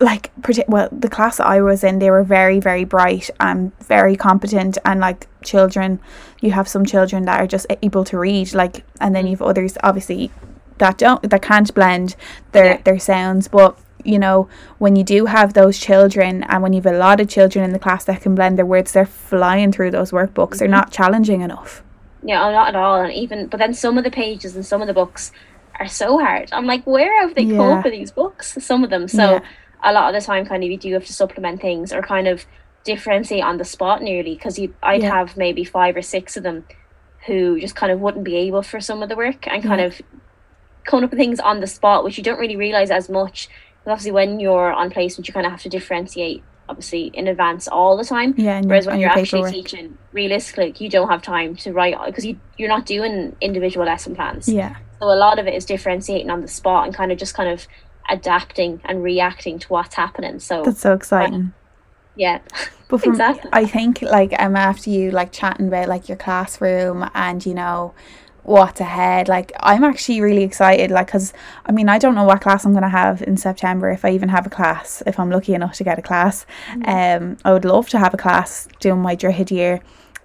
like 0.00 0.30
well 0.68 0.88
the 0.90 1.08
class 1.08 1.36
that 1.36 1.46
I 1.46 1.60
was 1.60 1.84
in 1.84 1.98
they 2.00 2.10
were 2.10 2.24
very 2.24 2.58
very 2.60 2.84
bright 2.84 3.30
and 3.38 3.72
very 3.80 4.16
competent 4.16 4.76
and 4.84 5.00
like 5.00 5.28
children 5.44 6.00
you 6.40 6.50
have 6.52 6.66
some 6.68 6.84
children 6.84 7.24
that 7.26 7.40
are 7.40 7.46
just 7.46 7.66
able 7.82 8.04
to 8.04 8.18
read 8.18 8.52
like 8.54 8.84
and 9.00 9.14
then 9.14 9.26
you've 9.26 9.42
others 9.42 9.78
obviously 9.84 10.30
that 10.78 10.98
don't 10.98 11.22
that 11.30 11.42
can't 11.42 11.72
blend 11.74 12.16
their 12.52 12.64
Yeah. 12.74 12.82
their 12.82 12.98
sounds 12.98 13.46
but 13.48 13.78
you 14.04 14.18
know 14.18 14.48
when 14.78 14.96
you 14.96 15.04
do 15.04 15.26
have 15.26 15.54
those 15.54 15.78
children 15.78 16.42
and 16.44 16.62
when 16.62 16.72
you've 16.72 16.86
a 16.86 16.92
lot 16.92 17.20
of 17.20 17.28
children 17.28 17.64
in 17.64 17.72
the 17.72 17.78
class 17.78 18.04
that 18.04 18.20
can 18.22 18.34
blend 18.34 18.58
their 18.58 18.66
words 18.66 18.92
they're 18.92 19.06
flying 19.06 19.70
through 19.72 19.90
those 19.92 20.10
workbooks 20.10 20.58
they're 20.58 20.68
Mhm. 20.68 20.72
not 20.80 20.90
challenging 20.92 21.40
enough 21.42 21.82
Yeah, 22.24 22.44
oh, 22.44 22.50
not 22.50 22.68
at 22.70 22.74
all. 22.76 23.00
And 23.00 23.12
even, 23.12 23.46
but 23.46 23.58
then 23.58 23.72
some 23.72 23.96
of 23.96 24.02
the 24.02 24.10
pages 24.10 24.56
and 24.56 24.66
some 24.66 24.80
of 24.82 24.88
the 24.88 24.92
books 24.92 25.30
are 25.78 25.86
so 25.86 26.18
hard. 26.18 26.48
I'm 26.52 26.66
like, 26.66 26.84
where 26.84 27.14
have 27.22 27.36
they 27.36 27.44
come 27.44 27.54
Yeah. 27.54 27.78
up 27.78 27.84
with 27.84 27.92
these 27.92 28.10
books? 28.10 28.56
Some 28.60 28.82
of 28.82 28.90
them. 28.90 29.06
So 29.06 29.24
Yeah. 29.34 29.40
A 29.82 29.92
lot 29.92 30.14
of 30.14 30.20
the 30.20 30.26
time, 30.26 30.46
kind 30.46 30.62
of, 30.64 30.70
you 30.70 30.78
do 30.78 30.92
have 30.94 31.06
to 31.06 31.12
supplement 31.12 31.60
things 31.60 31.92
or 31.92 32.02
kind 32.02 32.28
of 32.28 32.46
differentiate 32.84 33.42
on 33.44 33.58
the 33.58 33.64
spot 33.64 34.02
nearly 34.02 34.34
because 34.34 34.58
you, 34.58 34.74
I'd 34.82 35.02
Yeah. 35.02 35.10
have 35.16 35.36
maybe 35.36 35.64
five 35.64 35.96
or 35.96 36.02
six 36.02 36.36
of 36.36 36.42
them 36.42 36.64
who 37.26 37.60
just 37.60 37.74
kind 37.74 37.92
of 37.92 38.00
wouldn't 38.00 38.24
be 38.24 38.36
able 38.36 38.62
for 38.62 38.80
some 38.80 39.02
of 39.02 39.08
the 39.08 39.16
work 39.16 39.46
and 39.48 39.62
kind 39.62 39.80
of 39.80 40.00
coming 40.86 41.04
up 41.04 41.10
with 41.10 41.18
things 41.18 41.40
on 41.40 41.60
the 41.60 41.66
spot, 41.66 42.04
which 42.04 42.16
you 42.18 42.24
don't 42.24 42.38
really 42.38 42.56
realize 42.56 42.90
as 42.90 43.08
much. 43.08 43.48
Because 43.80 43.92
obviously, 43.92 44.12
when 44.12 44.40
you're 44.40 44.72
on 44.72 44.90
placement, 44.90 45.28
you 45.28 45.34
kind 45.34 45.46
of 45.46 45.52
have 45.52 45.62
to 45.62 45.68
differentiate, 45.68 46.46
obviously, 46.68 47.06
in 47.14 47.28
advance 47.28 47.68
all 47.68 47.96
the 47.96 48.04
time. 48.04 48.34
yeah 48.36 48.56
and 48.58 48.66
Whereas 48.68 48.86
when 48.86 48.98
you're 49.00 49.10
your 49.10 49.18
actually 49.18 49.42
paperwork 49.42 49.52
teaching, 49.52 49.98
realistically, 50.12 50.74
you 50.78 50.88
don't 50.90 51.08
have 51.10 51.22
time 51.22 51.56
to 51.56 51.72
write 51.72 51.96
because 52.06 52.24
you 52.24 52.40
you're 52.56 52.68
not 52.68 52.86
doing 52.86 53.36
individual 53.40 53.86
lesson 53.86 54.14
plans. 54.14 54.48
yeah 54.48 54.76
So 55.00 55.06
a 55.12 55.14
lot 55.16 55.38
of 55.38 55.46
it 55.46 55.54
is 55.54 55.64
differentiating 55.64 56.30
on 56.30 56.40
the 56.40 56.48
spot 56.48 56.86
and 56.86 56.94
kind 56.94 57.12
of 57.12 57.18
just 57.18 57.34
kind 57.34 57.50
of 57.50 57.66
adapting 58.08 58.80
and 58.84 59.02
reacting 59.02 59.58
to 59.60 59.68
what's 59.68 59.94
happening. 59.94 60.40
So 60.40 60.62
that's 60.62 60.80
so 60.80 60.94
exciting. 60.94 61.52
Yeah, 62.16 62.40
But 62.88 62.98
from, 63.02 63.12
Exactly. 63.12 63.50
I 63.52 63.64
think 63.64 64.02
like 64.02 64.34
um 64.38 64.56
after 64.56 64.90
you 64.90 65.10
like 65.10 65.32
chatting 65.32 65.68
about 65.68 65.88
like 65.88 66.08
your 66.08 66.16
classroom 66.16 67.08
and 67.14 67.44
you 67.46 67.54
know 67.54 67.94
what's 68.42 68.80
ahead 68.80 69.28
like 69.28 69.52
I'm 69.60 69.84
actually 69.84 70.22
really 70.22 70.42
excited 70.42 70.90
like 70.90 71.08
because 71.08 71.34
I 71.66 71.72
mean 71.72 71.90
I 71.90 71.98
don't 71.98 72.14
know 72.14 72.24
what 72.24 72.40
class 72.40 72.64
I'm 72.64 72.72
gonna 72.72 72.88
have 72.88 73.20
in 73.22 73.36
September 73.36 73.90
if 73.90 74.06
I 74.06 74.10
even 74.12 74.30
have 74.30 74.46
a 74.46 74.50
class 74.50 75.02
if 75.06 75.20
I'm 75.20 75.30
lucky 75.30 75.52
enough 75.52 75.74
to 75.74 75.84
get 75.84 75.98
a 75.98 76.02
class. 76.02 76.46
Um 76.86 77.36
I 77.44 77.52
would 77.52 77.66
love 77.66 77.90
to 77.90 77.98
have 77.98 78.14
a 78.14 78.16
class 78.16 78.66
doing 78.80 79.00
my 79.00 79.14
Droichead 79.14 79.50
year 79.50 79.80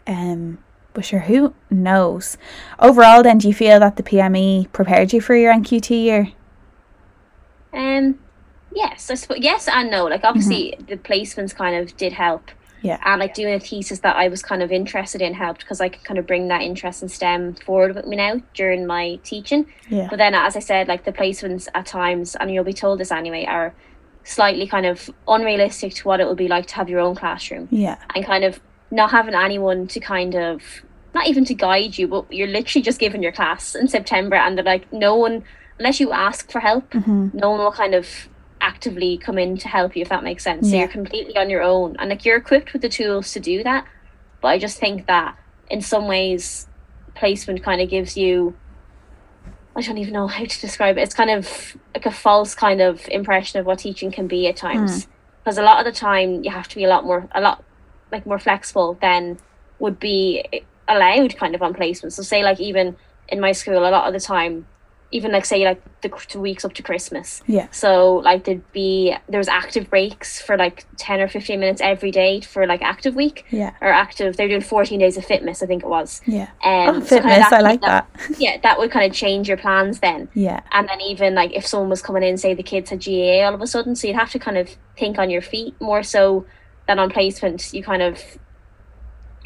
um 0.08 0.58
but 0.93 1.04
sure 1.06 1.19
who 1.19 1.54
knows? 1.69 2.38
Overall 2.80 3.24
then 3.24 3.39
do 3.39 3.48
you 3.50 3.54
feel 3.54 3.80
that 3.80 3.98
the 3.98 4.04
PME 4.04 4.72
prepared 4.72 5.12
you 5.12 5.19
for 5.19 5.36
your 5.36 5.54
NQT 5.54 5.89
year 5.89 6.32
um, 7.73 8.19
yes, 8.73 9.09
I 9.09 9.15
suppose 9.15 9.39
yes 9.41 9.67
and 9.67 9.91
no. 9.91 10.05
Like 10.05 10.23
obviously, 10.23 10.75
the 10.88 10.97
placements 10.97 11.55
kind 11.55 11.75
of 11.75 11.95
did 11.97 12.13
help. 12.13 12.51
Yeah. 12.81 12.99
And 13.05 13.21
like 13.21 13.33
doing 13.33 13.53
a 13.53 13.59
thesis 13.62 13.99
that 13.99 14.17
I 14.17 14.27
was 14.27 14.43
kind 14.43 14.62
of 14.62 14.69
interested 14.69 15.21
in 15.21 15.33
helped 15.33 15.62
because 15.62 15.79
I 15.79 15.88
could 15.88 16.03
kind 16.03 16.17
of 16.19 16.27
bring 16.27 16.49
that 16.49 16.62
interest 16.62 17.01
in 17.01 17.07
STEM 17.07 17.55
forward 17.55 17.95
with 17.95 18.05
me 18.05 18.17
now 18.17 18.41
during 18.53 18.86
my 18.86 19.19
teaching. 19.23 19.65
yeah 19.88 20.07
But 20.09 20.17
then, 20.17 20.36
as 20.36 20.57
I 20.57 20.59
said, 20.59 20.89
like 20.89 21.05
the 21.05 21.13
placements 21.13 21.69
at 21.73 21.86
times, 21.86 22.36
and 22.36 22.51
you'll 22.51 22.65
be 22.65 22.73
told 22.73 22.99
this 22.99 23.12
anyway, 23.12 23.45
are 23.45 23.73
slightly 24.25 24.67
kind 24.67 24.86
of 24.86 25.09
unrealistic 25.29 25.93
to 25.93 26.07
what 26.07 26.19
it 26.19 26.27
would 26.27 26.38
be 26.38 26.49
like 26.49 26.65
to 26.65 26.75
have 26.75 26.89
your 26.89 27.01
own 27.01 27.13
classroom 27.13 27.67
yeah 27.71 27.97
and 28.15 28.25
kind 28.25 28.45
of 28.45 28.62
not 28.89 29.12
having 29.12 29.33
anyone 29.36 29.86
to 29.86 29.99
kind 29.99 30.33
of 30.33 30.62
not 31.13 31.27
even 31.27 31.45
to 31.45 31.53
guide 31.53 31.97
you, 31.97 32.07
but 32.07 32.31
you're 32.31 32.47
literally 32.47 32.81
just 32.81 32.99
given 32.99 33.21
your 33.21 33.31
class 33.31 33.75
in 33.75 33.88
September, 33.88 34.36
and 34.36 34.57
they're 34.57 34.65
like, 34.65 34.91
no 34.91 35.15
one, 35.15 35.43
unless 35.79 35.99
you 35.99 36.12
ask 36.12 36.51
for 36.51 36.59
help, 36.59 36.93
hmm 36.93 37.29
no 37.33 37.51
one 37.51 37.59
will 37.59 37.71
kind 37.71 37.95
of 37.95 38.07
actively 38.62 39.17
come 39.17 39.38
in 39.38 39.57
to 39.57 39.67
help 39.67 39.95
you, 39.95 40.01
if 40.01 40.09
that 40.09 40.23
makes 40.23 40.43
sense. 40.43 40.69
So 40.69 40.75
you're 40.77 40.88
completely 40.88 41.36
on 41.38 41.49
your 41.49 41.62
own, 41.62 41.95
and 41.99 42.09
like 42.09 42.23
you're 42.25 42.38
equipped 42.38 42.73
with 42.73 42.81
the 42.81 42.89
tools 42.89 43.33
to 43.33 43.39
do 43.39 43.63
that. 43.63 43.86
But 44.41 44.49
I 44.49 44.59
just 44.59 44.79
think 44.79 45.07
that 45.07 45.38
in 45.69 45.81
some 45.81 46.07
ways, 46.07 46.67
placement 47.15 47.63
kind 47.63 47.81
of 47.81 47.89
gives 47.89 48.15
you. 48.17 48.55
I 49.75 49.81
don't 49.81 49.97
even 49.97 50.13
know 50.13 50.27
how 50.27 50.45
to 50.45 50.62
describe 50.62 50.97
it. 50.97 51.01
It's 51.01 51.15
kind 51.15 51.31
of 51.31 51.75
like 51.95 52.05
a 52.05 52.12
false 52.12 52.53
kind 52.53 52.79
of 52.79 53.07
impression 53.09 53.59
of 53.59 53.65
what 53.65 53.79
teaching 53.79 54.12
can 54.12 54.27
be 54.27 54.47
at 54.47 54.55
times. 54.55 55.07
Because 55.43 55.57
a 55.57 55.63
lot 55.63 55.79
of 55.79 55.86
the 55.91 55.99
time, 55.99 56.43
you 56.43 56.51
have 56.51 56.67
to 56.67 56.75
be 56.75 56.83
a 56.83 56.88
lot 56.88 57.05
more, 57.05 57.27
a 57.33 57.41
lot 57.41 57.63
like 58.12 58.25
more 58.25 58.39
flexible 58.39 58.97
than 59.01 59.39
would 59.79 59.99
be 59.99 60.45
allowed 60.88 61.36
kind 61.38 61.55
of 61.55 61.62
on 61.62 61.73
placement. 61.73 62.13
So 62.13 62.21
say 62.21 62.43
like 62.43 62.59
even 62.59 62.95
in 63.27 63.39
my 63.39 63.51
school, 63.51 63.79
a 63.79 63.89
lot 63.89 64.07
of 64.07 64.13
the 64.13 64.19
time, 64.19 64.67
even 65.13 65.32
like 65.32 65.45
say 65.45 65.63
like 65.63 65.80
the 66.02 66.10
two 66.28 66.41
weeks 66.41 66.65
up 66.65 66.73
to 66.73 66.82
Christmas. 66.84 67.41
Yeah. 67.47 67.67
So 67.71 68.15
like 68.15 68.43
there'd 68.45 68.69
be 68.73 69.15
there 69.30 69.38
was 69.38 69.47
active 69.47 69.89
breaks 69.89 70.41
for 70.41 70.58
like 70.58 70.86
ten 70.97 71.21
or 71.21 71.28
fifteen 71.28 71.60
minutes 71.60 71.82
every 71.82 72.12
day 72.12 72.41
for 72.41 72.65
like 72.67 72.82
active 72.82 73.13
week 73.15 73.45
yeah 73.52 73.71
or 73.80 73.89
active. 73.89 74.36
They're 74.36 74.47
doing 74.47 74.62
fourteen 74.62 74.99
days 74.99 75.15
of 75.15 75.23
fitness, 75.23 75.62
I 75.63 75.67
think 75.67 75.84
it 75.84 75.89
was. 75.89 76.21
yeah 76.26 76.49
Um, 76.65 76.97
oh 76.97 76.99
so 77.02 77.17
kinda 77.21 77.30
fitness 77.30 77.52
I 77.54 77.60
like 77.62 77.82
that. 77.82 78.08
that 78.17 78.39
Yeah, 78.39 78.58
that 78.63 78.80
would 78.80 78.91
kind 78.91 79.10
of 79.10 79.15
change 79.15 79.47
your 79.47 79.58
plans 79.58 79.99
then. 79.99 80.30
yeah 80.34 80.62
And 80.71 80.89
then 80.89 80.99
even 81.02 81.36
like 81.36 81.54
if 81.54 81.65
someone 81.67 81.89
was 81.89 82.02
coming 82.02 82.23
in, 82.23 82.38
say 82.38 82.54
the 82.56 82.63
kids 82.63 82.89
had 82.89 83.04
GAA 83.06 83.45
all 83.45 83.54
of 83.54 83.62
a 83.62 83.67
sudden, 83.67 83.95
so 83.95 84.08
you'd 84.08 84.15
have 84.17 84.32
to 84.32 84.39
kind 84.39 84.58
of 84.58 84.67
think 84.97 85.17
on 85.19 85.30
your 85.30 85.41
feet 85.41 85.73
more 85.80 86.02
so 86.04 86.45
than 86.88 86.97
on 86.99 87.10
placement. 87.12 87.71
You 87.73 87.84
kind 87.84 88.02
of 88.02 88.19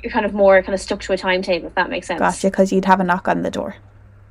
you're 0.02 0.12
kind 0.14 0.26
of 0.26 0.34
more 0.34 0.62
kind 0.62 0.74
of 0.74 0.80
stuck 0.80 1.02
to 1.02 1.14
a 1.14 1.18
timetable, 1.18 1.68
if 1.68 1.76
that 1.76 1.90
makes 1.90 2.08
sense. 2.08 2.20
gotcha 2.20 2.50
because 2.50 2.72
you'd 2.72 2.86
have 2.86 3.00
a 3.00 3.04
knock 3.04 3.28
on 3.28 3.42
the 3.42 3.52
door 3.52 3.76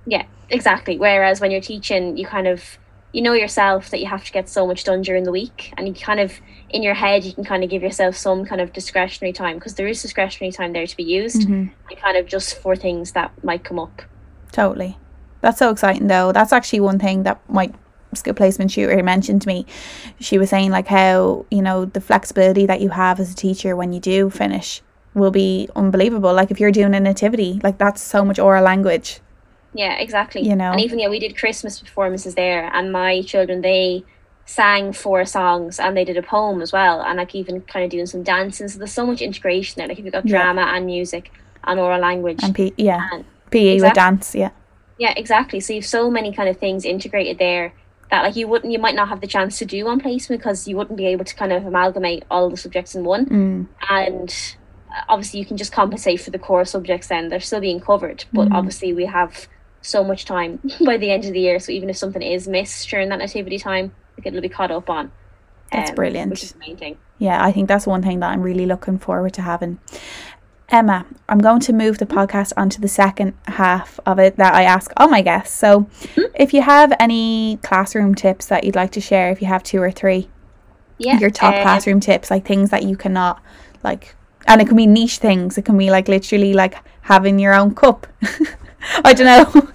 Yeah, 0.07 0.25
exactly. 0.51 0.99
Whereas 0.99 1.41
when 1.41 1.51
you're 1.51 1.61
teaching, 1.61 2.17
you 2.17 2.27
kind 2.27 2.47
of 2.47 2.79
you 3.13 3.23
know 3.23 3.33
yourself 3.33 3.91
that 3.91 4.01
you 4.01 4.07
have 4.07 4.25
to 4.25 4.33
get 4.33 4.49
so 4.49 4.67
much 4.67 4.85
done 4.85 5.01
during 5.03 5.25
the 5.25 5.33
week, 5.33 5.73
and 5.77 5.89
you 5.89 5.95
kind 5.95 6.21
of 6.21 6.33
in 6.71 6.83
your 6.83 6.95
head 6.95 7.25
you 7.25 7.33
can 7.33 7.45
kind 7.45 7.65
of 7.65 7.71
give 7.71 7.83
yourself 7.83 8.17
some 8.17 8.45
kind 8.45 8.61
of 8.61 8.73
discretionary 8.73 9.33
time 9.33 9.57
because 9.57 9.75
there 9.75 9.87
is 9.87 10.03
discretionary 10.03 10.53
time 10.53 10.73
there 10.73 10.87
to 10.87 10.97
be 10.97 11.03
used, 11.05 11.43
Mhm. 11.49 11.71
and 11.91 11.99
kind 12.01 12.17
of 12.19 12.27
just 12.27 12.59
for 12.59 12.77
things 12.77 13.13
that 13.13 13.31
might 13.43 13.65
come 13.65 13.79
up. 13.79 14.03
Totally. 14.53 14.99
That's 15.41 15.59
so 15.59 15.71
exciting 15.71 16.09
though. 16.09 16.33
That's 16.33 16.53
actually 16.53 16.81
one 16.81 16.99
thing 16.99 17.23
that 17.23 17.41
my 17.49 17.71
school 18.15 18.35
placement 18.35 18.73
tutor 18.73 19.03
mentioned 19.03 19.43
to 19.43 19.49
me. 19.49 19.67
She 20.21 20.39
was 20.39 20.51
saying 20.51 20.71
like 20.71 20.87
how, 20.89 21.47
you 21.51 21.63
know, 21.63 21.85
the 21.85 22.01
flexibility 22.01 22.67
that 22.67 22.81
you 22.81 22.91
have 22.91 23.21
as 23.21 23.33
a 23.33 23.37
teacher 23.37 23.77
when 23.77 23.93
you 23.93 24.01
do 24.01 24.31
finish 24.31 24.83
will 25.15 25.31
be 25.31 25.69
unbelievable. 25.77 26.33
Like 26.35 26.51
if 26.51 26.59
you're 26.61 26.71
doing 26.73 26.95
a 26.95 27.01
nativity, 27.01 27.61
like 27.63 27.79
that's 27.79 28.03
so 28.03 28.25
much 28.25 28.39
oral 28.39 28.65
language. 28.65 29.21
Yeah, 29.77 29.95
exactly. 29.99 30.43
You 30.43 30.57
know. 30.57 30.73
and 30.73 30.81
even 30.81 30.99
yeah, 30.99 31.09
we 31.09 31.19
did 31.19 31.37
Christmas 31.37 31.81
performances 31.81 32.35
there, 32.35 32.71
and 32.73 32.91
my 32.93 33.23
children 33.23 33.61
they 33.61 34.05
sang 34.49 34.93
four 34.93 35.25
songs 35.25 35.81
and 35.81 35.97
they 35.97 36.05
did 36.05 36.17
a 36.17 36.23
poem 36.23 36.63
as 36.63 36.73
well, 36.73 37.03
and 37.03 37.19
like 37.19 37.35
even 37.35 37.61
kind 37.63 37.85
of 37.85 37.91
doing 37.91 38.07
some 38.07 38.23
dancing. 38.23 38.69
So 38.69 38.79
there's 38.79 38.93
so 38.93 39.05
much 39.07 39.21
integration 39.21 39.75
there. 39.79 39.89
Like 39.89 39.99
if 39.99 40.05
you've 40.05 40.13
got 40.13 40.25
Yeah. 40.27 40.37
drama 40.43 40.63
and 40.63 40.87
music 40.87 41.33
and 41.65 41.81
oral 41.81 42.01
language, 42.01 42.41
And 42.43 42.55
P 42.55 42.73
yeah. 42.77 43.09
and 43.13 43.25
PE 43.51 43.81
with 43.81 43.95
dance, 43.95 44.35
yeah. 44.35 44.51
Yeah, 44.99 45.13
exactly. 45.17 45.61
So 45.61 45.73
you've 45.73 45.85
so 45.85 46.11
many 46.11 46.33
kind 46.33 46.49
of 46.49 46.57
things 46.59 46.85
integrated 46.85 47.39
there 47.39 47.73
that 48.11 48.23
like 48.23 48.37
you 48.37 48.47
wouldn't, 48.47 48.73
you 48.73 48.79
might 48.79 48.95
not 48.95 49.09
have 49.09 49.21
the 49.21 49.27
chance 49.27 49.59
to 49.59 49.65
do 49.65 49.87
on 49.89 49.99
placement 50.01 50.41
because 50.41 50.67
you 50.69 50.77
wouldn't 50.77 50.97
be 50.97 51.07
able 51.07 51.25
to 51.25 51.35
kind 51.35 51.53
of 51.53 51.67
amalgamate 51.67 52.23
all 52.31 52.49
the 52.49 52.57
subjects 52.57 52.95
in 52.95 53.03
one. 53.05 53.27
Mm. 53.27 53.67
And 53.91 54.35
uh, 54.97 55.03
obviously, 55.09 55.41
you 55.41 55.45
can 55.47 55.57
just 55.57 55.73
compensate 55.73 56.21
for 56.21 56.31
the 56.31 56.39
core 56.39 56.65
subjects. 56.65 57.09
Then 57.09 57.29
they're 57.31 57.41
still 57.41 57.61
being 57.61 57.81
covered, 57.81 58.25
but 58.33 58.49
Mhm. 58.49 58.55
obviously 58.55 58.93
we 58.93 59.07
have 59.07 59.49
so 59.87 60.03
much 60.05 60.25
time 60.25 60.61
by 60.85 60.97
the 60.97 61.11
end 61.11 61.25
of 61.25 61.33
the 61.33 61.41
year. 61.41 61.59
So 61.61 61.73
even 61.73 61.91
if 61.91 61.97
something 61.97 62.23
is 62.23 62.47
missed 62.49 62.89
during 62.89 63.09
that 63.11 63.19
nativity 63.19 63.59
time, 63.59 63.93
like 64.19 64.27
it'll 64.27 64.41
be 64.41 64.49
caught 64.49 64.71
up 64.71 64.91
on. 64.91 65.13
That's 65.73 65.91
brilliant. 65.91 66.31
Which 66.31 66.45
is 66.45 66.53
the 66.53 66.59
main 66.59 66.77
thing. 66.77 66.97
Yeah, 67.19 67.43
I 67.45 67.51
think 67.53 67.69
that's 67.69 67.87
one 67.87 68.03
thing 68.03 68.21
that 68.21 68.31
I'm 68.31 68.43
really 68.43 68.67
looking 68.67 68.99
forward 68.99 69.33
to 69.35 69.43
having. 69.43 69.79
Emma, 70.69 71.07
I'm 71.29 71.39
going 71.39 71.61
to 71.61 71.73
move 71.73 71.99
the 71.99 72.07
podcast 72.07 72.53
onto 72.57 72.81
the 72.81 72.89
second 72.89 73.35
half 73.47 74.01
of 74.05 74.19
it 74.19 74.37
that 74.37 74.55
I 74.55 74.63
ask 74.65 74.93
all 74.97 75.09
my 75.09 75.23
guests. 75.23 75.57
So, 75.57 75.89
Hmm? 76.15 76.23
if 76.35 76.53
you 76.53 76.61
have 76.63 76.93
any 76.99 77.59
classroom 77.63 78.15
tips 78.15 78.47
that 78.47 78.65
you'd 78.65 78.75
like 78.75 78.91
to 78.93 79.01
share, 79.01 79.31
if 79.31 79.41
you 79.41 79.47
have 79.49 79.63
two 79.63 79.81
or 79.81 79.91
three, 79.93 80.29
Yeah. 80.99 81.19
your 81.19 81.31
top 81.31 81.55
um, 81.55 81.63
classroom 81.63 82.01
tips, 82.01 82.31
like 82.31 82.45
things 82.45 82.71
that 82.71 82.83
you 82.83 82.97
cannot, 82.97 83.41
like, 83.85 84.15
and 84.47 84.61
it 84.61 84.67
can 84.67 84.77
be 84.77 84.87
niche 84.87 85.19
things. 85.19 85.57
It 85.59 85.65
can 85.65 85.79
be 85.79 85.91
like 85.91 86.09
literally 86.09 86.53
like 86.53 86.75
having 87.03 87.39
your 87.39 87.55
own 87.55 87.75
cup. 87.75 88.07
I 89.05 89.13
don't 89.13 89.27
know. 89.55 89.69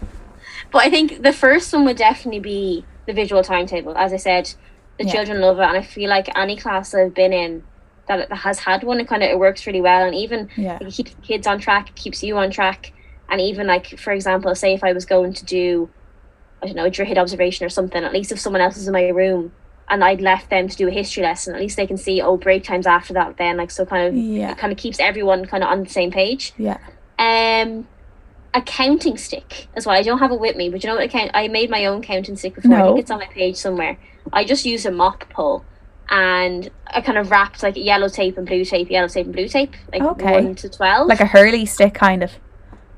But 0.71 0.83
I 0.83 0.89
think 0.89 1.21
the 1.21 1.33
first 1.33 1.73
one 1.73 1.83
would 1.85 1.97
definitely 1.97 2.39
be 2.39 2.85
the 3.05 3.13
visual 3.13 3.43
timetable. 3.43 3.97
As 3.97 4.13
I 4.13 4.17
said, 4.17 4.53
the 4.97 5.05
Yeah. 5.05 5.11
children 5.13 5.41
love 5.41 5.59
it, 5.59 5.63
and 5.63 5.77
I 5.77 5.81
feel 5.81 6.09
like 6.09 6.29
any 6.37 6.55
class 6.55 6.93
I've 6.93 7.13
been 7.13 7.33
in 7.33 7.63
that 8.07 8.29
that 8.29 8.37
has 8.37 8.59
had 8.59 8.83
one, 8.83 8.99
it 8.99 9.07
kind 9.07 9.21
of 9.23 9.29
it 9.29 9.37
works 9.39 9.67
really 9.67 9.81
well, 9.81 10.05
and 10.05 10.15
even 10.15 10.49
Yeah. 10.55 10.73
like, 10.79 10.83
it 10.83 10.93
keeps 10.93 11.13
the 11.13 11.21
kids 11.21 11.45
on 11.47 11.59
track, 11.59 11.93
keeps 11.95 12.23
you 12.23 12.37
on 12.37 12.51
track, 12.51 12.93
and 13.29 13.41
even 13.41 13.67
like 13.67 13.99
for 13.99 14.11
example, 14.13 14.53
say 14.55 14.73
if 14.73 14.83
I 14.83 14.93
was 14.93 15.05
going 15.05 15.33
to 15.33 15.45
do, 15.45 15.89
I 16.61 16.67
don't 16.67 16.75
know, 16.75 16.85
a 16.85 16.91
Droichead 16.91 17.17
observation 17.17 17.65
or 17.65 17.69
something, 17.69 18.03
at 18.03 18.13
least 18.13 18.31
if 18.31 18.39
someone 18.39 18.61
else 18.61 18.77
is 18.77 18.87
in 18.87 18.93
my 18.93 19.07
room. 19.09 19.51
And 19.89 20.05
I'd 20.05 20.21
left 20.21 20.49
them 20.49 20.69
to 20.69 20.77
do 20.77 20.87
a 20.87 20.91
history 20.91 21.21
lesson. 21.23 21.53
At 21.53 21.59
least 21.59 21.75
they 21.75 21.85
can 21.87 21.97
see 21.97 22.21
oh 22.21 22.37
break 22.37 22.63
times 22.63 22.87
after 22.87 23.13
that. 23.15 23.35
Then 23.35 23.57
like 23.57 23.71
so 23.71 23.85
kind 23.85 24.07
of 24.07 24.13
Yeah. 24.15 24.51
it 24.51 24.57
kind 24.57 24.71
of 24.71 24.77
keeps 24.79 25.01
everyone 25.01 25.45
kind 25.45 25.63
of 25.63 25.69
on 25.69 25.83
the 25.83 25.89
same 25.89 26.11
page. 26.11 26.53
Yeah. 26.57 26.77
Um, 27.19 27.87
a 28.53 28.61
counting 28.61 29.17
stick 29.17 29.67
as 29.75 29.85
well. 29.85 29.95
I 29.95 30.01
don't 30.01 30.19
have 30.19 30.31
it 30.31 30.39
with 30.39 30.55
me, 30.55 30.69
but 30.69 30.83
you 30.83 30.87
know 30.89 30.95
what? 30.95 31.03
I 31.03 31.07
count. 31.07 31.31
I 31.33 31.47
made 31.47 31.69
my 31.69 31.85
own 31.85 32.01
counting 32.01 32.35
stick 32.35 32.55
before. 32.55 32.73
I 32.75 32.83
think 32.83 32.99
it's 32.99 33.11
on 33.11 33.19
my 33.19 33.27
page 33.27 33.55
somewhere. 33.55 33.97
I 34.33 34.43
just 34.43 34.65
used 34.65 34.85
a 34.85 34.91
mop 34.91 35.29
pole 35.29 35.63
and 36.09 36.69
I 36.87 37.01
kind 37.01 37.17
of 37.17 37.31
wrapped 37.31 37.63
like 37.63 37.77
yellow 37.77 38.09
tape 38.09 38.37
and 38.37 38.45
blue 38.45 38.65
tape, 38.65 38.89
yellow 38.89 39.07
tape 39.07 39.25
and 39.25 39.33
blue 39.33 39.47
tape, 39.47 39.73
like 39.91 40.01
Okay. 40.01 40.33
one 40.43 40.55
to 40.55 40.69
twelve. 40.69 41.07
Like 41.07 41.21
a 41.21 41.25
hurley 41.25 41.65
stick, 41.65 41.93
kind 41.93 42.23
of. 42.23 42.31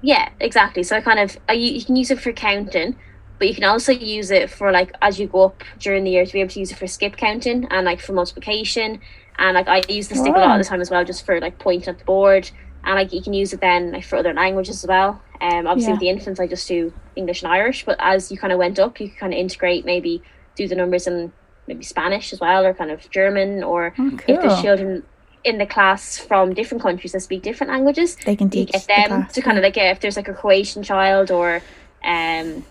yeah, 0.01 0.29
exactly. 0.39 0.83
So 0.83 0.95
I 0.97 1.01
kind 1.01 1.19
of 1.19 1.37
I, 1.47 1.53
you 1.53 1.83
can 1.85 1.95
use 1.95 2.11
it 2.11 2.19
for 2.19 2.31
counting. 2.33 2.95
But 3.39 3.49
you 3.49 3.55
can 3.55 3.63
also 3.65 3.91
use 3.91 4.31
it 4.31 4.49
for 4.49 4.71
like 4.71 4.93
as 5.01 5.19
you 5.19 5.27
go 5.27 5.45
up 5.45 5.63
during 5.79 6.05
the 6.05 6.11
year 6.11 6.25
to 6.25 6.31
be 6.31 6.39
able 6.39 6.51
to 6.51 6.59
use 6.59 6.71
it 6.71 6.77
for 6.77 6.87
skip 6.87 7.17
counting 7.17 7.65
and 7.71 7.85
like 7.85 7.99
for 7.99 8.13
multiplication 8.13 9.01
and 9.37 9.55
like 9.55 9.67
I 9.67 9.81
use 9.89 10.07
the 10.07 10.15
stick 10.15 10.33
a 10.33 10.39
lot 10.39 10.59
of 10.59 10.65
the 10.65 10.69
ah. 10.69 10.71
time 10.71 10.81
as 10.81 10.89
well 10.89 11.03
just 11.03 11.25
for 11.25 11.41
like 11.41 11.59
pointing 11.59 11.89
at 11.89 11.97
the 11.99 12.05
board 12.05 12.49
and 12.85 12.95
like 12.95 13.13
you 13.13 13.21
can 13.21 13.33
use 13.33 13.53
it 13.53 13.61
then 13.61 13.91
like 13.91 14.03
for 14.03 14.17
other 14.17 14.33
languages 14.33 14.83
as 14.83 14.87
well. 14.87 15.21
Um, 15.41 15.67
obviously 15.67 15.89
Yeah. 15.89 15.93
with 15.93 15.99
the 16.01 16.09
infants 16.09 16.39
I 16.39 16.47
just 16.47 16.67
do 16.67 16.93
English 17.15 17.43
and 17.43 17.51
Irish, 17.51 17.85
but 17.85 17.97
as 17.99 18.31
you 18.31 18.37
kind 18.37 18.53
of 18.53 18.59
went 18.59 18.79
up, 18.79 18.99
you 18.99 19.09
could 19.09 19.19
kind 19.19 19.33
of 19.33 19.39
integrate 19.39 19.85
maybe 19.85 20.21
do 20.55 20.67
the 20.67 20.75
numbers 20.75 21.07
in 21.07 21.31
maybe 21.67 21.83
Spanish 21.83 22.33
as 22.33 22.39
well 22.39 22.65
or 22.65 22.73
kind 22.73 22.91
of 22.91 23.09
German 23.09 23.63
or 23.63 23.93
Oh, 23.97 24.11
if 24.27 24.41
there's 24.41 24.61
children 24.61 25.03
in 25.43 25.57
the 25.57 25.65
class 25.65 26.17
from 26.17 26.53
different 26.53 26.81
countries 26.81 27.11
that 27.13 27.19
speak 27.21 27.41
different 27.43 27.71
languages, 27.71 28.15
They 28.25 28.35
can 28.35 28.49
teach 28.49 28.71
get 28.71 28.81
the 28.81 28.87
them 28.87 29.07
class, 29.09 29.33
to 29.33 29.41
kind 29.41 29.57
of 29.57 29.63
like 29.63 29.75
yeah, 29.75 29.91
if 29.91 29.99
there's 29.99 30.15
like 30.17 30.27
a 30.29 30.33
Croatian 30.33 30.83
child 30.83 31.31
or 31.31 31.61
um 32.05 32.65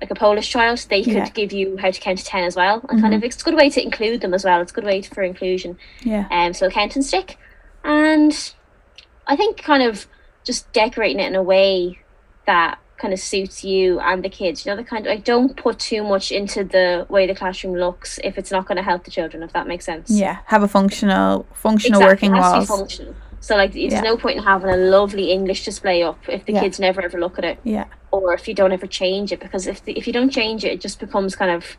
like 0.00 0.10
a 0.10 0.14
Polish 0.14 0.50
child, 0.50 0.78
they 0.90 1.02
could 1.02 1.12
Yeah. 1.14 1.28
give 1.30 1.52
you 1.52 1.76
how 1.78 1.90
to 1.90 2.00
count 2.00 2.18
to 2.18 2.24
ten 2.24 2.44
as 2.44 2.56
well. 2.56 2.84
And 2.88 3.00
kind 3.00 3.14
of 3.14 3.22
it's 3.24 3.40
a 3.40 3.44
good 3.44 3.54
way 3.54 3.70
to 3.70 3.82
include 3.82 4.20
them 4.20 4.34
as 4.34 4.44
well. 4.44 4.60
It's 4.60 4.72
a 4.72 4.74
good 4.74 4.84
way 4.84 5.00
for 5.02 5.22
inclusion. 5.22 5.78
Yeah. 6.02 6.26
Um 6.30 6.52
so 6.54 6.66
a 6.66 6.70
counting 6.70 7.02
stick. 7.02 7.38
And 7.84 8.32
I 9.26 9.36
think 9.36 9.62
kind 9.62 9.82
of 9.82 10.06
just 10.44 10.70
decorating 10.72 11.20
it 11.20 11.26
in 11.26 11.34
a 11.34 11.42
way 11.42 11.98
that 12.46 12.78
kind 12.96 13.12
of 13.12 13.18
suits 13.20 13.64
you 13.64 13.98
and 14.00 14.22
the 14.24 14.28
kids. 14.28 14.64
You 14.64 14.70
know, 14.72 14.76
the 14.76 14.84
kind 14.84 15.06
of 15.06 15.10
like 15.10 15.24
don't 15.24 15.56
put 15.56 15.78
too 15.78 16.02
much 16.04 16.30
into 16.30 16.62
the 16.64 17.06
way 17.08 17.26
the 17.26 17.34
classroom 17.34 17.74
looks 17.74 18.20
if 18.22 18.38
it's 18.38 18.50
not 18.50 18.66
going 18.66 18.76
to 18.76 18.82
help 18.82 19.04
the 19.04 19.10
children. 19.10 19.42
If 19.42 19.52
that 19.52 19.66
makes 19.66 19.84
sense. 19.84 20.10
Yeah. 20.10 20.38
Have 20.46 20.62
a 20.62 20.68
functional, 20.68 21.46
functional 21.54 22.00
Exactly, 22.02 22.28
working 22.30 22.40
walls. 22.40 22.68
functional. 22.68 23.14
So 23.40 23.56
like, 23.56 23.72
there's 23.72 23.92
Yeah. 23.92 24.00
no 24.00 24.16
point 24.16 24.38
in 24.38 24.42
having 24.42 24.70
a 24.70 24.76
lovely 24.76 25.30
English 25.30 25.64
display 25.64 26.02
up 26.02 26.18
if 26.28 26.44
the 26.46 26.52
Yeah. 26.54 26.60
kids 26.60 26.78
never 26.80 27.02
ever 27.02 27.18
look 27.18 27.38
at 27.38 27.44
it, 27.44 27.58
Yeah. 27.64 27.84
or 28.10 28.32
if 28.34 28.46
you 28.48 28.54
don't 28.54 28.72
ever 28.72 28.86
change 28.86 29.32
it. 29.32 29.40
Because 29.40 29.66
if 29.66 29.84
the, 29.84 29.92
if 29.98 30.06
you 30.06 30.12
don't 30.12 30.30
change 30.30 30.64
it, 30.64 30.72
it 30.72 30.80
just 30.80 30.98
becomes 31.00 31.34
kind 31.36 31.50
of 31.50 31.76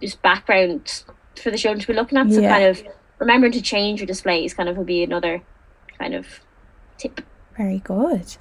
just 0.00 0.20
background 0.22 1.02
for 1.36 1.50
the 1.50 1.58
children 1.58 1.80
to 1.80 1.86
be 1.86 1.92
looking 1.92 2.18
at. 2.18 2.30
So 2.32 2.40
Yeah. 2.40 2.48
kind 2.50 2.64
of 2.64 2.82
remembering 3.18 3.52
to 3.52 3.62
change 3.62 4.00
your 4.00 4.06
displays 4.06 4.54
kind 4.54 4.68
of 4.68 4.76
would 4.76 4.86
be 4.86 5.02
another 5.04 5.42
kind 5.98 6.14
of 6.14 6.40
tip. 6.98 7.20
Very 7.56 7.78
good. 7.78 8.36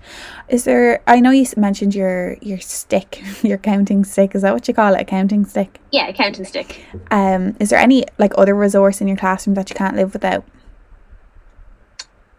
Is 0.49 0.63
there? 0.63 1.03
I 1.05 1.19
know 1.19 1.29
you 1.29 1.45
mentioned 1.55 1.93
your 1.93 2.37
your 2.41 2.59
stick, 2.59 3.21
your 3.43 3.59
counting 3.59 4.03
stick. 4.05 4.33
Is 4.33 4.41
that 4.41 4.53
what 4.53 4.67
you 4.67 4.73
call 4.73 4.95
it? 4.95 5.01
A 5.01 5.05
counting 5.05 5.45
stick. 5.45 5.79
Yeah, 5.91 6.07
a 6.07 6.13
counting 6.13 6.45
stick. 6.45 6.83
Um, 7.11 7.55
is 7.59 7.69
there 7.69 7.79
any 7.79 8.05
like 8.17 8.33
other 8.37 8.55
resource 8.55 9.01
in 9.01 9.07
your 9.07 9.17
classroom 9.17 9.53
that 9.53 9.69
you 9.69 9.75
can't 9.75 9.95
live 9.95 10.13
without? 10.13 10.43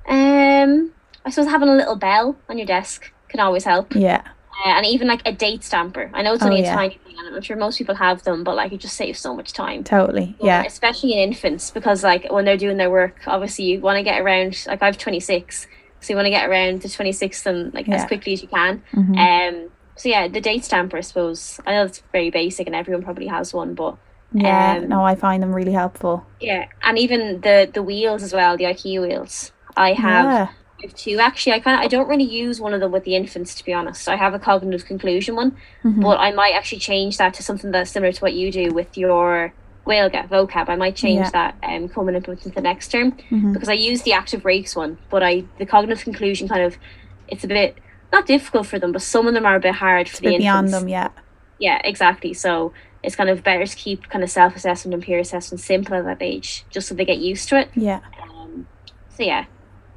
Um, 0.09 0.93
I 1.25 1.31
suppose 1.31 1.49
having 1.49 1.69
a 1.69 1.77
little 1.77 1.97
bell 1.97 2.37
on 2.49 2.59
your 2.59 2.67
desk 2.67 3.13
can 3.29 3.39
always 3.39 3.65
help. 3.65 3.95
Yeah. 3.95 4.23
Uh, 4.65 4.69
and 4.69 4.87
even 4.87 5.09
like 5.09 5.23
a 5.27 5.33
date 5.33 5.65
stamper. 5.65 6.11
I 6.15 6.23
know 6.23 6.35
it's 6.35 6.43
Oh, 6.45 6.47
only 6.47 6.61
a 6.61 6.65
yeah. 6.65 6.75
tiny 6.75 7.01
thing, 7.05 7.15
and 7.19 7.35
I'm 7.35 7.43
sure 7.43 7.57
most 7.57 7.77
people 7.79 7.95
have 7.97 8.23
them, 8.23 8.45
but 8.45 8.55
like 8.57 8.73
it 8.73 8.79
just 8.79 8.97
saves 8.97 9.19
so 9.19 9.35
much 9.35 9.53
time. 9.53 9.83
Totally. 9.85 10.37
But 10.39 10.47
Yeah. 10.47 10.63
especially 10.65 11.13
in 11.15 11.19
infants 11.19 11.71
because 11.71 12.05
like 12.05 12.31
when 12.31 12.45
they're 12.45 12.57
doing 12.57 12.77
their 12.77 12.91
work 12.91 13.17
obviously 13.27 13.65
you 13.65 13.81
want 13.81 13.97
to 13.97 14.03
get 14.03 14.21
around 14.21 14.65
like 14.67 14.83
i've 14.83 14.99
26 14.99 15.67
so 16.01 16.13
you 16.13 16.17
want 16.17 16.27
to 16.27 16.31
get 16.31 16.49
around 16.49 16.83
to 16.83 16.89
26 16.89 17.47
and 17.47 17.73
like 17.75 17.89
as 17.89 18.05
quickly 18.05 18.33
as 18.35 18.43
you 18.43 18.49
can 18.49 18.83
Mhm. 18.95 19.17
um 19.19 19.71
so 19.97 20.09
yeah 20.09 20.29
the 20.29 20.41
date 20.41 20.65
stamper 20.65 20.99
i 20.99 21.01
suppose 21.01 21.59
i 21.67 21.73
know 21.73 21.85
it's 21.85 22.03
very 22.13 22.31
basic 22.31 22.67
and 22.67 22.77
everyone 22.77 23.03
probably 23.03 23.27
has 23.27 23.55
one 23.55 23.75
but 23.75 23.97
Yeah. 24.33 24.79
um, 24.83 24.89
no, 24.89 25.03
I 25.05 25.15
find 25.15 25.43
them 25.43 25.55
really 25.55 25.73
helpful. 25.73 26.27
yeah 26.41 26.67
and 26.83 26.99
even 26.99 27.41
the 27.41 27.71
the 27.73 27.83
wheels 27.83 28.23
as 28.23 28.33
well 28.33 28.57
the 28.57 28.65
ikea 28.65 29.01
wheels 29.01 29.53
i 29.77 29.93
have 29.95 30.27
Yeah. 30.27 30.49
Have 30.85 30.95
two 30.95 31.19
actually 31.19 31.53
i 31.55 31.61
kind 31.61 31.77
of 31.79 31.85
i 31.85 31.89
don't 31.89 32.09
really 32.09 32.25
use 32.25 32.61
one 32.61 32.75
of 32.75 32.81
them 32.81 32.93
with 32.93 33.05
the 33.05 33.17
infants 33.17 33.55
to 33.55 33.65
be 33.65 33.73
honest 33.73 34.09
i 34.09 34.17
have 34.17 34.35
a 34.35 34.39
cognitive 34.39 34.85
conclusion 34.87 35.35
one 35.35 35.57
Mhm. 35.85 36.03
but 36.03 36.17
I 36.19 36.31
might 36.33 36.55
actually 36.55 36.79
change 36.81 37.17
that 37.19 37.33
to 37.35 37.43
something 37.43 37.71
that's 37.71 37.91
similar 37.91 38.13
to 38.13 38.21
what 38.21 38.35
you 38.35 38.53
do 38.53 38.67
with 38.79 38.97
your 38.99 39.53
Gaeilge 39.87 40.29
vocab. 40.31 40.69
I 40.71 40.77
might 40.77 40.97
change 40.97 41.25
Yeah. 41.27 41.31
that 41.39 41.53
um, 41.63 41.89
coming 41.91 42.17
up 42.17 42.27
into 42.29 42.49
the 42.49 42.63
next 42.63 42.89
term 42.89 43.13
Mhm. 43.31 43.53
because 43.53 43.69
I 43.69 43.75
use 43.91 44.01
the 44.03 44.13
active 44.15 44.43
breaks 44.43 44.75
one, 44.75 44.97
but 45.11 45.23
I 45.23 45.45
the 45.59 45.67
cognitive 45.67 46.03
conclusion 46.05 46.49
kind 46.49 46.63
of 46.63 46.77
it's 47.29 47.45
a 47.45 47.49
bit 47.49 47.77
not 48.13 48.27
difficult 48.27 48.67
for 48.67 48.79
them, 48.79 48.93
but 48.93 49.03
some 49.03 49.27
of 49.27 49.35
them 49.35 49.45
are 49.45 49.57
a 49.57 49.61
bit 49.61 49.75
hard 49.75 50.09
for 50.09 50.23
We're 50.25 50.31
the 50.33 50.39
beyond 50.39 50.67
infants. 50.69 50.81
them. 50.83 50.89
Yeah. 50.89 51.09
Yeah, 51.59 51.79
exactly. 51.85 52.33
So 52.33 52.73
it's 53.03 53.17
kind 53.17 53.29
of 53.29 53.43
better 53.45 53.67
to 53.67 53.77
keep 53.77 54.09
kind 54.09 54.23
of 54.25 54.31
self 54.31 54.57
assessment 54.57 54.95
and 54.95 55.03
peer 55.03 55.19
assessment 55.19 55.61
simple 55.61 55.95
at 55.97 56.05
that 56.07 56.23
age, 56.23 56.65
just 56.71 56.89
so 56.89 56.95
they 56.95 57.05
get 57.05 57.19
used 57.19 57.49
to 57.51 57.59
it. 57.61 57.69
Yeah. 57.75 58.01
Um, 58.23 58.67
so 59.17 59.23
yeah, 59.23 59.45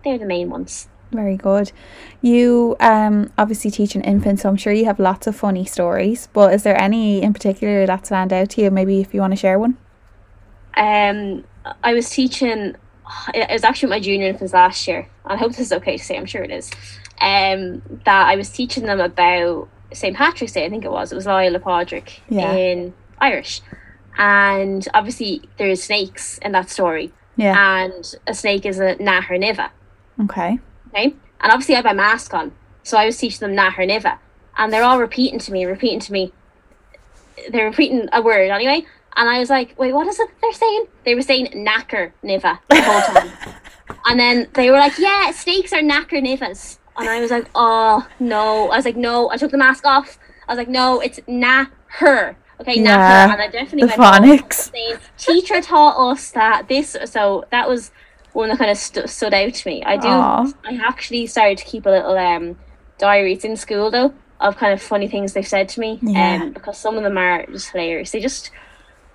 they're 0.03 0.17
the 0.17 0.25
main 0.25 0.49
ones. 0.49 0.87
Very 1.11 1.37
good. 1.37 1.71
You 2.21 2.75
um 2.79 3.31
obviously 3.37 3.71
teach 3.71 3.95
an 3.95 4.01
infant, 4.01 4.39
so 4.41 4.49
I'm 4.49 4.57
sure 4.57 4.73
you 4.73 4.85
have 4.85 4.99
lots 4.99 5.25
of 5.27 5.35
funny 5.35 5.63
stories. 5.65 6.27
But 6.33 6.53
is 6.53 6.63
there 6.63 6.79
any 6.79 7.21
in 7.21 7.33
particular 7.33 7.85
that 7.85 8.05
stand 8.05 8.33
out 8.33 8.49
to 8.51 8.61
you? 8.61 8.71
Maybe 8.71 8.99
if 8.99 9.13
you 9.13 9.21
want 9.21 9.31
to 9.33 9.37
share 9.37 9.57
one. 9.57 9.77
Um, 10.75 11.43
I 11.83 11.93
was 11.93 12.09
teaching. 12.09 12.75
It 13.33 13.49
was 13.49 13.63
actually 13.63 13.89
my 13.89 13.99
junior 14.01 14.27
infants 14.27 14.53
last 14.53 14.85
year. 14.87 15.07
I 15.25 15.37
hope 15.37 15.51
this 15.51 15.61
is 15.61 15.73
okay 15.73 15.97
to 15.97 16.03
say. 16.03 16.17
I'm 16.17 16.25
sure 16.25 16.43
it 16.43 16.51
is. 16.51 16.69
Um, 17.21 17.81
that 18.05 18.27
I 18.27 18.35
was 18.35 18.49
teaching 18.49 18.85
them 18.85 18.99
about 18.99 19.69
St 19.93 20.15
Patrick's 20.15 20.51
Day. 20.53 20.65
I 20.65 20.69
think 20.69 20.83
it 20.83 20.91
was. 20.91 21.11
It 21.11 21.15
was 21.15 21.25
Lyle 21.25 21.57
Padraig 21.59 22.11
Yeah. 22.29 22.51
in 22.53 22.93
Irish, 23.19 23.61
and 24.17 24.85
obviously 24.93 25.41
there's 25.57 25.81
snakes 25.83 26.37
in 26.39 26.51
that 26.51 26.69
story. 26.69 27.13
Yeah. 27.37 27.55
And 27.85 28.15
a 28.27 28.33
snake 28.33 28.65
is 28.65 28.79
a 28.79 28.95
nathair 28.95 29.39
nimhe. 29.41 29.69
Okay. 30.23 30.59
Okay, 30.89 31.13
and 31.41 31.51
obviously 31.51 31.75
I 31.75 31.77
had 31.77 31.85
my 31.85 31.93
mask 31.93 32.33
on, 32.33 32.51
so 32.83 32.97
I 32.97 33.05
was 33.05 33.17
teaching 33.17 33.39
them 33.47 33.55
nathair 33.55 33.87
nimhe, 33.89 34.17
and 34.57 34.71
they're 34.73 34.83
all 34.83 34.99
repeating 34.99 35.39
to 35.39 35.51
me, 35.51 35.65
repeating 35.65 35.99
to 36.01 36.11
me. 36.11 36.31
They're 37.51 37.65
repeating 37.65 38.09
a 38.13 38.21
word 38.21 38.49
anyway, 38.49 38.85
and 39.15 39.29
I 39.29 39.39
was 39.39 39.49
like, 39.49 39.75
"Wait, 39.77 39.93
what 39.93 40.07
is 40.07 40.19
it 40.19 40.29
they're 40.41 40.53
saying?" 40.53 40.85
They 41.05 41.13
were 41.13 41.21
saying 41.21 41.47
"knacker 41.53 42.11
niva" 42.23 42.59
the 42.69 42.81
whole 42.81 43.01
time, 43.01 43.31
and 44.07 44.19
then 44.19 44.47
they 44.53 44.71
were 44.71 44.77
like, 44.79 44.97
"Yeah, 44.97 45.31
snakes 45.31 45.71
are 45.73 45.81
knacker 45.81 46.19
nivas," 46.21 46.79
and 46.97 47.07
I 47.07 47.19
was 47.21 47.29
like, 47.29 47.47
"Oh 47.53 48.07
no!" 48.19 48.69
I 48.71 48.77
was 48.77 48.85
like, 48.85 48.95
"No!" 48.97 49.29
I 49.29 49.37
took 49.37 49.51
the 49.51 49.57
mask 49.57 49.85
off. 49.85 50.17
I 50.47 50.53
was 50.53 50.57
like, 50.57 50.69
"No, 50.69 50.99
it's 50.99 51.19
na 51.27 51.65
her." 51.99 52.35
Okay, 52.59 52.81
Yeah, 52.81 53.27
her. 53.27 53.33
and 53.33 53.41
I 53.41 53.47
definitely 53.49 53.87
the 53.87 54.01
went 54.01 54.01
phonics. 54.49 54.71
saying, 54.71 54.95
"Teacher 55.17 55.61
taught 55.61 55.95
us 56.11 56.31
that 56.31 56.67
this." 56.67 56.97
So 57.05 57.45
that 57.51 57.69
was 57.69 57.91
one 58.37 58.49
that 58.49 58.57
kind 58.59 58.71
of 58.71 58.77
stu 58.77 59.07
stood 59.07 59.33
out 59.33 59.53
to 59.53 59.67
me. 59.69 59.83
I 59.83 59.97
do. 59.97 60.07
Aw. 60.07 60.45
I 60.65 60.75
actually 60.85 61.25
started 61.27 61.57
to 61.57 61.65
keep 61.65 61.85
a 61.85 61.89
little 61.89 62.17
um 62.17 62.57
diary. 62.97 63.33
It's 63.33 63.45
in 63.45 63.57
school 63.57 63.91
though 63.91 64.13
of 64.39 64.55
kind 64.57 64.71
of 64.71 64.81
funny 64.81 65.07
things 65.07 65.33
they've 65.33 65.47
said 65.47 65.67
to 65.69 65.79
me. 65.79 65.97
Yeah. 66.01 66.41
Um, 66.43 66.51
because 66.53 66.77
some 66.77 66.95
of 66.97 67.03
them 67.03 67.17
are 67.17 67.45
just 67.47 67.71
hilarious. 67.71 68.11
They 68.11 68.19
just 68.21 68.51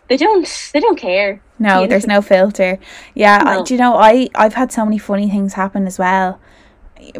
they 0.08 0.16
don't 0.16 0.46
they 0.72 0.80
don't 0.80 0.98
care. 0.98 1.40
No, 1.58 1.86
there's 1.86 2.06
no 2.08 2.20
filter. 2.20 2.78
Yeah, 3.14 3.42
I, 3.46 3.62
do 3.62 3.74
you 3.74 3.78
know 3.78 3.94
I 3.96 4.28
I've 4.34 4.54
had 4.54 4.72
so 4.72 4.84
many 4.84 4.98
funny 4.98 5.30
things 5.30 5.54
happen 5.54 5.86
as 5.86 5.98
well. 5.98 6.40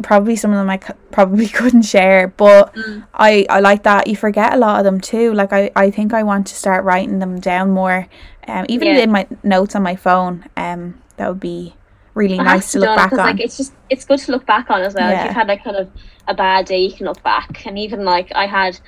probably 0.01 0.35
some 0.35 0.51
of 0.51 0.57
them 0.57 0.69
I 0.69 0.79
c- 0.79 0.93
probably 1.11 1.47
couldn't 1.47 1.83
share, 1.83 2.27
but 2.27 2.73
Mm. 2.75 3.05
I 3.13 3.45
I 3.49 3.59
like 3.61 3.83
that 3.83 4.07
you 4.07 4.15
forget 4.15 4.53
a 4.53 4.57
lot 4.57 4.79
of 4.79 4.83
them 4.85 4.99
too. 4.99 5.33
Like 5.33 5.53
I 5.53 5.71
I 5.75 5.89
think 5.91 6.13
I 6.13 6.23
want 6.23 6.47
to 6.47 6.55
start 6.55 6.83
writing 6.83 7.19
them 7.19 7.39
down 7.39 7.71
more, 7.71 8.07
um, 8.47 8.65
even 8.67 8.87
Yeah. 8.89 9.03
in 9.03 9.11
my 9.11 9.27
notes 9.43 9.75
on 9.75 9.83
my 9.83 9.95
phone. 9.95 10.45
Um, 10.57 10.99
that 11.17 11.27
would 11.29 11.39
be 11.39 11.75
really 12.15 12.37
nice 12.37 12.71
to 12.73 12.79
look 12.79 12.95
back 12.95 13.11
on. 13.13 13.17
Like 13.19 13.39
it's 13.39 13.57
just 13.57 13.73
it's 13.89 14.05
good 14.05 14.19
to 14.19 14.31
look 14.31 14.45
back 14.45 14.69
on 14.69 14.81
as 14.81 14.93
well. 14.93 15.09
If 15.11 15.25
you've 15.25 15.33
had 15.35 15.47
like 15.47 15.63
kind 15.63 15.77
of 15.77 15.89
a 16.27 16.33
bad 16.33 16.65
day, 16.65 16.79
you 16.79 16.93
can 16.93 17.05
look 17.05 17.21
back. 17.23 17.65
And 17.65 17.77
even 17.77 18.03
like 18.05 18.31
I 18.35 18.45
had 18.47 18.79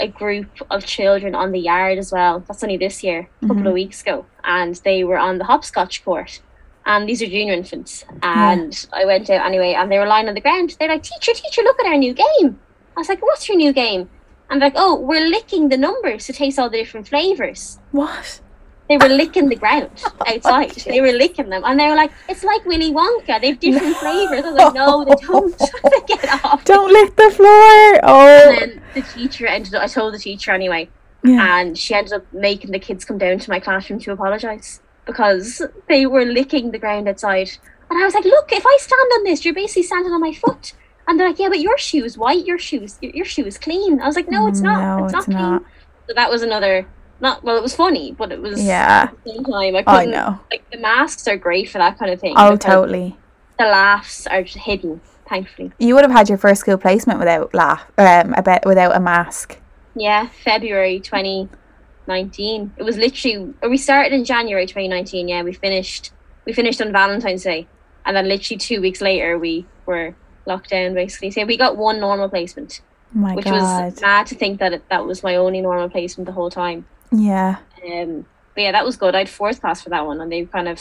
a 0.00 0.08
group 0.08 0.48
of 0.70 0.84
children 0.84 1.34
on 1.34 1.52
the 1.52 1.60
yard 1.60 1.98
as 1.98 2.10
well. 2.12 2.40
That's 2.46 2.62
only 2.64 2.76
this 2.76 3.02
year, 3.04 3.28
a 3.42 3.46
couple 3.46 3.62
Mhm. 3.62 3.68
of 3.68 3.72
weeks 3.74 4.02
ago, 4.02 4.26
and 4.42 4.74
they 4.84 5.04
were 5.04 5.18
on 5.18 5.38
the 5.38 5.44
hopscotch 5.44 6.04
court. 6.04 6.40
And 6.86 7.08
these 7.08 7.22
are 7.22 7.26
junior 7.26 7.54
infants. 7.54 8.04
And 8.22 8.86
I 8.92 9.04
went 9.06 9.30
out 9.30 9.46
anyway, 9.46 9.72
and 9.72 9.90
they 9.90 9.98
were 9.98 10.06
lying 10.06 10.28
on 10.28 10.34
the 10.34 10.40
ground. 10.40 10.76
They're 10.78 10.88
like, 10.88 11.02
"Teacher, 11.04 11.32
teacher, 11.32 11.62
look 11.62 11.78
at 11.80 11.86
our 11.86 11.96
new 11.96 12.12
game." 12.12 12.58
I 12.96 13.00
was 13.00 13.08
like, 13.08 13.22
"What's 13.22 13.48
your 13.48 13.56
new 13.56 13.72
game?" 13.72 14.10
And 14.50 14.60
they're 14.60 14.68
like, 14.68 14.76
"Oh, 14.76 14.96
we're 14.96 15.26
licking 15.26 15.68
the 15.70 15.78
numbers 15.78 16.26
to 16.26 16.32
taste 16.32 16.58
all 16.58 16.68
the 16.68 16.76
different 16.76 17.08
flavors." 17.08 17.78
what? 17.92 18.40
They 18.88 18.98
were 18.98 19.08
licking 19.08 19.48
the 19.48 19.56
ground 19.56 19.90
oh, 20.04 20.12
outside. 20.26 20.72
Okay. 20.72 20.90
They 20.90 21.00
were 21.00 21.12
licking 21.12 21.48
them, 21.48 21.62
and 21.64 21.80
they 21.80 21.88
were 21.88 21.96
like, 21.96 22.12
"It's 22.28 22.44
like 22.44 22.64
Willy 22.66 22.92
Wonka. 22.92 23.40
They 23.40 23.48
have 23.48 23.60
different 23.60 23.96
flavors." 23.96 24.44
I 24.44 24.48
was 24.50 24.54
like, 24.54 24.74
"No, 24.74 25.04
they 25.04 25.14
don't. 25.26 25.58
Get 26.06 26.44
off." 26.44 26.64
Don't 26.64 26.92
lick 26.92 27.16
the 27.16 27.30
floor. 27.30 28.00
Oh, 28.02 28.50
And 28.50 28.58
then 28.58 28.82
the 28.94 29.02
teacher 29.02 29.46
ended 29.46 29.74
up. 29.74 29.82
I 29.82 29.86
told 29.86 30.12
the 30.12 30.18
teacher 30.18 30.50
anyway, 30.50 30.90
yeah. 31.22 31.60
and 31.60 31.78
she 31.78 31.94
ended 31.94 32.12
up 32.12 32.30
making 32.32 32.72
the 32.72 32.78
kids 32.78 33.04
come 33.04 33.16
down 33.18 33.38
to 33.38 33.50
my 33.50 33.58
classroom 33.58 34.00
to 34.00 34.12
apologize 34.12 34.80
because 35.06 35.62
they 35.88 36.04
were 36.06 36.24
licking 36.24 36.70
the 36.70 36.78
ground 36.78 37.08
outside. 37.08 37.50
And 37.88 37.98
I 37.98 38.04
was 38.04 38.14
like, 38.14 38.24
"Look, 38.24 38.52
if 38.52 38.64
I 38.66 38.78
stand 38.80 39.10
on 39.14 39.24
this, 39.24 39.44
you're 39.44 39.54
basically 39.54 39.84
standing 39.84 40.12
on 40.12 40.20
my 40.20 40.34
foot." 40.34 40.74
And 41.08 41.18
they're 41.18 41.28
like, 41.28 41.38
"Yeah, 41.38 41.48
but 41.48 41.60
your 41.60 41.78
shoe's 41.78 42.18
white. 42.18 42.44
Your 42.44 42.58
shoes, 42.58 42.98
your, 43.00 43.12
your 43.12 43.24
shoe 43.24 43.46
is 43.46 43.56
clean." 43.56 44.00
I 44.00 44.06
was 44.06 44.16
like, 44.16 44.28
"No, 44.28 44.46
it's 44.46 44.60
not. 44.60 44.98
No, 44.98 45.04
it's, 45.04 45.12
not 45.12 45.20
it's 45.20 45.26
clean." 45.26 45.38
not. 45.38 45.64
So 46.06 46.14
that 46.14 46.30
was 46.30 46.42
another. 46.42 46.86
Not 47.24 47.42
well. 47.42 47.56
It 47.56 47.62
was 47.62 47.74
funny, 47.74 48.12
but 48.12 48.30
it 48.32 48.40
was 48.42 48.62
Yeah. 48.62 49.08
At 49.10 49.24
the 49.24 49.30
same 49.32 49.44
time, 49.44 49.74
I 49.74 49.78
I 49.78 49.82
couldn't. 49.82 50.10
know. 50.10 50.38
Like 50.50 50.70
the 50.70 50.76
masks 50.78 51.26
are 51.26 51.38
great 51.38 51.70
for 51.70 51.78
that 51.78 51.98
kind 51.98 52.12
of 52.12 52.20
thing. 52.20 52.34
Oh, 52.36 52.54
totally. 52.54 53.16
The 53.58 53.64
laughs 53.64 54.26
are 54.26 54.42
just 54.42 54.58
hidden, 54.58 55.00
thankfully. 55.26 55.72
You 55.78 55.94
would 55.94 56.04
have 56.04 56.10
had 56.12 56.28
your 56.28 56.36
first 56.36 56.60
school 56.60 56.76
placement 56.76 57.18
without 57.18 57.54
laugh, 57.54 57.82
um, 57.96 58.34
a 58.36 58.42
bit 58.42 58.64
without 58.66 58.94
a 58.94 59.00
mask. 59.00 59.58
Yeah, 59.96 60.28
February 60.44 61.00
2019. 61.00 62.72
It 62.76 62.82
was 62.82 62.96
literally. 62.98 63.54
We 63.68 63.76
started 63.78 64.12
in 64.12 64.24
January 64.26 64.66
2019. 64.66 65.28
Yeah, 65.28 65.42
we 65.42 65.52
finished. 65.54 66.12
We 66.44 66.52
finished 66.52 66.82
on 66.82 66.92
Valentine's 66.92 67.42
Day, 67.44 67.66
and 68.04 68.14
then 68.14 68.28
literally 68.28 68.58
two 68.58 68.82
weeks 68.82 69.00
later 69.00 69.38
we 69.38 69.64
were 69.86 70.14
locked 70.44 70.70
down. 70.70 70.92
Basically, 70.94 71.30
so 71.30 71.44
we 71.46 71.56
got 71.56 71.76
one 71.78 72.00
normal 72.00 72.28
placement, 72.28 72.82
Oh 73.14 73.18
my 73.20 73.34
which 73.34 73.46
god. 73.46 73.54
was 73.92 74.00
mad 74.02 74.26
to 74.26 74.34
think 74.34 74.60
that 74.60 74.74
it, 74.74 74.86
that 74.90 75.06
was 75.06 75.22
my 75.22 75.36
only 75.36 75.62
normal 75.62 75.88
placement 75.88 76.26
the 76.26 76.32
whole 76.32 76.50
time. 76.50 76.84
Yeah. 77.12 77.56
Um, 77.84 78.26
but 78.54 78.62
yeah, 78.62 78.72
that 78.72 78.84
was 78.84 78.96
good. 78.96 79.14
I 79.14 79.18
had 79.18 79.28
fourth 79.28 79.60
class 79.60 79.82
for 79.82 79.90
that 79.90 80.06
one, 80.06 80.20
and 80.20 80.30
they 80.30 80.44
kind 80.46 80.68
of. 80.68 80.80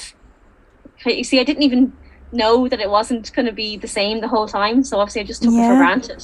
You 1.05 1.23
see, 1.23 1.39
I 1.39 1.43
didn't 1.43 1.63
even 1.63 1.91
know 2.31 2.67
that 2.67 2.79
it 2.79 2.89
wasn't 2.89 3.31
going 3.33 3.45
to 3.45 3.51
be 3.51 3.77
the 3.77 3.87
same 3.87 4.21
the 4.21 4.27
whole 4.27 4.47
time, 4.47 4.83
so 4.83 4.99
obviously 4.99 5.21
I 5.21 5.23
just 5.25 5.43
took 5.43 5.53
it 5.53 5.67
for 5.67 5.75
granted. 5.75 6.23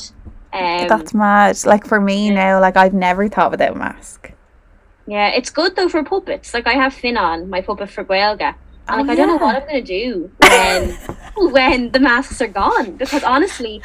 Um, 0.53 0.87
That's 0.87 1.13
mad. 1.13 1.57
Like 1.65 1.85
for 1.85 1.99
me 1.99 2.27
yeah. 2.27 2.33
now, 2.33 2.61
like 2.61 2.77
I've 2.77 2.93
never 2.93 3.27
thought 3.27 3.51
without 3.51 3.75
a 3.75 3.79
mask. 3.79 4.31
yeah, 5.05 5.29
it's 5.29 5.49
good 5.49 5.75
though 5.75 5.89
for 5.89 6.03
puppets. 6.03 6.53
Like 6.53 6.67
I 6.67 6.73
have 6.73 6.93
Finn 6.93 7.17
on 7.17 7.49
my 7.49 7.61
puppet 7.61 7.89
for 7.89 8.03
Gaeilge, 8.03 8.41
and 8.41 8.55
Oh, 8.89 8.95
like 8.95 9.09
I 9.09 9.15
don't 9.15 9.27
know 9.27 9.45
what. 9.45 9.55
I'm 9.55 9.67
going 9.67 9.83
to 9.83 9.87
do 9.87 10.31
when 10.41 11.51
when 11.53 11.91
the 11.91 11.99
masks 11.99 12.41
are 12.41 12.47
gone 12.47 12.93
because 12.93 13.23
honestly, 13.23 13.81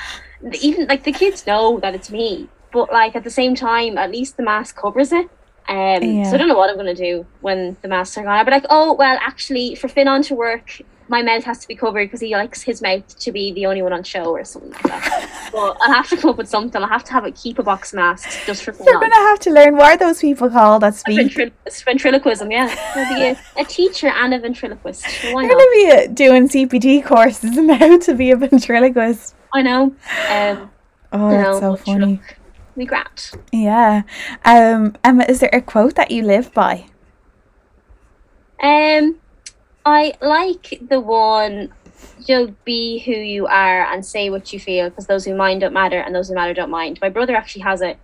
even 0.61 0.87
like 0.87 1.05
the 1.05 1.13
kids 1.13 1.47
know 1.47 1.79
that 1.81 1.95
it's 1.95 2.11
me, 2.11 2.49
but 2.73 2.91
like 2.93 3.15
at 3.15 3.25
the 3.25 3.31
same 3.31 3.55
time, 3.55 3.99
at 3.99 4.11
least 4.11 4.37
the 4.37 4.43
mask 4.43 4.77
covers 4.77 5.13
it. 5.13 5.29
Um, 5.69 6.03
Yeah. 6.03 6.25
So 6.25 6.35
I 6.35 6.37
don't 6.39 6.49
know 6.49 6.57
what 6.57 6.71
I'm 6.71 6.77
going 6.77 6.95
to 6.95 7.03
do 7.03 7.27
when 7.41 7.77
the 7.83 7.89
masks 7.89 8.19
are 8.19 8.23
gone. 8.23 8.37
I'll 8.37 8.45
be 8.45 8.51
like, 8.51 8.67
oh 8.71 8.93
well, 8.95 9.19
actually, 9.21 9.75
for 9.75 9.89
Finn 9.89 10.09
on 10.09 10.23
to 10.25 10.35
work, 10.35 10.81
my 11.09 11.23
mouth 11.23 11.45
has 11.45 11.59
to 11.59 11.69
be 11.69 11.75
covered 11.75 12.07
because 12.07 12.21
he 12.21 12.35
likes 12.35 12.63
his 12.63 12.81
mouth 12.81 13.07
to 13.19 13.31
be 13.31 13.53
the 13.53 13.67
only 13.67 13.83
one 13.83 13.93
on 13.93 14.03
show 14.03 14.25
or 14.25 14.45
something 14.45 14.73
like 14.73 14.83
that. 14.85 15.49
but 15.53 15.77
I'll 15.83 15.93
have 15.93 16.09
to 16.09 16.17
come 16.17 16.31
up 16.31 16.39
with 16.39 16.49
something. 16.49 16.81
I'll 16.83 16.89
have 16.89 17.05
to 17.05 17.13
have 17.13 17.25
a 17.25 17.33
keep 17.33 17.59
a 17.59 17.63
box 17.63 17.93
mask 17.93 18.47
just 18.47 18.63
for 18.63 18.73
Finn 18.73 18.87
You're 18.87 19.01
gonna 19.01 19.15
have 19.15 19.39
to 19.41 19.51
learn 19.51 19.77
what 19.77 19.93
are 19.93 19.97
those 19.97 20.21
people 20.21 20.49
called 20.49 20.83
that 20.83 20.95
speak. 20.95 21.33
Ventrilo- 21.33 21.85
ventriloquism, 21.85 22.51
yeah. 22.51 22.69
Be 22.95 23.25
a, 23.25 23.39
a 23.63 23.65
teacher 23.65 24.09
and 24.09 24.35
a 24.35 24.39
ventriloquist. 24.39 25.05
Why 25.33 25.43
You're 25.43 25.51
gonna 25.51 25.71
be 25.73 25.91
uh, 25.91 26.07
doing 26.09 26.49
CPD 26.49 27.05
courses 27.05 27.57
now 27.57 27.99
to 27.99 28.15
be 28.15 28.31
a 28.31 28.37
ventriloquist. 28.37 29.35
I 29.53 29.63
know. 29.63 29.95
Um, 30.31 30.71
Oh, 31.15 31.31
that's 31.31 31.61
know, 31.61 31.77
so 31.77 31.77
funny. 31.77 32.21
We 32.77 32.87
grant. 32.87 33.33
Yeah. 33.53 34.03
Um, 34.45 34.97
Emma, 35.03 35.25
is 35.29 35.41
there 35.41 35.51
a 35.53 35.61
quote 35.61 35.95
that 35.95 36.11
you 36.11 36.23
live 36.23 36.53
by? 36.53 36.87
Um, 38.63 39.17
I 39.85 40.15
like 40.21 40.79
the 40.89 41.01
one. 41.01 41.73
You'll 42.27 42.55
be 42.65 42.99
who 43.01 43.13
you 43.13 43.47
are 43.47 43.85
and 43.93 44.05
say 44.05 44.31
what 44.31 44.53
you 44.53 44.59
feel 44.59 44.89
because 44.89 45.07
those 45.07 45.25
who 45.25 45.35
mind 45.35 45.61
don't 45.61 45.73
matter 45.73 45.99
and 45.99 46.15
those 46.15 46.29
who 46.29 46.35
matter 46.35 46.55
don't 46.55 46.71
mind. 46.71 46.99
My 47.01 47.09
brother 47.09 47.37
actually 47.37 47.63
has 47.63 47.83
it 47.83 47.99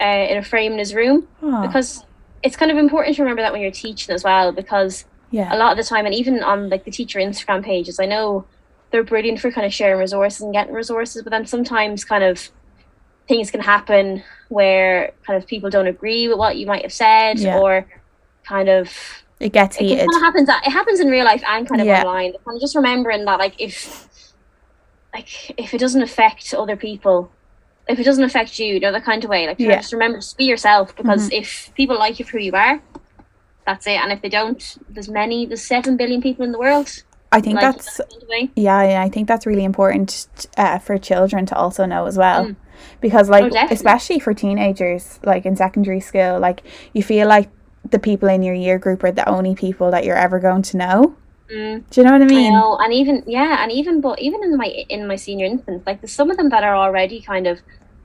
uh, 0.00 0.26
in 0.28 0.38
a 0.38 0.42
frame 0.42 0.72
in 0.72 0.78
his 0.78 0.94
room 0.94 1.28
because 1.40 2.04
it's 2.42 2.56
kind 2.56 2.70
of 2.70 2.76
important 2.76 3.16
to 3.16 3.22
remember 3.22 3.42
that 3.42 3.52
when 3.52 3.62
you're 3.62 3.70
teaching 3.70 4.14
as 4.14 4.24
well 4.24 4.52
because 4.52 5.04
yeah. 5.30 5.54
a 5.54 5.56
lot 5.56 5.72
of 5.72 5.78
the 5.78 5.88
time 5.88 6.06
and 6.06 6.14
even 6.14 6.42
on 6.42 6.68
like 6.68 6.84
the 6.84 6.90
teacher 6.90 7.18
instagram 7.18 7.64
pages 7.64 8.00
i 8.00 8.06
know 8.06 8.44
they're 8.90 9.04
brilliant 9.04 9.40
for 9.40 9.50
kind 9.50 9.66
of 9.66 9.72
sharing 9.72 9.98
resources 9.98 10.42
and 10.42 10.52
getting 10.52 10.74
resources 10.74 11.22
but 11.22 11.30
then 11.30 11.46
sometimes 11.46 12.04
kind 12.04 12.24
of 12.24 12.50
things 13.28 13.50
can 13.50 13.60
happen 13.60 14.22
where 14.48 15.12
kind 15.26 15.40
of 15.40 15.46
people 15.46 15.70
don't 15.70 15.86
agree 15.86 16.28
with 16.28 16.38
what 16.38 16.56
you 16.56 16.66
might 16.66 16.82
have 16.82 16.92
said 16.92 17.38
Yeah. 17.38 17.58
or 17.58 17.86
kind 18.44 18.68
of 18.68 18.90
It 19.40 19.52
gets 19.52 19.76
it 19.76 19.84
heated. 19.84 19.98
kind 20.10 20.16
of 20.16 20.22
happens 20.22 20.48
it 20.48 20.70
happens 20.70 21.00
in 21.00 21.08
real 21.08 21.24
life 21.24 21.42
and 21.46 21.68
kind 21.68 21.80
of 21.80 21.86
Yeah. 21.86 22.02
online 22.02 22.34
of 22.46 22.60
just 22.60 22.74
remembering 22.74 23.24
that 23.24 23.38
like 23.38 23.54
if 23.60 24.08
like 25.14 25.58
if 25.58 25.74
it 25.74 25.78
doesn't 25.78 26.02
affect 26.02 26.52
other 26.54 26.76
people 26.76 27.30
if 27.88 27.98
it 27.98 28.04
doesn't 28.04 28.22
affect 28.22 28.60
you, 28.60 28.74
you 28.74 28.80
know, 28.80 28.92
that 28.92 29.04
kind 29.04 29.24
of 29.24 29.28
way. 29.28 29.44
Like, 29.48 29.58
Yeah. 29.58 29.74
just 29.76 29.92
remember, 29.92 30.18
just 30.18 30.38
be 30.38 30.44
yourself 30.44 30.94
because 30.94 31.28
if 31.32 31.72
people 31.74 31.98
like 31.98 32.16
you 32.20 32.24
for 32.24 32.38
who 32.38 32.44
you 32.44 32.52
are, 32.52 32.80
that's 33.66 33.88
it. 33.88 34.00
And 34.00 34.12
if 34.12 34.22
they 34.22 34.28
don't, 34.28 34.78
there's 34.88 35.08
many, 35.08 35.46
there's 35.46 35.62
seven 35.62 35.96
billion 35.96 36.22
people 36.22 36.44
in 36.44 36.52
the 36.52 36.60
world. 36.60 37.02
I 37.32 37.40
think 37.40 37.56
like 37.56 37.62
that's 37.74 37.96
that 37.96 38.08
kind 38.08 38.44
of 38.44 38.50
yeah, 38.54 38.82
yeah, 38.88 39.02
I 39.02 39.08
think 39.08 39.26
that's 39.26 39.46
really 39.46 39.64
important 39.64 40.28
uh, 40.56 40.78
for 40.78 40.96
children 40.96 41.44
to 41.46 41.56
also 41.56 41.84
know 41.86 42.06
as 42.06 42.16
well. 42.16 42.46
Mm. 42.46 42.56
Because 43.00 43.28
like 43.28 43.52
Oh, 43.52 43.66
especially 43.70 44.18
for 44.20 44.34
teenagers, 44.34 45.20
like 45.24 45.46
in 45.46 45.56
secondary 45.56 46.00
school, 46.00 46.38
like 46.40 46.62
you 46.92 47.02
feel 47.02 47.28
like 47.28 47.50
the 47.90 47.98
people 47.98 48.28
in 48.28 48.42
your 48.42 48.54
year 48.54 48.78
group 48.78 49.02
are 49.04 49.12
the 49.12 49.28
only 49.28 49.54
people 49.54 49.90
that 49.90 50.04
you're 50.04 50.16
ever 50.16 50.38
going 50.38 50.62
to 50.62 50.76
know. 50.76 51.16
Mm. 51.50 51.84
Do 51.90 52.00
you 52.00 52.06
know 52.06 52.12
what 52.12 52.22
I 52.22 52.26
I 52.28 52.28
mean? 52.28 52.52
know, 52.52 52.76
and 52.80 52.92
even 52.92 53.22
yeah, 53.26 53.62
and 53.62 53.70
even 53.72 54.00
but 54.00 54.20
even 54.20 54.42
in 54.44 54.56
my 54.56 54.66
in 54.88 55.06
my 55.06 55.16
senior 55.16 55.46
infants, 55.46 55.86
like 55.86 56.00
there's 56.00 56.12
some 56.14 56.30
of 56.30 56.36
them 56.36 56.48
that 56.50 56.64
are 56.64 56.76
already 56.76 57.20
kind 57.20 57.46
of 57.46 57.60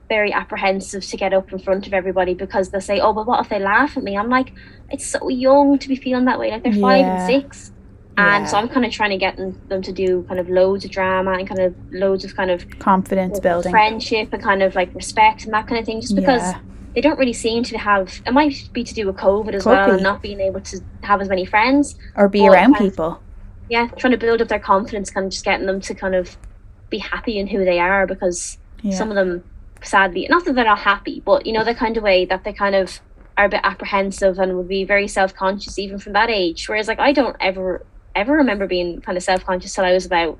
very 0.08 0.32
apprehensive 0.32 1.04
to 1.06 1.16
get 1.16 1.32
up 1.34 1.52
in 1.52 1.58
front 1.58 1.86
of 1.86 1.94
everybody 1.94 2.34
because 2.34 2.70
they'll 2.70 2.80
say, 2.80 3.00
"Oh, 3.00 3.12
but 3.12 3.26
what 3.26 3.40
if 3.40 3.48
they 3.48 3.58
laugh 3.60 3.96
at 3.96 4.02
me?" 4.02 4.16
I'm 4.16 4.28
like, 4.28 4.52
it's 4.90 5.06
so 5.06 5.28
young 5.28 5.78
to 5.78 5.88
be 5.88 5.96
feeling 5.96 6.26
that 6.26 6.38
way. 6.38 6.50
Like 6.50 6.62
they're 6.64 6.72
five 6.72 7.08
and 7.08 7.20
six, 7.20 7.72
and 8.18 8.48
so 8.48 8.56
I'm 8.58 8.68
kind 8.68 8.84
of 8.84 8.92
trying 8.92 9.10
to 9.10 9.16
get 9.16 9.36
them, 9.36 9.58
them 9.68 9.82
to 9.82 9.92
do 9.92 10.22
kind 10.24 10.40
of 10.40 10.48
loads 10.48 10.84
of 10.84 10.90
drama 10.90 11.32
and 11.32 11.48
kind 11.48 11.60
of 11.60 11.74
loads 11.92 12.24
of 12.24 12.34
kind 12.36 12.50
of 12.50 12.68
Confidence 12.78 13.40
building. 13.40 13.70
friendship 13.70 14.32
and 14.32 14.42
kind 14.42 14.62
of 14.62 14.74
like 14.74 14.94
respect 14.94 15.44
and 15.44 15.54
that 15.54 15.66
kind 15.66 15.78
of 15.78 15.86
thing. 15.86 16.00
Just 16.00 16.14
because 16.16 16.42
Yeah. 16.42 16.58
they 16.94 17.00
don't 17.00 17.18
really 17.18 17.32
seem 17.32 17.62
to 17.64 17.78
have. 17.78 18.20
It 18.26 18.32
might 18.32 18.68
be 18.72 18.82
to 18.84 18.94
do 18.94 19.06
with 19.06 19.16
COVID 19.16 19.54
as 19.54 19.62
Could 19.62 19.70
well 19.70 19.86
be. 19.86 19.92
and 19.94 20.02
not 20.02 20.20
being 20.22 20.40
able 20.40 20.60
to 20.60 20.80
have 21.02 21.20
as 21.20 21.28
many 21.28 21.44
friends 21.44 21.96
Or 22.16 22.28
be 22.28 22.46
around 22.48 22.74
kind 22.74 22.86
of- 22.86 22.92
people. 22.92 23.20
yeah, 23.68 23.86
trying 23.96 24.10
to 24.12 24.18
build 24.18 24.42
up 24.42 24.48
their 24.48 24.58
confidence, 24.58 25.10
kind 25.10 25.26
of 25.26 25.32
just 25.32 25.44
getting 25.44 25.66
them 25.66 25.80
to 25.82 25.94
kind 25.94 26.14
of 26.14 26.36
be 26.90 26.98
happy 26.98 27.38
in 27.38 27.46
who 27.46 27.64
they 27.64 27.78
are 27.78 28.06
because 28.06 28.58
Yeah. 28.82 28.94
some 28.94 29.10
of 29.10 29.14
them, 29.16 29.44
sadly, 29.82 30.26
not 30.30 30.44
that 30.44 30.54
they're 30.54 30.64
not 30.64 30.78
happy, 30.80 31.22
but 31.24 31.46
you 31.46 31.52
know, 31.52 31.62
the 31.64 31.74
kind 31.74 31.96
of 31.96 32.02
way 32.02 32.24
that 32.24 32.44
they 32.44 32.52
kind 32.52 32.74
of 32.74 33.00
are 33.36 33.44
a 33.44 33.48
bit 33.48 33.60
apprehensive 33.62 34.38
and 34.40 34.56
would 34.56 34.66
be 34.66 34.82
very 34.82 35.06
self 35.06 35.32
conscious 35.34 35.78
even 35.78 35.98
from 35.98 36.12
that 36.14 36.28
age. 36.30 36.68
Whereas, 36.68 36.88
like, 36.88 36.98
I 36.98 37.12
don't 37.12 37.36
ever, 37.40 37.84
ever 38.14 38.34
remember 38.34 38.66
being 38.66 39.00
kind 39.00 39.16
of 39.16 39.24
self 39.24 39.44
conscious 39.44 39.74
till 39.74 39.84
I 39.84 39.92
was 39.92 40.06
about 40.06 40.38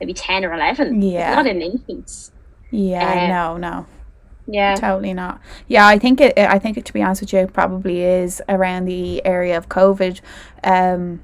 maybe 0.00 0.14
10 0.14 0.44
or 0.44 0.52
11. 0.54 1.02
Yeah. 1.02 1.34
Not 1.34 1.46
in 1.46 1.62
infants. 1.62 2.32
Yeah, 2.70 3.24
uh, 3.24 3.28
no, 3.28 3.56
no. 3.56 3.86
Yeah. 4.46 4.74
Totally 4.74 5.14
not. 5.14 5.40
Yeah, 5.68 5.86
I 5.86 5.98
think 5.98 6.20
it. 6.20 6.36
I 6.36 6.58
think 6.58 6.76
it, 6.76 6.84
to 6.86 6.92
be 6.92 7.02
honest 7.02 7.20
with 7.20 7.32
you, 7.32 7.40
it 7.40 7.52
probably 7.52 8.02
is 8.02 8.42
around 8.48 8.86
the 8.86 9.24
area 9.24 9.56
of 9.56 9.68
COVID. 9.68 10.20
Um, 10.64 11.22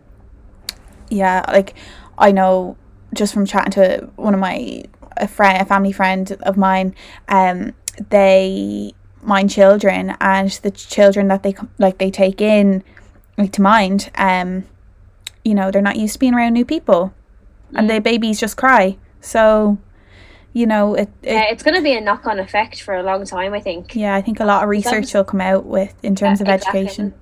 yeah, 1.09 1.45
like 1.49 1.75
I 2.19 2.31
know 2.31 2.77
just 3.15 3.35
from 3.35 3.47
chatting 3.47 3.73
to 3.73 4.11
one 4.17 4.35
of 4.35 4.41
my 4.41 4.85
a 5.17 5.27
friend, 5.27 5.61
a 5.61 5.65
family 5.65 5.93
friend 5.93 6.31
of 6.43 6.57
mine. 6.57 6.95
Um, 7.29 7.75
they 8.11 8.93
mind 9.23 9.51
children, 9.51 10.17
and 10.21 10.51
the 10.51 10.71
children 10.71 11.29
that 11.29 11.43
they 11.43 11.55
like 11.79 11.99
they 11.99 12.11
take 12.11 12.41
in, 12.41 12.85
like 13.37 13.53
to 13.53 13.63
mind. 13.63 14.11
Um, 14.15 14.65
you 15.47 15.55
know, 15.55 15.71
they're 15.71 15.83
not 15.91 15.97
used 15.97 16.15
to 16.15 16.19
being 16.19 16.35
around 16.35 16.53
new 16.53 16.65
people, 16.65 17.15
and 17.75 17.89
mm. 17.89 17.95
the 17.95 18.01
babies 18.01 18.41
just 18.41 18.57
cry. 18.57 18.99
So, 19.21 19.79
you 20.57 20.67
know 20.67 20.95
it, 20.95 21.11
it 21.23 21.33
yeah, 21.35 21.51
it's 21.51 21.63
going 21.63 21.75
to 21.75 21.83
be 21.83 21.93
a 21.93 22.01
knock-on 22.01 22.39
effect 22.39 22.81
for 22.81 22.95
a 22.95 23.03
long 23.03 23.27
time. 23.27 23.53
I 23.53 23.61
think. 23.61 23.95
yeah 23.95 24.15
i 24.15 24.23
think 24.23 24.41
a 24.41 24.45
lot 24.47 24.63
of 24.63 24.71
research 24.71 25.13
will 25.13 25.23
come 25.33 25.43
out 25.43 25.67
with 25.67 25.95
in 26.03 26.15
terms 26.17 26.41
of 26.41 26.47
Yeah, 26.47 26.55
exactly. 26.55 26.81
education 26.81 27.15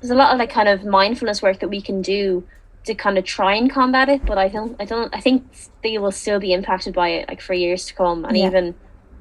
There's 0.00 0.10
a 0.10 0.14
lot 0.14 0.32
of 0.34 0.38
like 0.38 0.50
kind 0.50 0.68
of 0.68 0.84
mindfulness 0.84 1.40
work 1.40 1.60
that 1.60 1.70
we 1.70 1.80
can 1.80 2.02
do 2.02 2.44
to 2.84 2.94
kind 2.94 3.16
of 3.16 3.24
try 3.24 3.54
and 3.54 3.70
combat 3.70 4.08
it, 4.08 4.26
but 4.26 4.36
I 4.36 4.48
don't, 4.48 4.74
I 4.80 4.84
don't, 4.84 5.14
I 5.14 5.20
think 5.20 5.44
they 5.82 5.96
will 5.98 6.10
still 6.10 6.40
be 6.40 6.52
impacted 6.52 6.92
by 6.92 7.08
it 7.10 7.28
like 7.28 7.40
for 7.40 7.54
years 7.54 7.86
to 7.86 7.94
come, 7.94 8.24
and 8.26 8.36
Yeah. 8.36 8.48
even 8.48 8.74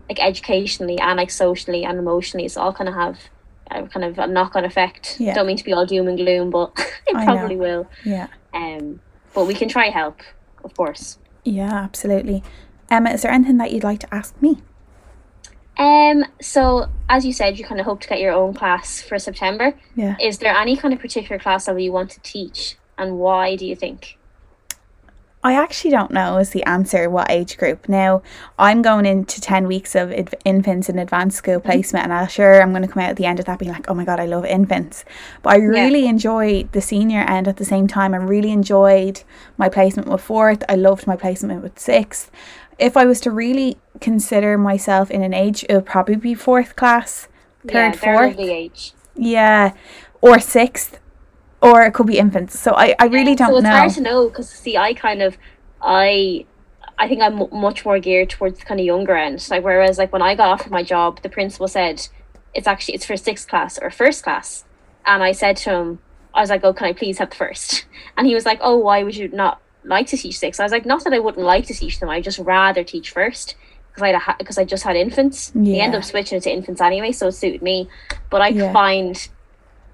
like 0.10 0.20
educationally 0.20 0.98
and 1.00 1.16
like 1.18 1.32
socially 1.32 1.86
and 1.86 1.98
emotionally, 2.00 2.46
it's 2.46 2.58
all 2.58 2.74
kind 2.74 2.90
of 2.90 2.96
have 2.96 3.18
a 3.70 3.88
kind 3.88 4.04
of 4.04 4.20
a 4.20 4.28
knock-on 4.28 4.66
effect. 4.66 5.18
Yeah. 5.20 5.36
Don't 5.36 5.48
mean 5.48 5.58
to 5.58 5.64
be 5.64 5.74
all 5.74 5.86
doom 5.86 6.08
and 6.08 6.18
gloom, 6.18 6.50
but 6.50 6.72
it 7.08 7.14
probably 7.14 7.56
will. 7.56 7.88
yeah 8.04 8.28
Um, 8.54 9.00
but 9.34 9.46
we 9.46 9.54
can 9.54 9.70
try 9.70 9.90
help, 9.90 10.20
of 10.64 10.76
course. 10.76 11.18
yeah 11.44 11.74
absolutely 11.74 12.44
emma 12.90 13.10
is 13.12 13.22
there 13.24 13.32
anything 13.32 13.58
that 13.58 13.72
you'd 13.72 13.84
like 13.84 14.00
to 14.00 14.14
ask 14.14 14.40
me 14.42 14.58
Um, 15.78 16.26
so 16.42 16.88
as 17.10 17.26
you 17.26 17.34
said, 17.34 17.58
you 17.58 17.66
kind 17.66 17.80
of 17.80 17.86
hope 17.88 18.02
to 18.02 18.08
get 18.08 18.20
your 18.20 18.34
own 18.34 18.54
class 18.54 19.02
for 19.02 19.18
September. 19.18 19.74
yeah 19.96 20.16
Is 20.20 20.38
there 20.40 20.54
any 20.56 20.76
kind 20.78 20.94
of 20.94 21.00
particular 21.00 21.40
class 21.40 21.68
level 21.68 21.82
you 21.82 21.92
want 21.92 22.12
to 22.12 22.20
teach, 22.22 22.76
and 22.98 23.18
why 23.18 23.56
do 23.56 23.66
you 23.66 23.76
think? 23.76 24.18
I 25.44 25.56
actually 25.56 25.92
don't 25.92 26.12
know 26.12 26.38
is 26.38 26.52
the 26.52 26.64
answer 26.64 27.10
what 27.10 27.32
age 27.32 27.58
group. 27.58 27.90
Now, 27.90 28.22
I'm 28.60 28.84
going 28.84 29.08
into 29.08 29.42
10 29.42 29.68
weeks 29.68 29.96
of 29.96 30.12
inf- 30.12 30.36
infants 30.46 30.88
in 30.88 31.00
advanced 31.00 31.38
school 31.38 31.60
placement, 31.60 32.04
and 32.04 32.14
I'm 32.14 32.28
sure 32.28 32.62
I'm 32.62 32.72
going 32.72 32.84
to 32.84 32.88
come 32.88 33.02
out 33.02 33.10
at 33.10 33.16
the 33.16 33.26
end 33.26 33.40
of 33.40 33.46
that 33.46 33.58
being 33.58 33.72
like, 33.72 33.90
oh 33.90 33.96
my 33.96 34.06
God, 34.06 34.20
I 34.20 34.28
love 34.28 34.46
infants. 34.46 35.04
But 35.42 35.54
I 35.54 35.56
really 35.58 36.06
enjoyed 36.06 36.72
the 36.74 36.82
senior 36.82 37.22
end 37.22 37.48
at 37.48 37.58
the 37.58 37.66
same 37.66 37.88
time. 37.88 38.14
I 38.14 38.18
really 38.18 38.52
enjoyed 38.52 39.24
my 39.58 39.68
placement 39.68 40.08
with 40.08 40.22
fourth. 40.22 40.64
I 40.70 40.76
loved 40.76 41.08
my 41.08 41.16
placement 41.16 41.64
with 41.64 41.80
sixth. 41.80 42.30
If 42.78 42.96
I 42.96 43.06
was 43.06 43.20
to 43.22 43.32
really 43.32 43.78
consider 44.00 44.60
myself 44.60 45.10
in 45.10 45.24
an 45.24 45.34
age, 45.34 45.66
it 45.68 45.74
would 45.74 45.86
probably 45.88 46.16
be 46.18 46.36
fourth 46.36 46.76
class, 46.76 47.28
third, 47.66 47.74
they're 47.74 47.94
fourth. 47.94 48.38
Yeah, 49.16 49.74
or 50.22 50.40
sixth, 50.40 51.00
or 51.62 51.84
it 51.84 51.94
could 51.94 52.08
be 52.08 52.18
infants. 52.18 52.60
So 52.60 52.74
I, 52.76 52.96
I 53.00 53.06
really 53.06 53.36
don't 53.36 53.50
know. 53.50 53.54
so 53.54 53.58
it's 53.60 53.64
know. 53.64 53.72
hard 53.72 53.92
to 53.92 54.02
know 54.02 54.30
because 54.30 54.50
see, 54.50 54.78
I 54.78 54.94
kind 54.94 55.22
of, 55.22 55.38
I, 55.82 56.46
I 56.98 57.08
think 57.08 57.22
I'm 57.22 57.36
mu- 57.36 57.50
much 57.52 57.86
more 57.86 58.00
geared 58.00 58.30
towards 58.30 58.60
the 58.60 58.66
kind 58.66 58.80
of 58.80 58.86
younger 58.86 59.16
end. 59.16 59.46
Like 59.50 59.64
whereas 59.64 59.98
like 59.98 60.12
when 60.12 60.22
I 60.22 60.36
got 60.36 60.50
offered 60.50 60.72
my 60.72 60.84
job, 60.84 61.22
the 61.22 61.30
principal 61.30 61.68
said 61.68 62.08
it's 62.54 62.68
actually 62.68 62.96
it's 62.96 63.06
for 63.06 63.16
sixth 63.18 63.48
class 63.48 63.78
or 63.80 63.90
first 63.92 64.24
class, 64.24 64.66
and 65.06 65.24
I 65.24 65.32
said 65.32 65.58
to 65.58 65.70
him, 65.72 66.00
I 66.34 66.42
was 66.42 66.50
like, 66.50 66.64
oh, 66.64 66.74
can 66.74 66.88
I 66.88 66.94
please 66.94 67.18
have 67.20 67.30
the 67.30 67.36
first? 67.36 67.86
And 68.18 68.28
he 68.28 68.36
was 68.36 68.46
like, 68.46 68.60
oh, 68.62 68.78
why 68.78 69.04
would 69.04 69.16
you 69.16 69.30
not 69.30 69.62
like 69.84 70.06
to 70.08 70.18
teach 70.18 70.38
six? 70.38 70.60
I 70.60 70.64
was 70.64 70.72
like, 70.72 70.86
not 70.86 71.04
that 71.06 71.14
I 71.14 71.20
wouldn't 71.20 71.46
like 71.46 71.66
to 71.68 71.74
teach 71.74 72.00
them, 72.00 72.10
I 72.10 72.22
just 72.22 72.40
rather 72.40 72.84
teach 72.84 73.10
first. 73.12 73.56
Because 73.90 74.04
I 74.04 74.14
ha- 74.18 74.36
because 74.38 74.58
I 74.58 74.64
just 74.64 74.84
had 74.84 74.96
infants, 74.96 75.52
we 75.56 75.80
end 75.80 75.96
up 75.96 76.04
switching 76.04 76.38
it 76.38 76.42
to 76.44 76.52
infants 76.52 76.82
anyway, 76.82 77.12
so 77.12 77.28
it 77.28 77.32
suited 77.34 77.62
me. 77.62 77.90
But 78.30 78.42
I 78.42 78.50
Yeah. 78.50 78.72
find 78.72 79.28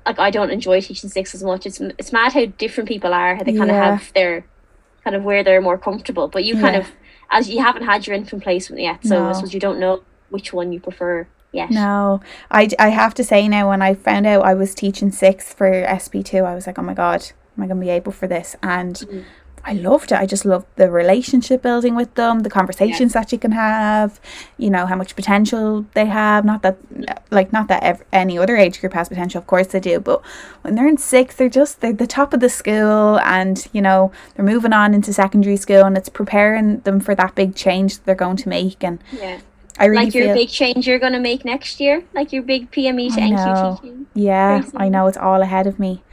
like 0.08 0.20
I 0.20 0.32
don't 0.32 0.50
enjoy 0.52 0.82
teaching 0.82 1.10
six 1.10 1.36
as 1.36 1.44
much. 1.44 1.66
It's 1.66 1.80
it's 2.00 2.12
mad 2.12 2.34
how 2.34 2.46
different 2.46 2.88
people 2.88 3.14
are. 3.14 3.36
How 3.36 3.44
they 3.44 3.54
kind 3.54 3.70
Yeah. 3.70 3.94
of 3.94 4.00
have 4.02 4.14
their 4.14 4.46
kind 5.04 5.16
of 5.16 5.24
where 5.24 5.44
they're 5.44 5.62
more 5.62 5.78
comfortable. 5.78 6.28
But 6.28 6.44
you 6.46 6.58
kind 6.58 6.76
of 6.76 6.88
as 7.30 7.50
you 7.50 7.60
haven't 7.62 7.84
had 7.84 8.08
your 8.08 8.16
infant 8.16 8.44
placement 8.44 8.82
yet, 8.82 9.06
so 9.06 9.16
No. 9.24 9.30
I 9.30 9.34
suppose 9.34 9.54
you 9.54 9.60
don't 9.60 9.80
know 9.80 10.02
which 10.30 10.54
one 10.54 10.72
you 10.72 10.80
prefer 10.80 11.28
yet. 11.52 11.70
No, 11.72 12.22
I, 12.52 12.70
I 12.80 12.90
have 12.90 13.14
to 13.16 13.24
say 13.24 13.48
now, 13.48 13.70
when 13.70 13.82
I 13.82 13.94
found 13.94 14.26
out 14.28 14.44
I 14.46 14.54
was 14.54 14.74
teaching 14.76 15.12
six 15.12 15.54
for 15.54 15.70
SP2, 15.72 16.46
I 16.46 16.54
was 16.56 16.68
like, 16.68 16.78
oh 16.80 16.84
my 16.84 16.94
God, 16.94 17.26
am 17.58 17.64
I 17.64 17.68
going 17.68 17.80
to 17.80 17.86
be 17.86 17.90
able 17.90 18.12
for 18.12 18.28
this? 18.28 18.56
And 18.64 18.96
Mhm. 18.96 19.24
I 19.66 19.74
loved 19.74 20.12
it. 20.14 20.18
I 20.20 20.26
just 20.26 20.46
loved 20.46 20.66
the 20.78 20.90
relationship 20.90 21.62
building 21.62 21.94
with 21.96 22.14
them, 22.16 22.40
the 22.40 22.50
conversations 22.50 23.12
that 23.14 23.32
you 23.34 23.38
can 23.38 23.52
have, 23.52 24.20
you 24.58 24.70
know, 24.70 24.86
how 24.86 24.96
much 24.96 25.16
potential 25.16 25.86
they 25.94 26.06
have. 26.06 26.46
Not 26.46 26.62
that, 26.62 26.78
like, 27.32 27.52
not 27.52 27.68
that 27.68 27.84
ev- 27.84 28.04
any 28.14 28.38
other 28.38 28.56
age 28.56 28.80
group 28.80 28.94
has 28.94 29.10
potential, 29.10 29.40
of 29.40 29.48
course 29.48 29.68
they 29.68 29.82
do, 29.82 30.00
but 30.00 30.22
when 30.62 30.76
they're 30.76 30.88
in 30.88 30.98
sixth, 30.98 31.38
they're 31.38 31.50
just, 31.50 31.82
they're 31.82 31.92
the 31.92 32.08
top 32.08 32.34
of 32.34 32.40
the 32.40 32.50
school 32.50 33.20
and, 33.20 33.68
you 33.74 33.82
know, 33.82 34.12
they're 34.36 34.46
moving 34.46 34.72
on 34.74 34.94
into 34.94 35.12
secondary 35.12 35.58
school 35.58 35.84
and 35.84 35.98
it's 35.98 36.10
preparing 36.10 36.80
them 36.82 37.00
for 37.02 37.14
that 37.16 37.36
big 37.36 37.54
change 37.56 37.96
that 37.98 38.06
they're 38.06 38.16
going 38.16 38.38
to 38.38 38.48
make. 38.50 38.84
And 38.84 39.00
Yeah, 39.12 39.40
I 39.80 39.86
really 39.86 40.06
like 40.06 40.14
feel. 40.14 40.28
your 40.28 40.36
big 40.36 40.50
change 40.50 40.88
you're 40.88 41.00
gonna 41.00 41.20
make 41.20 41.44
next 41.46 41.80
year, 41.80 42.04
like 42.14 42.32
your 42.32 42.44
big 42.44 42.72
PME 42.72 43.10
to 43.10 43.82
teaching. 43.82 44.06
Yeah, 44.14 44.62
Very 44.62 44.72
I 44.78 44.90
know 44.90 45.08
it's 45.08 45.18
all 45.18 45.42
ahead 45.42 45.68
of 45.68 45.78
me. 45.78 46.04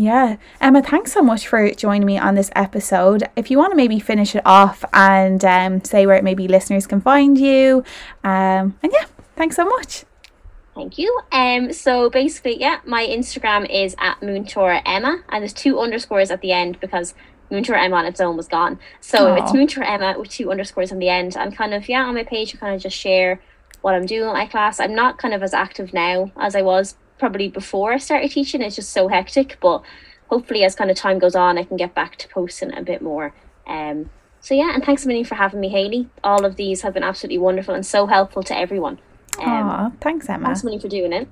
Yeah. 0.00 0.38
Emma, 0.62 0.82
thanks 0.82 1.12
so 1.12 1.20
much 1.20 1.46
for 1.46 1.70
joining 1.72 2.06
me 2.06 2.16
on 2.16 2.34
this 2.34 2.50
episode. 2.56 3.24
If 3.36 3.50
you 3.50 3.58
want 3.58 3.72
to 3.72 3.76
maybe 3.76 4.00
finish 4.00 4.34
it 4.34 4.40
off 4.46 4.82
and 4.94 5.44
um, 5.44 5.84
say 5.84 6.06
where 6.06 6.22
maybe 6.22 6.48
listeners 6.48 6.86
can 6.86 7.02
find 7.02 7.36
you. 7.36 7.84
Um, 8.24 8.78
and 8.82 8.90
yeah, 8.90 9.04
thanks 9.36 9.56
so 9.56 9.66
much. 9.66 10.04
Thank 10.74 10.96
you. 10.96 11.20
Um, 11.32 11.74
so 11.74 12.08
basically, 12.08 12.58
yeah, 12.58 12.80
my 12.86 13.06
Instagram 13.06 13.68
is 13.68 13.94
at 13.98 14.18
Múinteoir 14.22 14.80
Emma, 14.86 15.22
and 15.28 15.42
there's 15.42 15.52
two 15.52 15.78
underscores 15.78 16.30
at 16.30 16.40
the 16.40 16.50
end 16.50 16.80
because 16.80 17.12
Múinteoir 17.50 17.84
Emma 17.84 17.96
on 17.96 18.06
its 18.06 18.22
own 18.22 18.38
was 18.38 18.48
gone. 18.48 18.78
So 19.02 19.34
Aw. 19.34 19.42
it's 19.42 19.52
Múinteoir 19.52 19.86
Emma 19.86 20.18
with 20.18 20.30
two 20.30 20.50
underscores 20.50 20.92
on 20.92 20.98
the 20.98 21.10
end, 21.10 21.36
and 21.36 21.54
kind 21.54 21.74
of 21.74 21.90
yeah, 21.90 22.04
on 22.04 22.14
my 22.14 22.24
page, 22.24 22.54
I 22.54 22.58
kind 22.58 22.74
of 22.74 22.80
just 22.80 22.96
share 22.96 23.38
what 23.82 23.94
I'm 23.94 24.06
doing 24.06 24.24
with 24.24 24.32
my 24.32 24.46
class. 24.46 24.80
I'm 24.80 24.94
not 24.94 25.18
kind 25.18 25.34
of 25.34 25.42
as 25.42 25.52
active 25.52 25.92
now 25.92 26.32
as 26.38 26.56
I 26.56 26.62
was 26.62 26.94
probably 27.20 27.48
before 27.48 27.92
I 27.92 27.98
started 27.98 28.30
teaching. 28.32 28.62
It's 28.62 28.76
just 28.76 28.90
so 28.90 29.06
hectic, 29.06 29.58
but 29.60 29.82
hopefully, 30.28 30.64
as 30.64 30.74
kind 30.74 30.90
of 30.90 30.96
time 30.96 31.20
goes 31.20 31.36
on, 31.36 31.58
I 31.58 31.62
can 31.64 31.76
get 31.76 31.94
back 31.94 32.16
to 32.16 32.28
posting 32.28 32.76
a 32.76 32.82
bit 32.82 33.00
more. 33.02 33.32
Um, 33.66 34.10
so 34.40 34.54
yeah, 34.54 34.72
and 34.74 34.82
thanks 34.84 35.04
a 35.04 35.08
million 35.08 35.26
for 35.26 35.36
having 35.36 35.60
me, 35.60 35.68
Haley. 35.68 36.08
All 36.24 36.44
of 36.44 36.56
these 36.56 36.82
have 36.82 36.94
been 36.94 37.04
absolutely 37.04 37.38
wonderful 37.38 37.74
and 37.74 37.86
so 37.86 38.06
helpful 38.06 38.42
to 38.44 38.56
everyone. 38.56 38.98
Um, 39.38 39.48
Aw, 39.48 39.90
thanks, 40.00 40.28
Emma. 40.28 40.46
thanks 40.46 40.64
million 40.64 40.80
for 40.80 40.88
doing 40.88 41.12
it. 41.12 41.28